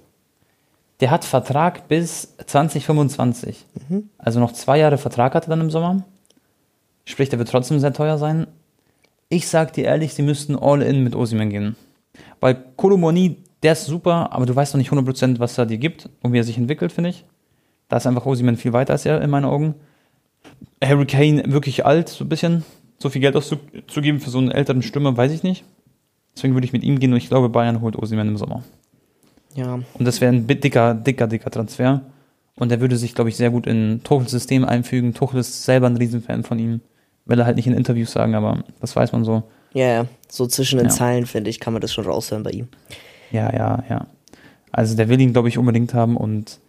Der 1.00 1.12
hat 1.12 1.24
Vertrag 1.24 1.88
bis 1.88 2.36
2025. 2.45 3.66
Also 4.18 4.39
noch 4.39 4.52
zwei 4.52 4.80
Jahre 4.80 4.97
Vertrag 4.97 5.34
hat 5.34 5.45
er 5.45 5.52
dann 5.52 5.62
im 5.62 5.72
Sommer. 5.72 6.04
Sprich, 7.06 7.30
der 7.30 7.39
wird 7.39 7.50
trotzdem 7.50 7.80
sehr 7.80 7.93
teuer 7.93 8.18
sein. 8.18 8.47
Ich 9.30 9.47
sag 9.47 9.74
dir 9.74 9.86
ehrlich, 9.86 10.14
sie 10.14 10.24
müssten 10.24 10.58
all 10.58 10.82
in 10.82 11.04
mit 11.04 11.16
Osiman 11.16 11.50
gehen. 11.50 11.76
Weil 12.39 12.64
Kolomoni, 12.76 13.38
der 13.64 13.74
ist 13.74 13.86
super, 13.86 14.34
aber 14.34 14.45
du 14.45 14.56
weißt 14.56 14.74
noch 14.74 14.80
nicht 14.80 14.91
100%, 14.91 15.39
was 15.39 15.58
er 15.58 15.66
dir 15.66 15.78
gibt 15.78 16.10
und 16.22 16.34
wie 16.34 16.39
er 16.39 16.43
sich 16.43 16.58
entwickelt, 16.58 16.91
finde 16.91 17.12
ich. 17.12 17.26
Da 17.88 17.97
ist 17.97 18.08
einfach 18.08 18.26
Osiman 18.26 18.58
viel 18.58 18.74
weiter 18.74 18.93
als 18.93 19.06
er 19.06 19.22
in 19.22 19.30
meinen 19.30 19.45
Augen. 19.45 19.76
Harry 20.84 21.06
Kane 21.06 21.43
wirklich 21.47 21.86
alt, 21.86 22.10
so 22.10 22.26
ein 22.26 22.30
bisschen. 22.30 22.64
So 23.00 23.10
viel 23.10 23.22
Geld 23.22 23.36
auszugeben 23.36 24.20
für 24.20 24.30
so 24.30 24.38
einen 24.38 24.52
älteren 24.52 24.82
Stürmer, 24.82 25.16
weiß 25.16 25.32
ich 25.32 25.43
nicht. 25.43 25.64
Deswegen 26.36 26.54
würde 26.54 26.66
ich 26.66 26.74
mit 26.74 26.84
ihm 26.84 27.00
gehen 27.00 27.12
und 27.12 27.18
ich 27.18 27.30
glaube, 27.30 27.50
Bayern 27.50 27.82
holt 27.82 27.95
Osiman 27.95 28.28
im 28.28 28.38
Sommer. 28.38 28.64
Ja. 29.56 29.76
Und 29.76 30.06
das 30.06 30.22
wäre 30.22 30.34
ein 30.34 30.47
dicker, 30.47 30.93
dicker, 30.93 31.28
dicker 31.28 31.52
Transfer. 31.52 32.02
Und 32.56 32.70
der 32.70 32.82
würde 32.82 32.97
sich, 32.97 33.16
glaube 33.16 33.30
ich, 33.30 33.38
sehr 33.38 33.50
gut 33.52 33.68
in 33.68 34.02
Tuchels 34.04 34.32
System 34.32 34.66
einfügen. 34.66 35.14
Tuchel 35.14 35.39
ist 35.39 35.64
selber 35.64 35.88
ein 35.88 35.95
Riesenfan 35.97 36.43
von 36.43 36.60
ihm. 36.60 36.82
Will 37.26 37.39
er 37.39 37.45
halt 37.45 37.56
nicht 37.56 37.68
in 37.68 37.74
Interviews 37.74 38.12
sagen, 38.12 38.36
aber 38.36 38.64
das 38.82 38.95
weiß 38.95 39.12
man 39.12 39.24
so. 39.24 39.43
Ja, 39.74 39.86
ja. 39.88 40.06
So 40.30 40.45
zwischen 40.47 40.78
den 40.78 40.88
Ja. 40.88 40.93
Zeilen, 40.93 41.26
finde 41.26 41.50
ich, 41.50 41.60
kann 41.60 41.74
man 41.74 41.82
das 41.82 41.93
schon 41.93 42.06
raushören 42.06 42.43
bei 42.43 42.52
ihm. 42.52 42.68
Ja, 43.32 43.54
ja, 43.54 43.84
ja. 43.89 44.08
Also 44.72 44.95
der 44.95 45.10
will 45.10 45.22
ihn, 45.22 45.32
glaube 45.34 45.47
ich, 45.47 45.58
unbedingt 45.58 45.93
haben 45.93 46.18
und 46.18 46.60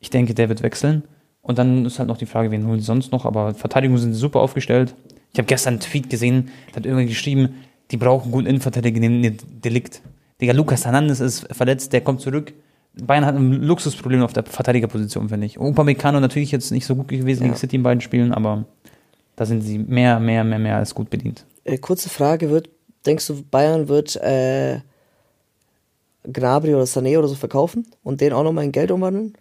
ich 0.00 0.10
denke, 0.10 0.34
der 0.34 0.48
wird 0.48 0.62
wechseln. 0.62 1.02
Und 1.40 1.58
dann 1.58 1.86
ist 1.86 1.98
halt 1.98 2.08
noch 2.08 2.18
die 2.18 2.26
Frage, 2.26 2.50
wen 2.50 2.66
holen 2.66 2.78
sie 2.78 2.86
sonst 2.86 3.10
noch? 3.10 3.24
Aber 3.24 3.54
Verteidigung 3.54 3.98
sind 3.98 4.14
super 4.14 4.40
aufgestellt. 4.40 4.94
Ich 5.32 5.38
habe 5.38 5.46
gestern 5.46 5.74
einen 5.74 5.80
Tweet 5.80 6.08
gesehen, 6.08 6.50
da 6.70 6.76
hat 6.76 6.86
irgendwer 6.86 7.06
geschrieben, 7.06 7.54
die 7.90 7.96
brauchen 7.96 8.24
einen 8.24 8.32
guten 8.32 8.46
Innenverteidiger 8.46 9.00
neben 9.00 9.38
Delikt. 9.60 10.02
Digga, 10.42 10.52
Lukas 10.54 10.84
Hernandez 10.84 11.20
ist 11.20 11.46
verletzt, 11.54 11.92
der 11.92 12.00
kommt 12.00 12.20
zurück. 12.20 12.52
Bayern 13.00 13.24
hat 13.24 13.36
ein 13.36 13.52
Luxusproblem 13.62 14.22
auf 14.22 14.32
der 14.32 14.42
Verteidigerposition, 14.44 15.28
finde 15.28 15.46
ich. 15.46 15.58
Upamecano 15.58 16.18
natürlich 16.18 16.50
jetzt 16.50 16.72
nicht 16.72 16.84
so 16.84 16.96
gut 16.96 17.08
gewesen 17.08 17.42
Ja. 17.42 17.46
gegen 17.46 17.56
City 17.56 17.76
in 17.76 17.84
beiden 17.84 18.00
Spielen, 18.00 18.34
aber 18.34 18.64
da 19.36 19.46
sind 19.46 19.62
sie 19.62 19.78
mehr, 19.78 20.18
mehr, 20.18 20.42
mehr, 20.42 20.58
mehr 20.58 20.76
als 20.76 20.94
gut 20.94 21.08
bedient. 21.08 21.46
Äh, 21.64 21.78
kurze 21.78 22.08
Frage, 22.08 22.50
wird, 22.50 22.68
denkst 23.06 23.28
du, 23.28 23.42
Bayern 23.44 23.86
wird 23.86 24.16
äh, 24.16 24.80
Gnabry 26.24 26.74
oder 26.74 26.84
Sané 26.84 27.16
oder 27.18 27.28
so 27.28 27.36
verkaufen 27.36 27.86
und 28.02 28.20
den 28.20 28.32
auch 28.32 28.42
nochmal 28.42 28.64
in 28.64 28.72
Geld 28.72 28.90
umwandeln? 28.90 29.34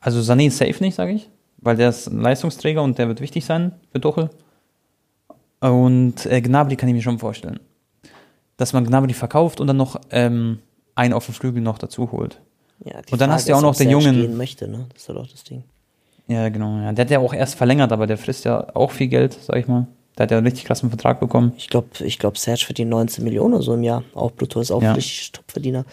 Also 0.00 0.20
Sané 0.20 0.46
ist 0.46 0.56
safe 0.56 0.82
nicht, 0.82 0.94
sage 0.94 1.12
ich, 1.12 1.28
weil 1.58 1.76
der 1.76 1.90
ist 1.90 2.06
ein 2.08 2.18
Leistungsträger 2.20 2.82
und 2.82 2.98
der 2.98 3.08
wird 3.08 3.20
wichtig 3.20 3.44
sein 3.44 3.72
für 3.92 4.00
Tuchel. 4.00 4.30
Und 5.60 6.24
äh, 6.24 6.40
Gnabry 6.40 6.76
kann 6.76 6.88
ich 6.88 6.94
mir 6.94 7.02
schon 7.02 7.18
vorstellen. 7.18 7.60
Dass 8.60 8.74
man 8.74 8.84
Gnabry 8.84 9.14
verkauft 9.14 9.58
und 9.60 9.66
dann 9.68 9.78
noch 9.78 9.98
ähm, 10.10 10.58
einen 10.94 11.14
auf 11.14 11.24
dem 11.24 11.32
Flügel 11.34 11.62
noch 11.62 11.78
dazu 11.78 12.12
holt. 12.12 12.42
Ja, 12.84 13.00
Und 13.10 13.18
dann 13.20 13.32
hast 13.32 13.46
du 13.46 13.52
ja 13.52 13.56
auch 13.56 13.62
noch 13.62 13.74
den 13.74 13.88
Jungen- 13.88 14.14
gehen 14.20 14.36
möchte, 14.36 14.68
ne? 14.68 14.84
Das 14.92 15.00
ist 15.02 15.08
doch 15.08 15.26
das 15.26 15.44
Ding. 15.44 15.64
Ja, 16.28 16.48
genau. 16.50 16.78
Ja. 16.80 16.92
Der 16.92 17.06
hat 17.06 17.10
ja 17.10 17.18
auch 17.20 17.32
erst 17.32 17.54
verlängert, 17.54 17.90
aber 17.90 18.06
der 18.06 18.18
frisst 18.18 18.44
ja 18.44 18.66
auch 18.74 18.90
viel 18.90 19.08
Geld, 19.08 19.32
sag 19.42 19.56
ich 19.56 19.66
mal. 19.66 19.86
Der 20.18 20.24
hat 20.24 20.30
ja 20.32 20.36
einen 20.36 20.46
richtig 20.46 20.66
krassen 20.66 20.90
Vertrag 20.90 21.20
bekommen. 21.20 21.52
Ich 21.56 21.68
glaube, 21.68 21.88
ich 22.04 22.18
glaub, 22.18 22.36
Serge 22.36 22.64
verdient 22.66 22.90
19 22.90 23.24
Millionen 23.24 23.54
oder 23.54 23.62
so 23.62 23.72
im 23.72 23.82
Jahr. 23.82 24.02
Auch 24.14 24.32
brutto 24.32 24.60
ist 24.60 24.70
auch 24.70 24.82
Ja. 24.82 24.92
richtig 24.92 25.32
Topverdiener. 25.32 25.86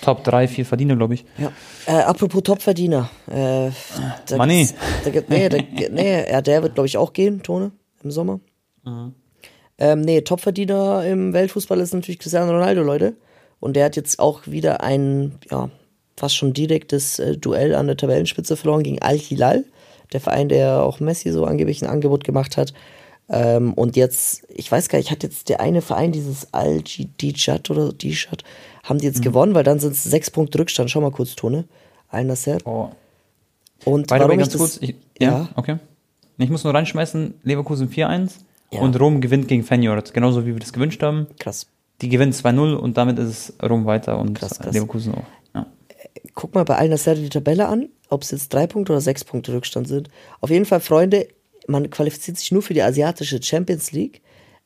Top 0.00 0.24
3, 0.24 0.48
4 0.48 0.64
Verdiener, 0.64 0.96
glaube 0.96 1.14
ich. 1.14 1.24
Ja. 1.36 1.52
Äh, 1.86 2.02
apropos 2.04 2.42
Topverdiener. 2.42 3.10
Äh, 3.26 3.68
da 4.28 4.46
gibt's- 4.46 4.74
Da 5.04 5.10
gibt, 5.10 5.28
nee, 5.28 5.48
da, 5.50 5.58
nee, 5.90 6.30
ja, 6.30 6.40
der 6.40 6.62
wird, 6.62 6.74
glaube 6.74 6.86
ich, 6.86 6.96
auch 6.96 7.12
gehen, 7.12 7.42
Tone, 7.42 7.72
im 8.02 8.10
Sommer. 8.10 8.40
Ähm, 9.78 10.02
nee, 10.02 10.20
Topverdiener 10.20 11.04
im 11.04 11.32
Weltfußball 11.32 11.80
ist 11.80 11.94
natürlich 11.94 12.18
Cristiano 12.18 12.52
Ronaldo, 12.52 12.82
Leute. 12.82 13.14
Und 13.60 13.74
der 13.76 13.86
hat 13.86 13.96
jetzt 13.96 14.18
auch 14.18 14.46
wieder 14.46 14.82
ein, 14.82 15.36
ja, 15.50 15.70
fast 16.16 16.36
schon 16.36 16.52
direktes 16.52 17.18
äh, 17.18 17.36
Duell 17.36 17.74
an 17.74 17.86
der 17.86 17.96
Tabellenspitze 17.96 18.56
verloren 18.56 18.82
gegen 18.82 19.02
Al-Hilal. 19.02 19.64
Der 20.12 20.20
Verein, 20.20 20.48
der 20.48 20.82
auch 20.82 21.00
Messi 21.00 21.32
so 21.32 21.44
angeblich 21.44 21.82
ein 21.82 21.88
Angebot 21.88 22.24
gemacht 22.24 22.56
hat. 22.56 22.72
Ähm, 23.28 23.72
und 23.72 23.96
jetzt, 23.96 24.44
ich 24.48 24.70
weiß 24.70 24.88
gar 24.88 24.98
nicht, 24.98 25.10
hat 25.10 25.22
jetzt 25.22 25.48
der 25.48 25.60
eine 25.60 25.80
Verein, 25.80 26.12
dieses 26.12 26.52
Al-Dijat 26.52 27.70
oder 27.70 27.92
Dijat, 27.92 28.44
haben 28.84 28.98
die 28.98 29.06
jetzt 29.06 29.20
Mhm. 29.20 29.24
gewonnen, 29.24 29.54
weil 29.54 29.64
dann 29.64 29.80
sind 29.80 29.92
es 29.92 30.04
sechs 30.04 30.30
Punkte 30.30 30.58
Rückstand. 30.58 30.90
Schau 30.90 31.00
mal 31.00 31.10
kurz, 31.10 31.34
Tone. 31.34 31.64
Al-Nasser. 32.10 32.58
Oh. 32.64 32.90
Und 33.84 34.06
By 34.08 34.18
the 34.20 34.28
way, 34.28 34.36
ganz 34.36 34.56
kurz. 34.56 34.78
Ich, 34.80 34.94
ja, 35.18 35.30
ja. 35.30 35.48
okay. 35.56 35.78
Ich 36.38 36.50
muss 36.50 36.64
nur 36.64 36.74
reinschmeißen, 36.74 37.34
Leverkusen 37.42 37.88
4-1 37.88 38.30
Ja. 38.74 38.80
und 38.80 38.98
Rom 39.00 39.20
gewinnt 39.20 39.48
gegen 39.48 39.62
Feyenoord, 39.62 40.14
genauso 40.14 40.46
wie 40.46 40.52
wir 40.52 40.60
das 40.60 40.72
gewünscht 40.72 41.02
haben. 41.02 41.26
krass. 41.38 41.66
Die 42.00 42.08
gewinnen 42.08 42.32
2-0 42.32 42.74
und 42.74 42.96
damit 42.96 43.18
ist 43.18 43.54
Rom 43.62 43.86
weiter 43.86 44.18
und 44.18 44.38
Krass, 44.38 44.58
krass. 44.58 44.74
Leverkusen 44.74 45.14
auch. 45.14 45.24
Ja. 45.54 45.66
Guck 46.34 46.54
mal 46.54 46.64
bei 46.64 46.76
Al-Nasser 46.76 47.14
die 47.14 47.28
Tabelle 47.28 47.68
an, 47.68 47.88
ob 48.08 48.22
es 48.22 48.32
jetzt 48.32 48.52
drei 48.52 48.66
Punkte 48.66 48.92
oder 48.92 49.00
sechs 49.00 49.24
Punkte 49.24 49.52
Rückstand 49.52 49.86
sind. 49.86 50.10
Auf 50.40 50.50
jeden 50.50 50.64
Fall, 50.64 50.80
Freunde, 50.80 51.28
man 51.66 51.88
qualifiziert 51.90 52.36
sich 52.36 52.50
nur 52.50 52.62
für 52.62 52.74
die 52.74 52.82
asiatische 52.82 53.40
Champions 53.42 53.92
League, 53.92 54.22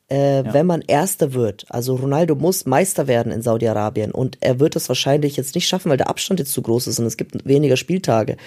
äh, 0.07 0.43
wenn 0.43 0.65
man 0.65 0.81
Erster 0.81 1.33
wird. 1.33 1.65
Also 1.69 1.95
Ronaldo 1.95 2.33
muss 2.33 2.65
Meister 2.65 3.07
werden 3.07 3.31
in 3.31 3.43
Saudi-Arabien 3.43 4.11
und 4.11 4.37
er 4.41 4.59
wird 4.59 4.75
das 4.75 4.89
wahrscheinlich 4.89 5.37
jetzt 5.37 5.53
nicht 5.53 5.67
schaffen, 5.67 5.89
weil 5.89 5.97
der 5.97 6.09
Abstand 6.09 6.39
jetzt 6.39 6.51
zu 6.51 6.63
groß 6.63 6.87
ist 6.87 6.99
und 6.99 7.05
es 7.05 7.15
gibt 7.15 7.47
weniger 7.47 7.77
Spieltage. 7.77 8.37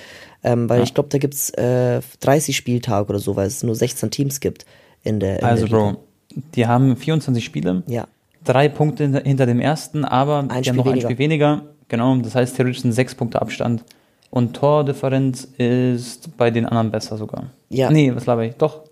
Ähm, 0.43 0.69
weil 0.69 0.83
ich 0.83 0.93
glaube, 0.93 1.09
da 1.11 1.19
gibt's 1.19 1.51
äh, 1.51 2.01
30 2.21 2.57
Spieltage 2.57 3.09
oder 3.11 3.21
so, 3.21 3.37
weil 3.37 3.47
es 3.47 3.63
nur 3.63 3.77
16 3.77 4.11
Teams 4.11 4.41
gibt 4.41 4.67
in 5.03 5.21
der 5.21 5.41
in 5.41 5.45
Also, 5.45 5.67
der. 5.67 5.77
Bro, 5.77 5.97
die 6.55 6.67
haben 6.67 6.97
24 6.97 7.45
Spiele, 7.45 7.83
Ja. 7.87 8.07
drei 8.45 8.69
Punkte 8.69 9.05
hinter, 9.05 9.21
hinter 9.21 9.47
dem 9.47 9.61
ersten, 9.61 10.05
aber 10.05 10.39
Ein 10.39 10.49
die 10.49 10.55
haben 10.55 10.63
Spiel 10.65 10.75
noch 10.77 10.87
ein 10.87 10.91
weniger. 10.93 11.07
Spiel 11.09 11.19
weniger. 11.19 11.63
Genau, 11.89 12.17
das 12.17 12.35
heißt 12.35 12.57
theoretisch 12.57 12.83
sind 12.83 12.93
sechs 12.93 13.15
Punkte 13.15 13.41
Abstand. 13.43 13.85
Und 14.31 14.55
Tordifferenz 14.57 15.45
ist 15.59 16.37
bei 16.39 16.51
den 16.51 16.65
anderen 16.65 16.91
besser 16.91 17.19
sogar. 17.19 17.45
Ja. 17.69 17.91
Nee, 17.91 18.15
was 18.15 18.25
laber 18.25 18.45
ich? 18.45 18.55
Doch. 18.55 18.85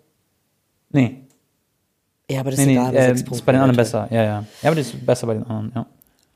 Nee. 0.90 1.22
Ja, 2.30 2.40
aber 2.40 2.50
das 2.50 2.58
Nee, 2.58 2.64
ist 2.64 2.66
nee, 2.68 2.74
egal. 2.74 2.92
bei 2.92 2.98
äh, 2.98 3.12
ist 3.12 3.46
bei 3.46 3.52
den 3.52 3.60
anderen 3.62 3.76
besser. 3.76 4.06
Ja, 4.10 4.22
ja. 4.22 4.44
Ja, 4.62 4.68
aber 4.70 4.76
das 4.76 4.88
ist 4.88 5.06
besser 5.06 5.26
bei 5.26 5.34
den 5.34 5.44
anderen, 5.44 5.72
ja. 5.74 5.86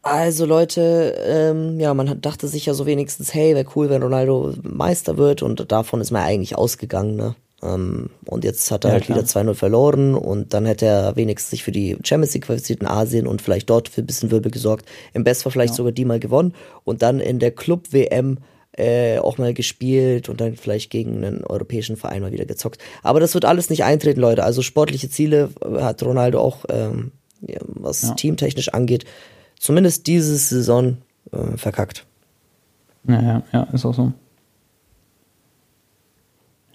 Also 0.03 0.45
Leute, 0.45 1.14
ähm, 1.27 1.81
ja, 1.81 1.95
man 1.95 2.20
dachte 2.20 2.47
sich 2.49 2.66
ja 2.66 2.75
so 2.75 2.85
wenigstens, 2.85 3.33
hey, 3.33 3.55
wäre 3.55 3.66
cool, 3.75 3.89
wenn 3.89 4.03
Ronaldo 4.03 4.53
Meister 4.62 5.16
wird 5.16 5.43
und 5.43 5.70
davon 5.72 6.01
ist 6.01 6.11
man 6.11 6.22
eigentlich 6.22 6.57
ausgegangen, 6.57 7.16
ne? 7.16 7.35
Ähm, 7.63 8.11
und 8.27 8.45
jetzt 8.45 8.71
hat 8.71 8.85
er 8.85 8.89
Ja, 8.89 8.93
halt 8.95 9.05
klar. 9.05 9.19
wieder 9.19 9.27
2-0 9.27 9.55
verloren 9.55 10.15
und 10.15 10.53
dann 10.55 10.67
hätte 10.67 10.87
er 10.87 11.17
wenigstens 11.17 11.51
sich 11.51 11.65
für 11.65 11.73
die 11.73 11.97
Champions 12.05 12.35
League 12.35 12.45
qualifiziert 12.47 12.81
in 12.81 12.87
Asien 12.87 13.27
und 13.27 13.41
vielleicht 13.43 13.71
dort 13.71 13.89
für 13.89 14.03
ein 14.03 14.07
bisschen 14.07 14.31
Wirbel 14.31 14.51
gesorgt. 14.51 14.87
Im 15.13 15.25
Bestfall 15.25 15.53
vielleicht 15.53 15.75
sogar 15.75 15.93
die 15.93 16.05
mal 16.05 16.21
gewonnen 16.21 16.55
und 16.85 17.03
dann 17.03 17.21
in 17.21 17.39
der 17.39 17.53
Club-WM 17.53 18.39
äh, 18.77 19.19
auch 19.19 19.39
mal 19.39 19.55
gespielt 19.55 20.29
und 20.29 20.41
dann 20.41 20.57
vielleicht 20.57 20.91
gegen 20.91 21.25
einen 21.25 21.45
europäischen 21.45 21.97
Verein 21.97 22.23
mal 22.23 22.33
wieder 22.33 22.45
gezockt. 22.45 22.81
Aber 23.05 23.21
das 23.21 23.33
wird 23.35 23.45
alles 23.45 23.71
nicht 23.71 23.85
eintreten, 23.85 24.21
Leute. 24.21 24.43
Also 24.43 24.63
sportliche 24.63 25.09
Ziele 25.09 25.51
äh, 25.65 25.81
hat 25.81 26.03
Ronaldo 26.03 26.41
auch, 26.41 26.65
ähm, 26.69 27.13
ja, 27.47 27.61
was 27.67 28.03
Ja. 28.03 28.15
teamtechnisch 28.15 28.71
angeht, 28.71 29.05
zumindest 29.61 30.09
diese 30.09 30.37
Saison 30.37 30.97
äh, 31.33 31.57
verkackt. 31.57 32.05
Ja, 33.07 33.23
ja, 33.23 33.43
ja, 33.53 33.63
ist 33.73 33.85
auch 33.87 33.95
so. 33.95 34.13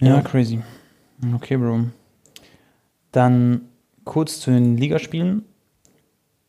Ja, 0.00 0.20
crazy. 0.22 0.60
Okay, 1.34 1.56
Bro. 1.56 1.86
Dann 3.12 3.62
kurz 4.04 4.40
zu 4.40 4.50
den 4.50 4.76
Ligaspielen. 4.76 5.44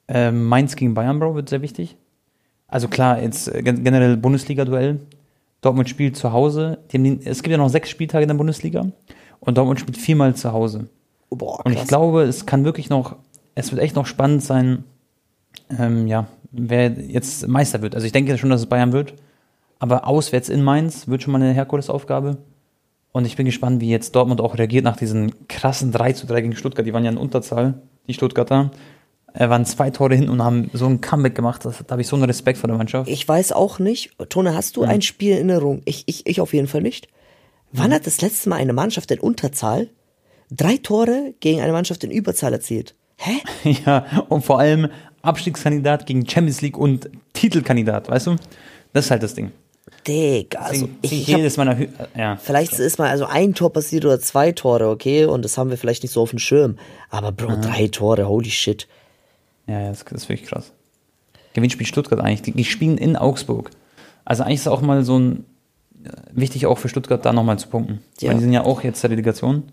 Ähm, 0.08 0.46
Mainz 0.46 0.76
gegen 0.76 0.94
Bayern, 0.94 1.20
Bro, 1.20 1.36
wird 1.36 1.50
sehr 1.50 1.62
wichtig. 1.62 1.96
Also 2.68 2.88
klar, 2.88 3.22
jetzt 3.22 3.48
äh, 3.54 3.62
gen- 3.64 3.84
generell 3.84 4.18
Bundesliga-Duell. 4.18 5.00
Dortmund 5.62 5.90
spielt 5.90 6.16
zu 6.18 6.34
Hause. 6.34 6.80
Es 7.24 7.44
gibt 7.44 7.52
ja 7.52 7.58
noch 7.58 7.70
sechs 7.70 7.90
Spieltage 7.90 8.24
in 8.24 8.30
der 8.30 8.36
Bundesliga. 8.36 8.88
Und 9.40 9.58
Dortmund 9.58 9.80
spielt 9.80 9.98
viermal 9.98 10.36
zu 10.36 10.52
Hause. 10.54 10.88
Oh, 11.30 11.36
boah, 11.36 11.66
Und 11.66 11.74
ich 11.74 11.86
glaube, 11.88 12.24
es 12.24 12.46
kann 12.46 12.66
wirklich 12.66 12.90
noch, 12.90 13.16
es 13.56 13.72
wird 13.72 13.82
echt 13.82 13.96
noch 13.96 14.06
spannend 14.06 14.44
sein, 14.44 14.84
ähm, 15.78 16.08
ja, 16.08 16.28
wer 16.52 16.90
jetzt 16.92 17.48
Meister 17.48 17.82
wird. 17.82 17.96
Also 17.96 18.06
ich 18.06 18.12
denke 18.12 18.38
schon, 18.38 18.50
dass 18.50 18.62
es 18.62 18.68
Bayern 18.68 18.92
wird. 18.92 19.14
Aber 19.80 20.08
auswärts 20.08 20.50
in 20.50 20.64
Mainz 20.64 21.08
wird 21.08 21.24
schon 21.24 21.32
mal 21.34 21.42
eine 21.42 21.54
Herkulesaufgabe. 21.54 22.38
Und 23.12 23.26
ich 23.26 23.36
bin 23.36 23.46
gespannt, 23.46 23.82
wie 23.82 23.90
jetzt 23.90 24.16
Dortmund 24.16 24.40
auch 24.42 24.58
reagiert 24.58 24.86
nach 24.86 24.96
diesen 24.96 25.48
krassen 25.48 25.92
3 25.92 26.14
zu 26.14 26.28
3 26.28 26.42
gegen 26.42 26.56
Stuttgart. 26.56 26.86
Die 26.86 26.94
waren 26.94 27.04
ja 27.04 27.12
in 27.12 27.18
Unterzahl, 27.18 27.82
die 28.08 28.14
Stuttgarter. 28.14 28.72
Er 29.34 29.50
waren 29.50 29.66
zwei 29.66 29.90
Tore 29.92 30.16
hin 30.16 30.30
und 30.30 30.42
haben 30.42 30.70
so 30.74 30.86
ein 30.88 31.00
Comeback 31.02 31.36
gemacht. 31.36 31.64
Das, 31.66 31.78
da 31.86 31.92
habe 31.92 32.02
ich 32.02 32.08
so 32.08 32.16
einen 32.16 32.26
Respekt 32.26 32.58
vor 32.58 32.68
der 32.68 32.78
Mannschaft. 32.78 33.10
Ich 33.10 33.28
weiß 33.28 33.52
auch 33.54 33.80
nicht. 33.80 34.12
Tone, 34.30 34.56
hast 34.56 34.76
du 34.78 34.84
ein 34.84 35.02
Spiel 35.02 35.38
in 35.38 35.50
Erinnerung? 35.50 35.82
Ich, 35.86 36.04
ich, 36.06 36.26
ich 36.28 36.42
auf 36.42 36.54
jeden 36.54 36.68
Fall 36.68 36.82
nicht. 36.82 37.08
Wann 37.72 37.90
Mhm. 37.90 37.94
hat 37.96 38.08
das 38.08 38.20
letzte 38.22 38.50
Mal 38.50 38.58
eine 38.58 38.74
Mannschaft 38.74 39.10
in 39.12 39.20
Unterzahl 39.20 39.88
drei 40.50 40.76
Tore 40.78 41.34
gegen 41.40 41.62
eine 41.62 41.72
Mannschaft 41.72 42.04
in 42.04 42.12
Überzahl 42.12 42.52
erzielt? 42.52 42.96
Hä? 43.18 43.40
ja, 43.86 44.06
und 44.28 44.44
vor 44.44 44.60
allem 44.60 44.88
Abstiegskandidat 45.22 46.06
gegen 46.06 46.28
Champions 46.28 46.62
League 46.62 46.78
und 46.78 47.10
Titelkandidat, 47.34 48.10
weißt 48.10 48.28
du? 48.28 48.36
Das 48.94 49.06
ist 49.06 49.12
halt 49.12 49.24
das 49.24 49.34
Ding. 49.36 49.52
Digga, 50.08 50.60
also 50.60 50.90
ich, 51.02 51.12
ich 51.14 51.28
jedes 51.28 51.58
meiner 51.58 51.78
Hü 51.78 51.88
ja. 52.18 52.38
vielleicht 52.38 52.74
ist 52.74 52.98
mal 53.00 53.10
also 53.10 53.26
ein 53.26 53.54
Tor 53.54 53.72
passiert 53.72 54.06
oder 54.06 54.20
zwei 54.20 54.52
Tore, 54.52 54.90
okay? 54.90 55.26
Und 55.26 55.44
das 55.44 55.58
haben 55.58 55.70
wir 55.70 55.78
vielleicht 55.78 56.04
nicht 56.04 56.12
so 56.12 56.22
auf 56.22 56.32
dem 56.32 56.40
Schirm. 56.40 56.78
Aber 57.10 57.32
Bro, 57.32 57.58
Mhm. 57.58 57.62
drei 57.62 57.88
Tore, 57.88 58.28
holy 58.28 58.50
shit. 58.50 58.88
Ja, 59.68 59.80
ja, 59.80 59.90
das, 59.90 60.04
das 60.06 60.24
ist 60.24 60.30
wirklich 60.30 60.50
krass. 60.50 60.72
Gewinnspiel 61.54 61.86
Stuttgart 61.86 62.20
eigentlich. 62.20 62.42
Die, 62.42 62.52
die 62.52 62.66
spielen 62.66 62.98
in 62.98 63.16
Augsburg. 63.16 63.72
Also 64.26 64.44
eigentlich 64.44 64.56
ist 64.56 64.62
es 64.62 64.68
auch 64.68 64.82
mal 64.82 65.04
so 65.04 65.20
ein 65.20 65.46
äh, 66.04 66.10
wichtig 66.32 66.66
auch 66.66 66.78
für 66.78 66.90
Stuttgart 66.90 67.24
da 67.26 67.34
nochmal 67.34 67.60
zu 67.60 67.68
punkten. 67.68 68.02
Ja. 68.20 68.30
Weil 68.30 68.38
die 68.38 68.44
sind 68.44 68.54
ja 68.54 68.64
auch 68.64 68.84
jetzt 68.84 69.04
der 69.04 69.12
Relegation. 69.12 69.64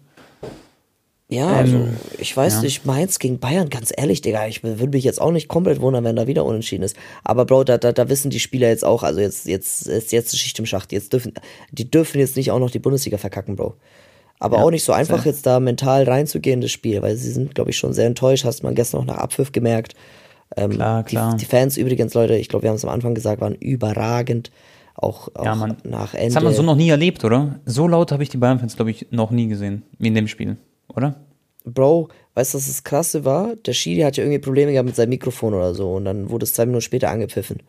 Ja, 1.30 1.48
also 1.48 1.76
Ähm, 1.76 1.96
ich 2.18 2.34
weiß 2.34 2.54
ja. 2.54 2.62
nicht, 2.62 2.86
Mainz 2.86 3.18
gegen 3.18 3.38
Bayern, 3.38 3.68
ganz 3.68 3.92
ehrlich, 3.94 4.22
Digga, 4.22 4.46
ich 4.46 4.62
würde 4.64 4.88
mich 4.88 5.04
jetzt 5.04 5.20
auch 5.20 5.30
nicht 5.30 5.46
komplett 5.48 5.80
wundern, 5.80 6.02
wenn 6.04 6.16
da 6.16 6.26
wieder 6.26 6.44
unentschieden 6.46 6.84
ist. 6.84 6.96
Aber 7.22 7.44
Bro, 7.44 7.64
da, 7.64 7.76
da, 7.76 7.92
da 7.92 8.08
wissen 8.08 8.30
die 8.30 8.40
Spieler 8.40 8.68
jetzt 8.68 8.84
auch, 8.84 9.02
also 9.02 9.20
jetzt, 9.20 9.46
jetzt 9.46 9.86
ist 9.86 10.10
jetzt 10.12 10.32
die 10.32 10.38
Schicht 10.38 10.58
im 10.58 10.64
Schacht. 10.64 10.90
Jetzt 10.90 11.12
dürfen, 11.12 11.34
die 11.70 11.90
dürfen 11.90 12.18
jetzt 12.18 12.36
nicht 12.36 12.50
auch 12.50 12.58
noch 12.58 12.70
die 12.70 12.78
Bundesliga 12.78 13.18
verkacken, 13.18 13.56
Bro. 13.56 13.74
Aber 14.40 14.56
Ja, 14.58 14.62
auch 14.64 14.70
nicht 14.70 14.84
so 14.84 14.92
einfach 14.92 15.18
safe. 15.18 15.28
jetzt 15.28 15.44
da 15.44 15.60
mental 15.60 16.04
reinzugehen, 16.04 16.54
in 16.54 16.60
das 16.62 16.70
Spiel, 16.70 17.02
weil 17.02 17.16
sie 17.16 17.30
sind, 17.30 17.54
glaube 17.54 17.70
ich, 17.70 17.76
schon 17.76 17.92
sehr 17.92 18.06
enttäuscht, 18.06 18.44
hast 18.44 18.62
man 18.62 18.74
gestern 18.74 19.00
noch 19.00 19.06
nach 19.14 19.18
Abpfiff 19.18 19.52
gemerkt. 19.52 19.94
Ähm, 20.56 20.70
Klar, 20.70 21.02
klar. 21.04 21.32
Die, 21.32 21.38
die 21.38 21.44
Fans 21.44 21.76
übrigens, 21.76 22.14
Leute, 22.14 22.36
ich 22.36 22.48
glaube, 22.48 22.62
wir 22.62 22.70
haben 22.70 22.76
es 22.76 22.84
am 22.84 22.90
Anfang 22.90 23.14
gesagt, 23.14 23.42
waren 23.42 23.54
überragend. 23.54 24.50
Auch, 24.94 25.28
auch 25.34 25.44
Ja, 25.44 25.54
nach 25.84 26.12
Das 26.12 26.20
Ende. 26.20 26.34
hat 26.36 26.42
man 26.42 26.54
so 26.54 26.62
noch 26.62 26.74
nie 26.76 26.88
erlebt, 26.88 27.22
oder? 27.24 27.60
So 27.66 27.86
laut 27.86 28.12
habe 28.12 28.22
ich 28.22 28.30
die 28.30 28.38
Bayern-Fans, 28.38 28.76
glaube 28.76 28.90
ich, 28.92 29.08
noch 29.10 29.30
nie 29.30 29.46
gesehen. 29.46 29.82
Wie 29.98 30.08
in 30.08 30.14
dem 30.14 30.26
Spiel, 30.26 30.56
oder? 30.94 31.16
Bro, 31.64 32.08
weißt 32.34 32.54
du, 32.54 32.58
was 32.58 32.66
das 32.66 32.84
Krasse 32.84 33.24
war? 33.24 33.56
Der 33.56 33.72
Schiri 33.72 34.00
hat 34.02 34.16
ja 34.16 34.24
irgendwie 34.24 34.38
Probleme 34.38 34.72
gehabt 34.72 34.86
mit 34.86 34.96
seinem 34.96 35.10
Mikrofon 35.10 35.54
oder 35.54 35.74
so 35.74 35.94
und 35.94 36.04
dann 36.04 36.30
wurde 36.30 36.44
es 36.44 36.54
zwei 36.54 36.66
Minuten 36.66 36.82
später 36.82 37.10
angepfiffen. 37.10 37.62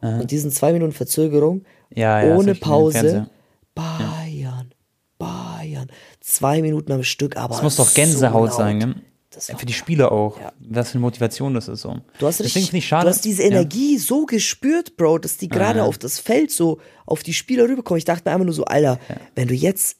Und 0.00 0.30
diesen 0.30 0.50
zwei 0.52 0.72
Minuten 0.72 0.92
Verzögerung, 0.92 1.64
Ja, 1.94 2.22
ja, 2.22 2.36
ohne 2.36 2.54
Pause. 2.54 3.28
Bayern, 3.74 4.72
Bayern, 5.18 5.88
zwei 6.20 6.62
Minuten 6.62 6.92
am 6.92 7.02
Stück, 7.02 7.36
aber 7.36 7.54
Das 7.54 7.62
muss 7.62 7.76
doch 7.76 7.88
so 7.88 7.94
Gänsehaut 7.94 8.50
laut. 8.50 8.56
sein, 8.56 8.78
ne? 8.78 8.94
Für 9.38 9.66
die 9.66 9.72
Spieler 9.74 10.12
auch. 10.12 10.40
Ja. 10.40 10.52
Was 10.60 10.90
für 10.90 10.94
eine 10.94 11.02
Motivation 11.02 11.52
das 11.52 11.68
ist 11.68 11.82
so. 11.82 11.96
Du 12.18 12.26
hast, 12.26 12.40
richtig, 12.40 12.72
ich 12.72 12.86
schade. 12.86 13.04
du 13.04 13.10
hast 13.10 13.24
diese 13.24 13.42
Energie 13.42 13.98
so 13.98 14.24
gespürt, 14.24 14.96
Bro, 14.96 15.18
dass 15.18 15.36
die 15.36 15.48
gerade 15.48 15.80
ja. 15.80 15.84
auf 15.84 15.98
das 15.98 16.18
Feld 16.18 16.50
so 16.50 16.78
auf 17.04 17.22
die 17.22 17.34
Spieler 17.34 17.64
rüberkommen. 17.68 17.98
Ich 17.98 18.06
dachte 18.06 18.22
mir 18.24 18.32
einfach 18.32 18.46
nur 18.46 18.54
so, 18.54 18.64
Alter, 18.64 18.98
wenn 19.34 19.48
du 19.48 19.54
jetzt 19.54 19.98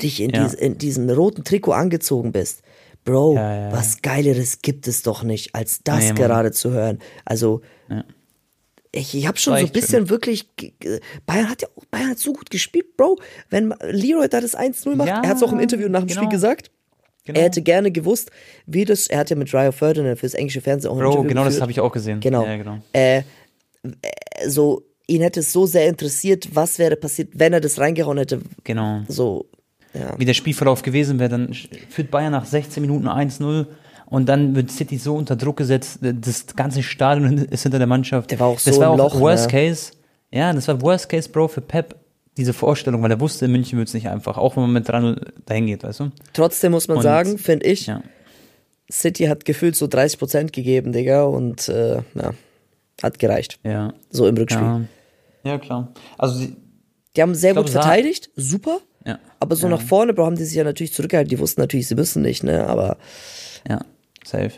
dich 0.00 0.20
in, 0.20 0.30
Ja. 0.30 0.44
dies, 0.44 0.54
in 0.54 0.78
diesem 0.78 1.08
roten 1.10 1.44
Trikot 1.44 1.72
angezogen 1.72 2.32
bist, 2.32 2.62
Bro, 3.04 3.34
Ja, 3.34 3.54
ja, 3.68 3.72
was 3.72 4.00
Geileres 4.00 4.62
gibt 4.62 4.86
es 4.86 5.02
doch 5.02 5.22
nicht, 5.24 5.54
als 5.54 5.80
das 5.82 6.04
Nee, 6.10 6.12
gerade 6.14 6.52
zu 6.52 6.70
hören. 6.70 7.00
Also, 7.24 7.60
ich, 8.92 9.14
ich 9.16 9.26
habe 9.26 9.38
schon 9.38 9.56
so 9.58 9.64
ein 9.64 9.72
bisschen 9.72 10.10
wirklich. 10.10 10.54
ge- 10.56 10.72
ge- 10.78 11.00
Bayern 11.26 11.48
hat 11.48 11.62
ja 11.62 11.68
auch 11.76 11.84
Bayern 11.86 12.10
hat 12.10 12.18
so 12.18 12.32
gut 12.32 12.50
gespielt, 12.50 12.96
Bro. 12.96 13.18
Wenn 13.48 13.74
Leroy 13.90 14.28
da 14.28 14.40
das 14.40 14.54
1-0 14.56 14.94
macht, 14.96 15.08
er 15.08 15.22
hat 15.28 15.36
es 15.36 15.42
auch 15.42 15.52
im 15.52 15.60
Interview 15.60 15.88
nach 15.88 16.00
dem 16.00 16.08
genau. 16.08 16.20
Spiel 16.20 16.28
gesagt. 16.30 16.70
Genau. 17.24 17.38
Er 17.38 17.44
hätte 17.46 17.62
gerne 17.62 17.90
gewusst, 17.90 18.30
wie 18.66 18.84
das. 18.84 19.06
Er 19.06 19.18
hat 19.20 19.30
ja 19.30 19.36
mit 19.36 19.52
Ryo 19.54 19.72
Ferdinand 19.72 20.18
fürs 20.18 20.34
englische 20.34 20.60
Fernsehen 20.60 20.90
auch 20.90 20.96
ein 20.96 21.00
Bro, 21.02 21.10
Interview 21.12 21.28
genau 21.28 21.44
das 21.44 21.54
geführt. 21.54 21.62
habe 21.62 21.72
ich 21.72 21.80
auch 21.80 21.92
gesehen. 21.92 22.20
Genau. 22.20 22.44
Ja, 22.44 22.56
genau. 22.56 22.78
Äh, 22.92 23.18
äh, 23.18 23.22
so, 24.48 24.82
ihn 25.12 25.22
hätte 25.22 25.40
es 25.40 25.52
so 25.52 25.66
sehr 25.66 25.88
interessiert, 25.88 26.48
was 26.54 26.78
wäre 26.78 26.96
passiert, 26.96 27.30
wenn 27.34 27.52
er 27.52 27.60
das 27.60 27.78
reingehauen 27.78 28.18
hätte. 28.18 28.40
Genau. 28.64 29.02
So, 29.08 29.46
ja. 29.94 30.18
Wie 30.18 30.24
der 30.24 30.34
Spielverlauf 30.34 30.82
gewesen 30.82 31.18
wäre, 31.18 31.28
dann 31.30 31.52
führt 31.90 32.10
Bayern 32.10 32.32
nach 32.32 32.44
16 32.46 32.80
Minuten 32.80 33.06
1-0 33.08 33.66
und 34.06 34.28
dann 34.28 34.54
wird 34.56 34.70
City 34.70 34.96
so 34.98 35.14
unter 35.16 35.36
Druck 35.36 35.56
gesetzt, 35.58 35.98
das 36.00 36.46
ganze 36.56 36.82
Stadion 36.82 37.38
ist 37.50 37.62
hinter 37.62 37.78
der 37.78 37.86
Mannschaft. 37.86 38.30
Der 38.30 38.40
war 38.40 38.48
auch 38.48 38.60
das 38.60 38.74
so 38.74 38.80
war 38.80 38.94
im 38.94 39.00
auch 39.00 39.12
Loch, 39.14 39.20
Worst 39.20 39.46
ne? 39.46 39.52
Case. 39.52 39.92
Ja, 40.30 40.52
das 40.52 40.66
war 40.68 40.80
Worst 40.80 41.08
Case, 41.08 41.28
Bro, 41.28 41.48
für 41.48 41.60
Pep, 41.60 41.94
diese 42.38 42.54
Vorstellung, 42.54 43.02
weil 43.02 43.10
er 43.10 43.20
wusste, 43.20 43.44
in 43.44 43.52
München 43.52 43.78
wird 43.78 43.88
es 43.88 43.94
nicht 43.94 44.08
einfach, 44.08 44.38
auch 44.38 44.56
wenn 44.56 44.62
man 44.62 44.72
mit 44.72 44.88
3-0 44.88 45.20
dahin 45.44 45.66
geht, 45.66 45.82
weißt 45.82 46.00
du? 46.00 46.10
Trotzdem 46.32 46.72
muss 46.72 46.88
man 46.88 46.96
Und- 46.96 47.02
sagen, 47.02 47.36
finde 47.38 47.66
ich, 47.66 47.86
Ja. 47.86 48.02
City 48.90 49.24
hat 49.24 49.44
gefühlt 49.44 49.76
so 49.76 49.86
30% 49.86 50.52
gegeben, 50.52 50.92
Digga, 50.92 51.22
und 51.24 51.68
äh, 51.68 51.96
ja, 52.14 52.32
hat 53.02 53.18
gereicht. 53.18 53.58
Ja. 53.64 53.92
So 54.10 54.26
im 54.26 54.36
Rückspiel. 54.36 54.62
Ja, 54.62 54.80
ja 55.44 55.58
klar. 55.58 55.92
Also, 56.18 56.38
sie, 56.38 56.56
Die 57.16 57.22
haben 57.22 57.34
sehr 57.34 57.52
glaub, 57.52 57.66
gut 57.66 57.72
verteidigt, 57.72 58.30
super. 58.36 58.78
Ja. 59.04 59.18
Aber 59.40 59.56
so 59.56 59.66
ja. 59.66 59.74
nach 59.74 59.82
vorne, 59.82 60.14
Bro, 60.14 60.26
haben 60.26 60.36
die 60.36 60.44
sich 60.44 60.56
ja 60.56 60.64
natürlich 60.64 60.92
zurückgehalten. 60.92 61.28
Die 61.28 61.38
wussten 61.38 61.60
natürlich, 61.60 61.88
sie 61.88 61.94
müssen 61.94 62.22
nicht, 62.22 62.44
ne? 62.44 62.66
Aber 62.66 62.96
Ja, 63.68 63.80
safe. 64.24 64.52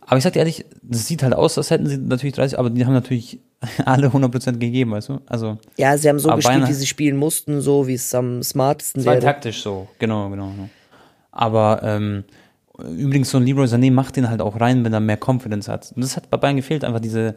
Aber 0.00 0.16
ich 0.16 0.24
sag 0.24 0.32
dir 0.32 0.38
ehrlich, 0.38 0.64
das 0.82 1.06
sieht 1.06 1.22
halt 1.22 1.34
aus, 1.34 1.58
als 1.58 1.70
hätten 1.70 1.86
sie 1.86 1.98
natürlich 1.98 2.34
30, 2.34 2.58
aber 2.58 2.70
die 2.70 2.86
haben 2.86 2.94
natürlich 2.94 3.40
alle 3.84 4.08
100% 4.08 4.52
gegeben, 4.52 4.92
weißt 4.92 5.10
du? 5.10 5.20
Also, 5.26 5.58
ja, 5.76 5.98
sie 5.98 6.08
haben 6.08 6.18
so 6.18 6.34
gespielt, 6.34 6.66
wie 6.66 6.72
sie 6.72 6.86
spielen 6.86 7.16
mussten, 7.16 7.60
so 7.60 7.86
wie 7.86 7.94
es 7.94 8.14
am 8.14 8.42
smartesten 8.42 9.00
es 9.00 9.06
war 9.06 9.20
taktisch 9.20 9.62
so, 9.62 9.88
genau, 9.98 10.30
genau. 10.30 10.48
genau. 10.48 10.68
Aber 11.30 11.80
ähm, 11.82 12.24
übrigens, 12.78 13.30
so 13.30 13.38
ein 13.38 13.44
Leroy 13.44 13.66
Sané 13.66 13.92
macht 13.92 14.16
den 14.16 14.30
halt 14.30 14.40
auch 14.40 14.58
rein, 14.58 14.84
wenn 14.84 14.92
er 14.92 15.00
mehr 15.00 15.18
Confidence 15.22 15.68
hat. 15.68 15.92
Und 15.94 16.02
das 16.02 16.16
hat 16.16 16.30
bei 16.30 16.38
Bayern 16.38 16.56
gefehlt, 16.56 16.84
einfach 16.84 17.00
diese, 17.00 17.34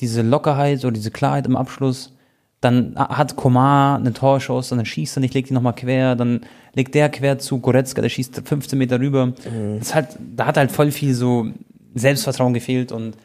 diese 0.00 0.22
Lockerheit 0.22 0.84
oder 0.84 0.92
diese 0.92 1.10
Klarheit 1.10 1.46
im 1.46 1.56
Abschluss. 1.56 2.12
Dann 2.60 2.94
hat 2.96 3.36
Komar 3.36 3.98
eine 3.98 4.12
Torchance, 4.12 4.76
dann 4.76 4.84
schießt 4.84 5.16
er 5.16 5.20
nicht, 5.20 5.32
legt 5.32 5.50
ihn 5.50 5.54
nochmal 5.54 5.74
quer, 5.74 6.14
dann 6.14 6.40
legt 6.74 6.94
der 6.94 7.08
quer 7.08 7.38
zu 7.38 7.58
Goretzka, 7.58 8.02
der 8.02 8.10
schießt 8.10 8.42
15 8.44 8.78
Meter 8.78 9.00
rüber. 9.00 9.32
Das 9.78 9.88
ist 9.88 9.94
halt, 9.94 10.08
da 10.36 10.44
hat 10.46 10.58
halt 10.58 10.70
voll 10.70 10.90
viel 10.90 11.14
so 11.14 11.46
Selbstvertrauen 11.94 12.52
gefehlt 12.52 12.92
und 12.92 13.16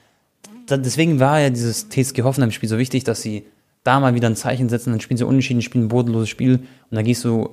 da, 0.68 0.78
deswegen 0.78 1.20
war 1.20 1.40
ja 1.40 1.50
dieses 1.50 1.90
TSG 1.90 2.24
Hoffenheim-Spiel 2.24 2.70
so 2.70 2.78
wichtig, 2.78 3.04
dass 3.04 3.22
sie 3.22 3.46
da 3.84 4.00
mal 4.00 4.16
wieder 4.16 4.30
ein 4.30 4.36
Zeichen 4.36 4.70
setzen, 4.70 4.92
dann 4.92 5.02
spielen 5.02 5.18
sie 5.18 5.26
unentschieden, 5.26 5.62
spielen 5.62 5.86
ein 5.86 5.90
bodenloses 5.90 6.30
Spiel 6.30 6.56
und 6.56 6.96
dann 6.96 7.04
gehst 7.06 7.24
du 7.24 7.50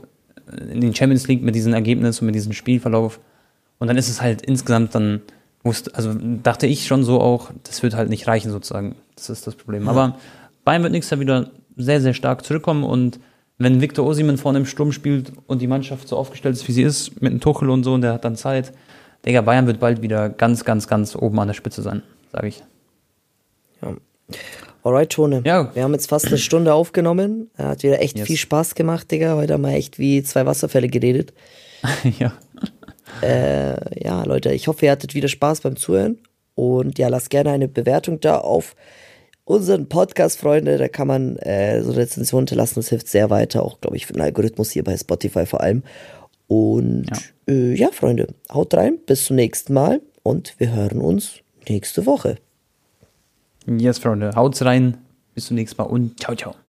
in 0.71 0.81
den 0.81 0.95
Champions 0.95 1.27
League 1.27 1.43
mit 1.43 1.55
diesem 1.55 1.75
Ergebnis 1.75 2.21
und 2.21 2.27
mit 2.27 2.35
diesem 2.35 2.53
Spielverlauf 2.53 3.19
und 3.79 3.89
dann 3.89 3.97
ist 3.97 4.09
es 4.09 4.23
halt 4.23 4.43
insgesamt 4.43 4.95
dann, 4.95 5.21
also 5.65 6.15
dachte 6.43 6.67
ich 6.67 6.87
schon 6.87 7.05
so 7.05 7.21
auch, 7.21 7.51
das 7.65 7.83
wird 7.83 7.95
halt 7.95 8.09
nicht 8.09 8.29
reichen 8.29 8.51
sozusagen, 8.51 8.95
das 9.17 9.31
ist 9.31 9.47
das 9.47 9.55
Problem. 9.55 9.89
Aber 9.89 10.19
Bayern 10.65 10.83
wird 10.83 10.93
nächstes 10.93 11.11
Jahr 11.11 11.21
wieder 11.21 11.51
sehr, 11.77 12.01
sehr 12.01 12.15
stark 12.15 12.45
zurückkommen 12.45 12.85
und 12.85 13.21
wenn 13.59 13.81
Victor 13.81 14.07
Osimhen 14.07 14.39
vorne 14.39 14.59
im 14.59 14.67
Sturm 14.67 14.93
spielt 14.93 15.33
und 15.47 15.63
die 15.63 15.67
Mannschaft 15.67 16.09
so 16.09 16.17
aufgestellt 16.17 16.57
ist, 16.57 16.67
wie 16.69 16.73
sie 16.73 16.83
ist, 16.83 17.23
mit 17.23 17.33
dem 17.33 17.41
Tuchel 17.41 17.71
und 17.71 17.85
so, 17.85 17.95
und 17.95 18.01
der 18.03 18.15
hat 18.15 18.25
dann 18.25 18.37
Zeit, 18.37 18.73
Digga, 19.25 19.41
Bayern 19.43 19.67
wird 19.67 19.79
bald 19.79 20.03
wieder 20.03 20.29
ganz, 20.29 20.65
ganz, 20.65 20.89
ganz 20.89 21.15
oben 21.15 21.39
an 21.39 21.47
der 21.49 21.55
Spitze 21.55 21.83
sein, 21.83 22.03
sage 22.33 22.49
ich. 22.49 22.63
Alright, 24.85 25.11
Tone. 25.11 25.43
Ja. 25.45 25.73
Wir 25.75 25.85
haben 25.85 25.93
jetzt 25.93 26.09
fast 26.09 26.27
eine 26.27 26.39
Stunde 26.39 26.75
aufgenommen. 26.75 27.51
Hat 27.57 27.85
wieder 27.85 28.01
echt 28.01 28.19
Yes. 28.19 28.27
viel 28.27 28.37
Spaß 28.37 28.75
gemacht, 28.75 29.11
Digga. 29.11 29.37
Heute 29.37 29.53
haben 29.55 29.63
wir 29.63 29.75
echt 29.75 29.99
wie 29.99 30.23
zwei 30.25 30.45
Wasserfälle 30.45 30.89
geredet. 30.89 31.33
ja. 32.19 32.33
Äh, 33.23 34.05
ja, 34.05 34.25
Leute, 34.25 34.53
ich 34.53 34.67
hoffe, 34.67 34.87
ihr 34.87 34.93
hattet 34.93 35.15
wieder 35.15 35.29
Spaß 35.29 35.61
beim 35.61 35.77
Zuhören. 35.77 36.19
Und 36.55 36.99
ja, 36.99 37.09
lasst 37.09 37.31
gerne 37.31 37.51
eine 37.51 37.69
Bewertung 37.69 38.19
da 38.19 38.39
auf 38.39 38.75
unseren 39.45 39.89
Podcast, 39.89 40.39
Freunde. 40.39 40.79
Da 40.79 40.89
kann 40.89 41.09
man 41.09 41.37
äh, 41.37 41.83
so 41.83 41.91
eine 41.91 41.99
Rezension 42.01 42.41
hinterlassen. 42.41 42.77
Das 42.77 42.89
hilft 42.89 43.09
sehr 43.09 43.31
weiter. 43.31 43.63
Auch, 43.65 43.81
glaube 43.81 43.97
ich, 43.97 44.07
für 44.07 44.13
den 44.13 44.23
Algorithmus 44.23 44.71
hier 44.71 44.85
bei 44.85 44.97
Spotify 44.97 45.47
vor 45.47 45.61
allem. 45.61 45.83
Und 46.47 47.07
ja. 47.11 47.55
Äh, 47.55 47.75
ja, 47.75 47.89
Freunde, 47.91 48.29
haut 48.53 48.75
rein. 48.75 48.99
Bis 49.07 49.25
zum 49.27 49.37
nächsten 49.37 49.73
Mal. 49.73 50.01
Und 50.23 50.55
wir 50.59 50.73
hören 50.73 51.01
uns 51.01 51.41
nächste 51.69 52.07
Woche. 52.07 52.37
Yes, 53.67 53.99
Freunde, 53.99 54.33
haut's 54.35 54.65
rein. 54.65 54.99
Bis 55.35 55.47
zum 55.47 55.57
nächsten 55.57 55.81
Mal 55.81 55.89
und 55.89 56.21
ciao, 56.21 56.35
ciao. 56.35 56.55